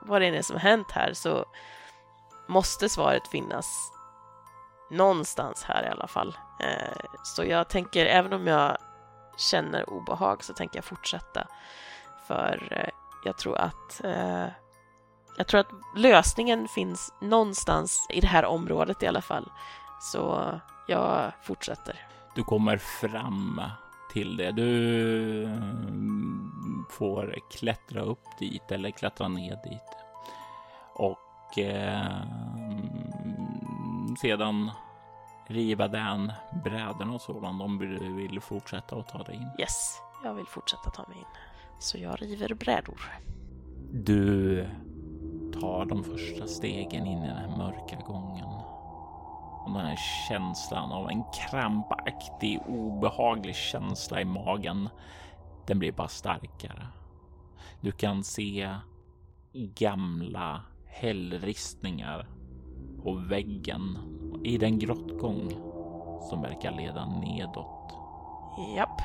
vad 0.00 0.20
det 0.20 0.26
är 0.26 0.42
som 0.42 0.56
har 0.56 0.60
hänt 0.60 0.90
här 0.90 1.12
så 1.12 1.44
måste 2.46 2.88
svaret 2.88 3.28
finnas 3.28 3.92
någonstans 4.90 5.64
här 5.64 5.84
i 5.84 5.88
alla 5.88 6.06
fall. 6.06 6.36
Eh, 6.60 7.04
så 7.22 7.44
jag 7.44 7.68
tänker, 7.68 8.06
även 8.06 8.32
om 8.32 8.46
jag 8.46 8.76
känner 9.36 9.90
obehag 9.90 10.44
så 10.44 10.54
tänker 10.54 10.76
jag 10.76 10.84
fortsätta. 10.84 11.46
För 12.26 12.68
eh, 12.70 12.90
jag 13.24 13.38
tror 13.38 13.58
att 13.58 14.04
eh, 14.04 14.46
jag 15.40 15.46
tror 15.46 15.60
att 15.60 15.72
lösningen 15.96 16.68
finns 16.68 17.14
någonstans 17.20 18.06
i 18.10 18.20
det 18.20 18.26
här 18.26 18.44
området 18.44 19.02
i 19.02 19.06
alla 19.06 19.22
fall. 19.22 19.50
Så 20.00 20.52
jag 20.88 21.32
fortsätter. 21.42 21.96
Du 22.34 22.42
kommer 22.44 22.76
fram 22.76 23.62
till 24.12 24.36
det. 24.36 24.50
Du 24.50 25.58
får 26.90 27.38
klättra 27.50 28.00
upp 28.02 28.22
dit 28.38 28.72
eller 28.72 28.90
klättra 28.90 29.28
ner 29.28 29.58
dit. 29.64 29.96
Och 30.94 31.58
eh, 31.58 32.22
sedan 34.20 34.70
riva 35.46 35.88
den 35.88 36.32
brädorna 36.64 37.14
och 37.14 37.20
sådant 37.20 37.62
om 37.62 37.78
du 37.78 38.14
vill 38.14 38.40
fortsätta 38.40 38.96
att 38.96 39.08
ta 39.08 39.22
dig 39.22 39.34
in. 39.34 39.50
Yes, 39.58 39.98
jag 40.24 40.34
vill 40.34 40.46
fortsätta 40.46 40.90
ta 40.90 41.08
mig 41.08 41.18
in. 41.18 41.24
Så 41.78 41.98
jag 41.98 42.22
river 42.22 42.54
brädor. 42.54 43.00
Du 43.92 44.66
tar 45.52 45.84
de 45.84 46.04
första 46.04 46.46
stegen 46.46 47.06
in 47.06 47.18
i 47.18 47.26
den 47.26 47.36
här 47.36 47.56
mörka 47.56 47.96
gången 48.06 48.46
Och 49.64 49.72
den 49.72 49.86
här 49.86 49.98
känslan 50.28 50.92
av 50.92 51.10
en 51.10 51.22
krampaktig, 51.32 52.60
obehaglig 52.66 53.54
känsla 53.54 54.20
i 54.20 54.24
magen, 54.24 54.88
den 55.66 55.78
blir 55.78 55.92
bara 55.92 56.08
starkare. 56.08 56.86
Du 57.80 57.92
kan 57.92 58.24
se 58.24 58.74
gamla 59.52 60.62
hällristningar 60.86 62.28
på 63.02 63.12
väggen 63.12 63.98
i 64.44 64.58
den 64.58 64.78
grottgång 64.78 65.48
som 66.28 66.42
verkar 66.42 66.72
leda 66.72 67.06
nedåt. 67.06 67.94
Japp, 68.76 69.02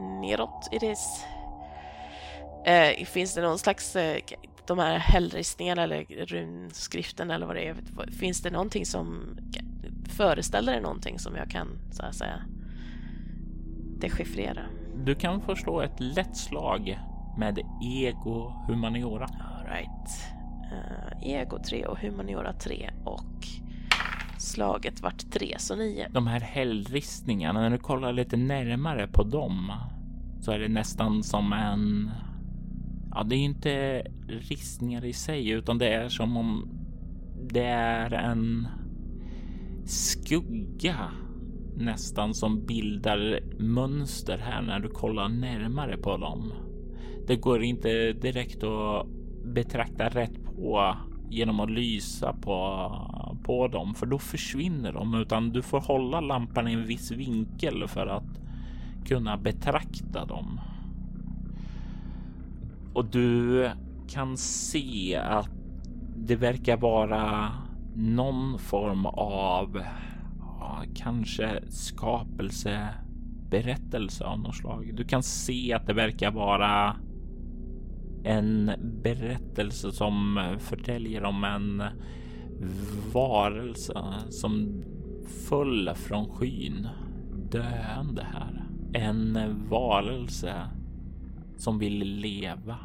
nedåt 0.00 0.68
it 0.72 0.82
is. 0.82 1.24
Eh, 2.64 3.04
finns 3.04 3.34
det 3.34 3.42
någon 3.42 3.58
slags, 3.58 3.96
eh, 3.96 4.18
de 4.66 4.78
här 4.78 4.98
hällristningarna 4.98 5.82
eller 5.82 6.04
runskriften 6.04 7.30
eller 7.30 7.46
vad 7.46 7.56
det 7.56 7.68
är, 7.68 7.76
finns 8.10 8.42
det 8.42 8.50
någonting 8.50 8.86
som 8.86 9.36
föreställer 10.08 10.74
det 10.74 10.80
någonting 10.80 11.18
som 11.18 11.36
jag 11.36 11.50
kan 11.50 11.68
så 11.90 12.02
att 12.02 12.14
säga 12.14 12.42
dechiffrera? 13.98 14.62
Du 15.04 15.14
kan 15.14 15.40
förstå 15.40 15.80
ett 15.80 16.00
lätt 16.00 16.36
slag 16.36 16.98
med 17.38 17.58
ego 17.82 18.52
humaniora. 18.68 19.24
All 19.24 19.66
right. 19.66 20.34
Uh, 20.72 21.28
ego 21.28 21.58
3 21.68 21.86
och 21.86 21.98
humaniora 21.98 22.52
3 22.52 22.90
och 23.04 23.46
slaget 24.38 25.00
vart 25.00 25.30
3 25.32 25.54
så 25.58 25.76
9. 25.76 26.08
De 26.10 26.26
här 26.26 26.40
hällristningarna, 26.40 27.60
när 27.60 27.70
du 27.70 27.78
kollar 27.78 28.12
lite 28.12 28.36
närmare 28.36 29.06
på 29.08 29.22
dem 29.22 29.72
så 30.40 30.52
är 30.52 30.58
det 30.58 30.68
nästan 30.68 31.22
som 31.22 31.52
en 31.52 32.10
Ja, 33.14 33.22
det 33.22 33.36
är 33.36 33.44
inte 33.44 34.06
ristningar 34.28 35.04
i 35.04 35.12
sig, 35.12 35.50
utan 35.50 35.78
det 35.78 35.88
är 35.88 36.08
som 36.08 36.36
om 36.36 36.68
det 37.50 37.66
är 37.66 38.10
en 38.12 38.68
skugga 39.84 41.10
nästan 41.76 42.34
som 42.34 42.66
bildar 42.66 43.40
mönster 43.58 44.38
här 44.38 44.62
när 44.62 44.80
du 44.80 44.88
kollar 44.88 45.28
närmare 45.28 45.96
på 45.96 46.16
dem. 46.16 46.52
Det 47.26 47.36
går 47.36 47.62
inte 47.62 48.12
direkt 48.12 48.62
att 48.62 49.06
betrakta 49.44 50.08
rätt 50.08 50.44
på 50.44 50.96
genom 51.30 51.60
att 51.60 51.70
lysa 51.70 52.32
på, 52.32 52.90
på 53.44 53.68
dem, 53.68 53.94
för 53.94 54.06
då 54.06 54.18
försvinner 54.18 54.92
de, 54.92 55.14
utan 55.14 55.50
du 55.50 55.62
får 55.62 55.80
hålla 55.80 56.20
lampan 56.20 56.68
i 56.68 56.72
en 56.72 56.86
viss 56.86 57.10
vinkel 57.10 57.88
för 57.88 58.06
att 58.06 58.40
kunna 59.06 59.36
betrakta 59.36 60.24
dem. 60.24 60.60
Och 62.94 63.04
du 63.04 63.70
kan 64.08 64.36
se 64.36 65.16
att 65.16 65.50
det 66.16 66.36
verkar 66.36 66.76
vara 66.76 67.52
någon 67.94 68.58
form 68.58 69.06
av 69.06 69.80
ja, 70.60 70.82
kanske 70.94 71.62
skapelseberättelse 71.68 74.24
av 74.24 74.40
något 74.40 74.54
slag. 74.54 74.90
Du 74.94 75.04
kan 75.04 75.22
se 75.22 75.72
att 75.72 75.86
det 75.86 75.92
verkar 75.92 76.30
vara 76.30 76.96
en 78.24 78.70
berättelse 79.02 79.92
som 79.92 80.40
förtäljer 80.58 81.24
om 81.24 81.44
en 81.44 81.82
varelse 83.12 84.04
som 84.30 84.82
föll 85.48 85.90
från 85.94 86.28
skyn 86.28 86.88
döende 87.50 88.26
här. 88.32 88.64
En 88.92 89.38
varelse 89.68 90.54
som 91.56 91.78
vill 91.78 91.98
leva. 91.98 92.78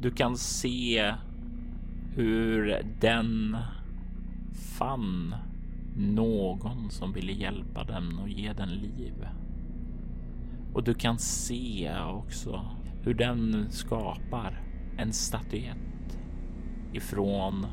Du 0.00 0.10
kan 0.10 0.36
se 0.36 1.14
hur 2.14 2.82
den 3.00 3.56
fann 4.78 5.34
någon 5.96 6.90
som 6.90 7.12
ville 7.12 7.32
hjälpa 7.32 7.84
den 7.84 8.18
och 8.18 8.28
ge 8.28 8.52
den 8.52 8.68
liv. 8.68 9.28
Och 10.74 10.84
du 10.84 10.94
kan 10.94 11.18
se 11.18 11.92
också 12.00 12.64
hur 13.02 13.14
den 13.14 13.66
skapar 13.70 14.60
en 14.96 15.12
statyett 15.12 16.18
ifrån 16.92 17.66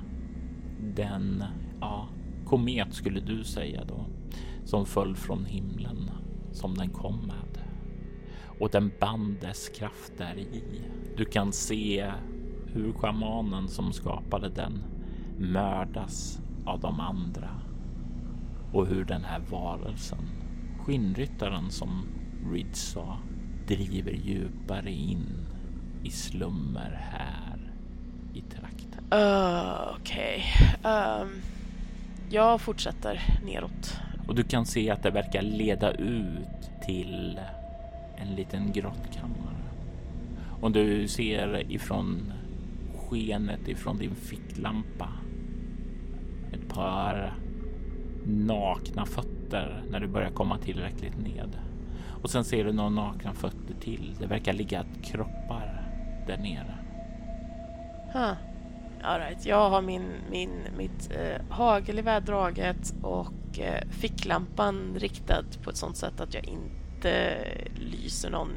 den, 0.96 1.44
ja, 1.80 2.08
komet 2.46 2.94
skulle 2.94 3.20
du 3.20 3.44
säga 3.44 3.86
då, 3.86 4.06
som 4.66 4.86
föll 4.86 5.16
från 5.16 5.46
himlen 5.46 6.10
som 6.52 6.76
den 6.76 6.90
kom 6.90 7.18
med. 7.18 7.61
Och 8.60 8.70
den 8.70 8.92
band 9.00 9.38
dess 9.42 9.70
kraft 9.70 10.14
där 10.18 10.38
i. 10.38 10.64
Du 11.18 11.26
kan 11.26 11.54
se 11.54 12.12
hur 12.74 12.94
shamanen 12.94 13.68
som 13.68 13.94
skapade 13.94 14.50
den 14.50 14.84
mördas 15.38 16.40
av 16.66 16.80
de 16.80 17.00
andra 17.00 17.50
och 18.74 18.88
hur 18.88 19.06
den 19.06 19.24
här 19.24 19.40
varelsen, 19.40 20.30
skinnryttaren 20.80 21.72
som 21.72 22.06
Reed 22.52 22.76
sa, 22.76 23.18
driver 23.68 24.12
djupare 24.12 24.92
in 24.92 25.48
i 26.04 26.10
slummer 26.10 27.00
här 27.12 27.72
i 28.34 28.42
trakten. 28.42 29.04
Uh, 29.14 29.96
Okej. 30.00 30.44
Okay. 30.80 31.22
Um, 31.22 31.42
jag 32.30 32.62
fortsätter 32.62 33.40
neråt. 33.46 33.98
Och 34.28 34.36
du 34.36 34.44
kan 34.44 34.66
se 34.66 34.90
att 34.90 35.04
det 35.04 35.12
verkar 35.12 35.42
leda 35.42 35.92
ut 35.92 36.72
till 36.86 37.40
en 38.16 38.36
liten 38.36 38.72
grottkammare. 38.72 39.58
Och 40.62 40.72
du 40.72 41.08
ser 41.08 41.72
ifrån 41.72 42.34
skenet 42.96 43.68
ifrån 43.68 43.98
din 43.98 44.16
ficklampa 44.16 45.10
ett 46.54 46.70
par 46.70 47.34
nakna 48.26 49.06
fötter 49.06 49.84
när 49.90 50.00
du 50.00 50.08
börjar 50.08 50.30
komma 50.30 50.58
tillräckligt 50.58 51.18
ned. 51.18 51.58
Och 52.24 52.30
sen 52.30 52.44
ser 52.44 52.66
du 52.66 52.72
några 52.72 52.90
nakna 52.90 53.34
fötter 53.34 53.74
till. 53.80 54.16
Det 54.20 54.26
verkar 54.26 54.54
ligga 54.54 54.86
kroppar 55.04 55.82
där 56.28 56.38
nere. 56.38 56.78
Huh. 58.14 58.34
All 59.04 59.20
right. 59.20 59.46
Jag 59.46 59.70
har 59.70 59.82
min, 59.82 60.12
min, 60.32 60.50
mitt 60.78 61.12
eh, 61.12 61.42
hagelgevär 61.50 62.22
draget 62.22 62.94
och 63.02 63.60
eh, 63.60 63.88
ficklampan 63.90 64.96
riktad 64.98 65.44
på 65.64 65.70
ett 65.70 65.78
sånt 65.78 65.98
sätt 65.98 66.22
att 66.22 66.34
jag 66.34 66.46
inte 66.46 66.81
lyser 67.76 68.30
någon 68.30 68.50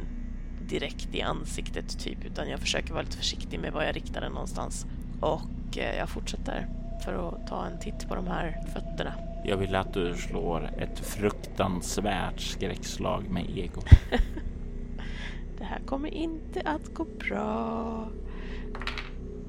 direkt 0.69 1.15
i 1.15 1.23
ansiktet 1.23 1.99
typ 1.99 2.25
utan 2.25 2.49
jag 2.49 2.61
försöker 2.61 2.93
vara 2.93 3.03
lite 3.03 3.17
försiktig 3.17 3.61
med 3.61 3.73
var 3.73 3.83
jag 3.83 3.97
riktar 3.97 4.21
den 4.21 4.33
någonstans. 4.33 4.87
Och 5.21 5.79
eh, 5.79 5.99
jag 5.99 6.09
fortsätter 6.09 6.67
för 7.05 7.29
att 7.29 7.47
ta 7.47 7.67
en 7.67 7.79
titt 7.79 8.09
på 8.09 8.15
de 8.15 8.27
här 8.27 8.61
fötterna. 8.75 9.13
Jag 9.45 9.57
vill 9.57 9.75
att 9.75 9.95
du 9.95 10.15
slår 10.15 10.71
ett 10.79 10.99
fruktansvärt 10.99 12.41
skräckslag 12.41 13.31
med 13.31 13.59
ego. 13.59 13.81
det 15.59 15.65
här 15.65 15.81
kommer 15.87 16.15
inte 16.15 16.61
att 16.61 16.95
gå 16.95 17.05
bra. 17.05 18.09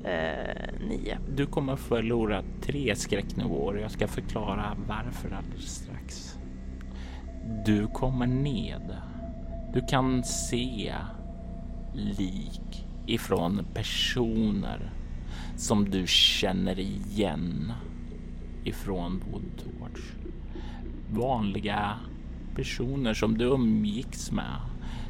Eh, 0.04 0.88
nio. 0.88 1.18
Du 1.36 1.46
kommer 1.46 1.76
förlora 1.76 2.44
tre 2.62 2.96
skräcknivåer. 2.96 3.78
Jag 3.78 3.92
ska 3.92 4.08
förklara 4.08 4.78
varför 4.88 5.32
alldeles. 5.32 5.85
Du 7.46 7.88
kommer 7.88 8.28
ned. 8.28 8.96
Du 9.74 9.82
kan 9.82 10.24
se 10.24 10.94
lik 11.94 12.88
ifrån 13.06 13.66
personer 13.74 14.92
som 15.56 15.90
du 15.90 16.08
känner 16.08 16.80
igen 16.80 17.74
ifrån 18.64 19.24
Woodtorch. 19.32 20.14
Vanliga 21.10 21.94
personer 22.56 23.14
som 23.14 23.38
du 23.38 23.46
umgicks 23.46 24.32
med. 24.32 24.60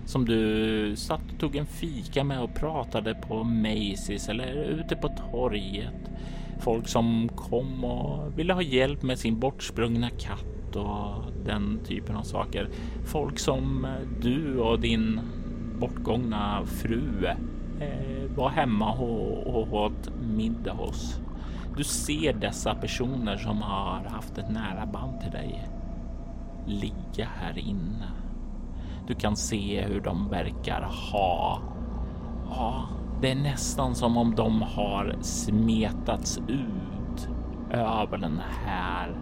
Som 0.05 0.25
du 0.25 0.95
satt 0.95 1.31
och 1.33 1.39
tog 1.39 1.55
en 1.55 1.65
fika 1.65 2.23
med 2.23 2.41
och 2.41 2.55
pratade 2.55 3.15
på 3.15 3.33
Macy's 3.43 4.29
eller 4.29 4.53
ute 4.53 4.95
på 4.95 5.09
torget. 5.31 6.11
Folk 6.59 6.87
som 6.87 7.29
kom 7.35 7.83
och 7.83 8.39
ville 8.39 8.53
ha 8.53 8.61
hjälp 8.61 9.03
med 9.03 9.19
sin 9.19 9.39
bortsprungna 9.39 10.09
katt 10.09 10.54
och 10.75 11.23
den 11.45 11.79
typen 11.83 12.15
av 12.15 12.23
saker. 12.23 12.69
Folk 13.05 13.39
som 13.39 13.87
du 14.21 14.59
och 14.59 14.79
din 14.79 15.19
bortgångna 15.79 16.65
fru 16.65 17.25
eh, 17.79 18.35
var 18.35 18.49
hemma 18.49 18.93
och 18.93 19.73
åt 19.73 20.09
middag 20.21 20.73
hos. 20.73 21.19
Du 21.77 21.83
ser 21.83 22.33
dessa 22.33 22.75
personer 22.75 23.37
som 23.37 23.61
har 23.61 24.09
haft 24.09 24.37
ett 24.37 24.49
nära 24.49 24.85
band 24.85 25.21
till 25.21 25.31
dig 25.31 25.69
ligga 26.67 27.27
här 27.41 27.57
inne. 27.57 28.11
Du 29.07 29.15
kan 29.15 29.35
se 29.35 29.81
hur 29.81 30.01
de 30.01 30.29
verkar 30.29 30.81
ha. 31.11 31.59
Ja, 32.49 32.87
det 33.21 33.31
är 33.31 33.35
nästan 33.35 33.95
som 33.95 34.17
om 34.17 34.35
de 34.35 34.61
har 34.61 35.15
smetats 35.21 36.37
ut 36.47 37.29
över 37.71 38.17
den 38.17 38.41
här 38.65 39.15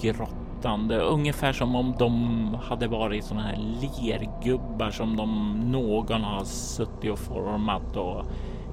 grottande, 0.00 0.98
ungefär 0.98 1.52
som 1.52 1.74
om 1.74 1.94
de 1.98 2.56
hade 2.62 2.88
varit 2.88 3.24
såna 3.24 3.42
här 3.42 3.56
lergubbar 3.56 4.90
som 4.90 5.16
de 5.16 5.54
någon 5.70 6.22
har 6.22 6.44
suttit 6.44 7.10
och 7.12 7.18
format 7.18 7.96
och 7.96 8.24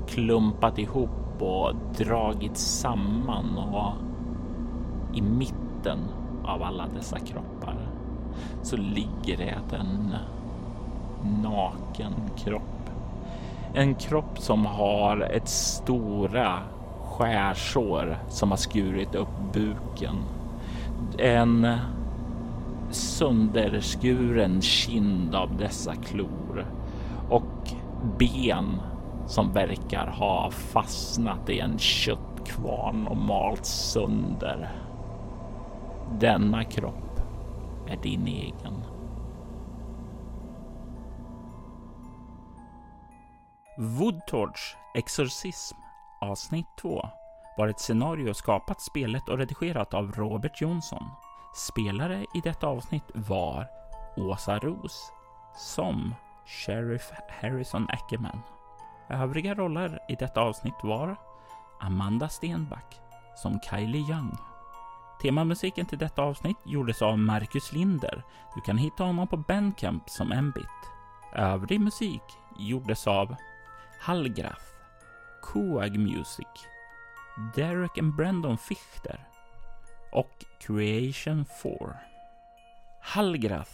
klumpat 0.08 0.80
ihop 0.80 1.42
och 1.42 1.76
dragit 1.98 2.58
samman 2.58 3.58
och 3.58 3.94
i 5.18 5.22
mitten 5.22 6.00
av 6.46 6.64
alla 6.64 6.88
dessa 6.96 7.20
kroppar 7.20 7.78
så 8.64 8.78
ligger 8.78 9.38
det 9.38 9.76
en 9.76 10.16
naken 11.44 12.14
kropp. 12.38 12.62
En 13.74 13.96
kropp 13.96 14.40
som 14.40 14.66
har 14.66 15.20
ett 15.20 15.48
stora 15.48 16.60
skärsår 17.04 18.18
som 18.30 18.50
har 18.50 18.58
skurit 18.58 19.16
upp 19.16 19.54
buken. 19.54 20.16
En 21.18 21.78
sönderskuren 22.90 24.62
kind 24.62 25.36
av 25.36 25.58
dessa 25.58 25.96
klor 25.96 26.66
och 27.30 27.74
ben 28.20 28.82
som 29.28 29.54
verkar 29.54 30.08
ha 30.08 30.52
fastnat 30.52 31.50
i 31.50 31.60
en 31.60 31.78
köttkvarn 31.78 33.08
och 33.08 33.18
malts 33.18 33.92
sönder. 33.92 34.72
Denna 36.20 36.64
kropp 36.64 37.22
är 37.88 37.98
din 37.98 38.28
egen. 38.28 38.84
Woodtorch 43.78 44.76
Exorcism 44.96 45.78
avsnitt 46.22 46.68
2 46.82 47.10
var 47.58 47.68
ett 47.68 47.80
scenario 47.80 48.34
skapat, 48.34 48.82
spelet 48.82 49.30
och 49.30 49.38
redigerat 49.38 49.94
av 49.94 50.12
Robert 50.12 50.62
Jonsson. 50.62 51.04
Spelare 51.56 52.26
i 52.34 52.42
detta 52.44 52.68
avsnitt 52.68 53.12
var 53.14 53.68
Åsa 54.18 54.60
Ros 54.60 55.12
som 55.56 56.16
Sheriff 56.46 57.12
Harrison 57.30 57.88
Ackerman. 57.90 58.42
Övriga 59.10 59.56
roller 59.56 60.00
i 60.10 60.16
detta 60.16 60.42
avsnitt 60.42 60.84
var 60.84 61.16
Amanda 61.80 62.30
Stenback 62.30 63.00
som 63.36 63.60
Kylie 63.62 64.02
Young. 64.10 64.38
Temamusiken 65.22 65.86
till 65.86 65.98
detta 65.98 66.22
avsnitt 66.22 66.58
gjordes 66.66 67.02
av 67.02 67.18
Marcus 67.18 67.74
Linder. 67.74 68.24
Du 68.56 68.62
kan 68.62 68.78
hitta 68.78 69.04
honom 69.04 69.28
på 69.28 69.38
Bandcamp 69.38 70.10
som 70.10 70.28
Mbit. 70.28 70.66
Övrig 71.34 71.82
musik 71.82 72.24
gjordes 72.58 73.08
av 73.08 73.36
Hallgraf, 74.00 74.62
Coag 75.42 76.00
Music, 76.00 76.48
Derek 77.38 77.98
and 77.98 78.16
Brandon 78.16 78.58
Fichter 78.58 79.28
och 80.12 80.46
Creation 80.60 81.46
4. 81.64 81.98
Hallgrath 83.02 83.72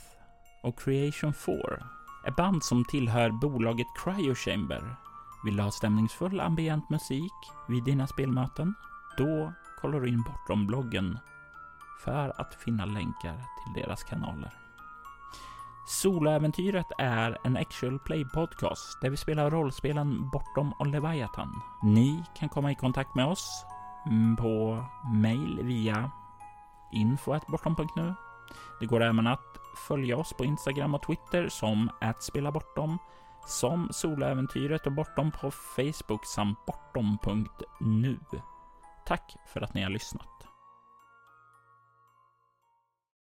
och 0.63 0.79
Creation 0.79 1.33
4 1.33 1.87
är 2.25 2.31
band 2.31 2.63
som 2.63 2.85
tillhör 2.85 3.29
bolaget 3.29 3.87
Cryo 4.03 4.35
Chamber. 4.35 4.95
Vill 5.45 5.57
du 5.57 5.63
ha 5.63 5.71
stämningsfull 5.71 6.39
ambient 6.39 6.89
musik 6.89 7.31
vid 7.67 7.83
dina 7.83 8.07
spelmöten? 8.07 8.73
Då 9.17 9.53
kollar 9.81 9.99
du 9.99 10.07
in 10.07 10.23
bortom 10.23 10.67
bloggen 10.67 11.19
för 12.03 12.41
att 12.41 12.55
finna 12.55 12.85
länkar 12.85 13.35
till 13.35 13.81
deras 13.81 14.03
kanaler. 14.03 14.62
Soloäventyret 15.85 16.87
är 16.97 17.37
en 17.43 17.57
actual 17.57 17.99
play 17.99 18.25
podcast 18.25 19.01
där 19.01 19.09
vi 19.09 19.17
spelar 19.17 19.49
rollspelen 19.49 20.29
Bortom 20.29 20.73
och 20.79 20.87
Leviathan. 20.87 21.61
Ni 21.83 22.23
kan 22.35 22.49
komma 22.49 22.71
i 22.71 22.75
kontakt 22.75 23.15
med 23.15 23.25
oss 23.25 23.65
mm, 24.05 24.35
på 24.35 24.85
mail 25.13 25.59
via 25.63 26.11
info.bortom.nu. 26.91 28.13
Det 28.79 28.85
går 28.85 29.03
även 29.03 29.27
att 29.27 29.57
följa 29.87 30.17
oss 30.17 30.33
på 30.33 30.45
Instagram 30.45 30.95
och 30.95 31.03
Twitter 31.03 31.49
som 31.49 31.89
@spelabortom, 32.19 32.97
som 33.45 33.87
Soloäventyret 33.91 34.85
och 34.85 34.93
Bortom 34.93 35.31
på 35.31 35.51
Facebook 35.51 36.25
samt 36.25 36.65
bortom.nu. 36.65 38.19
Tack 39.05 39.35
för 39.53 39.61
att 39.61 39.73
ni 39.73 39.83
har 39.83 39.89
lyssnat. 39.89 40.32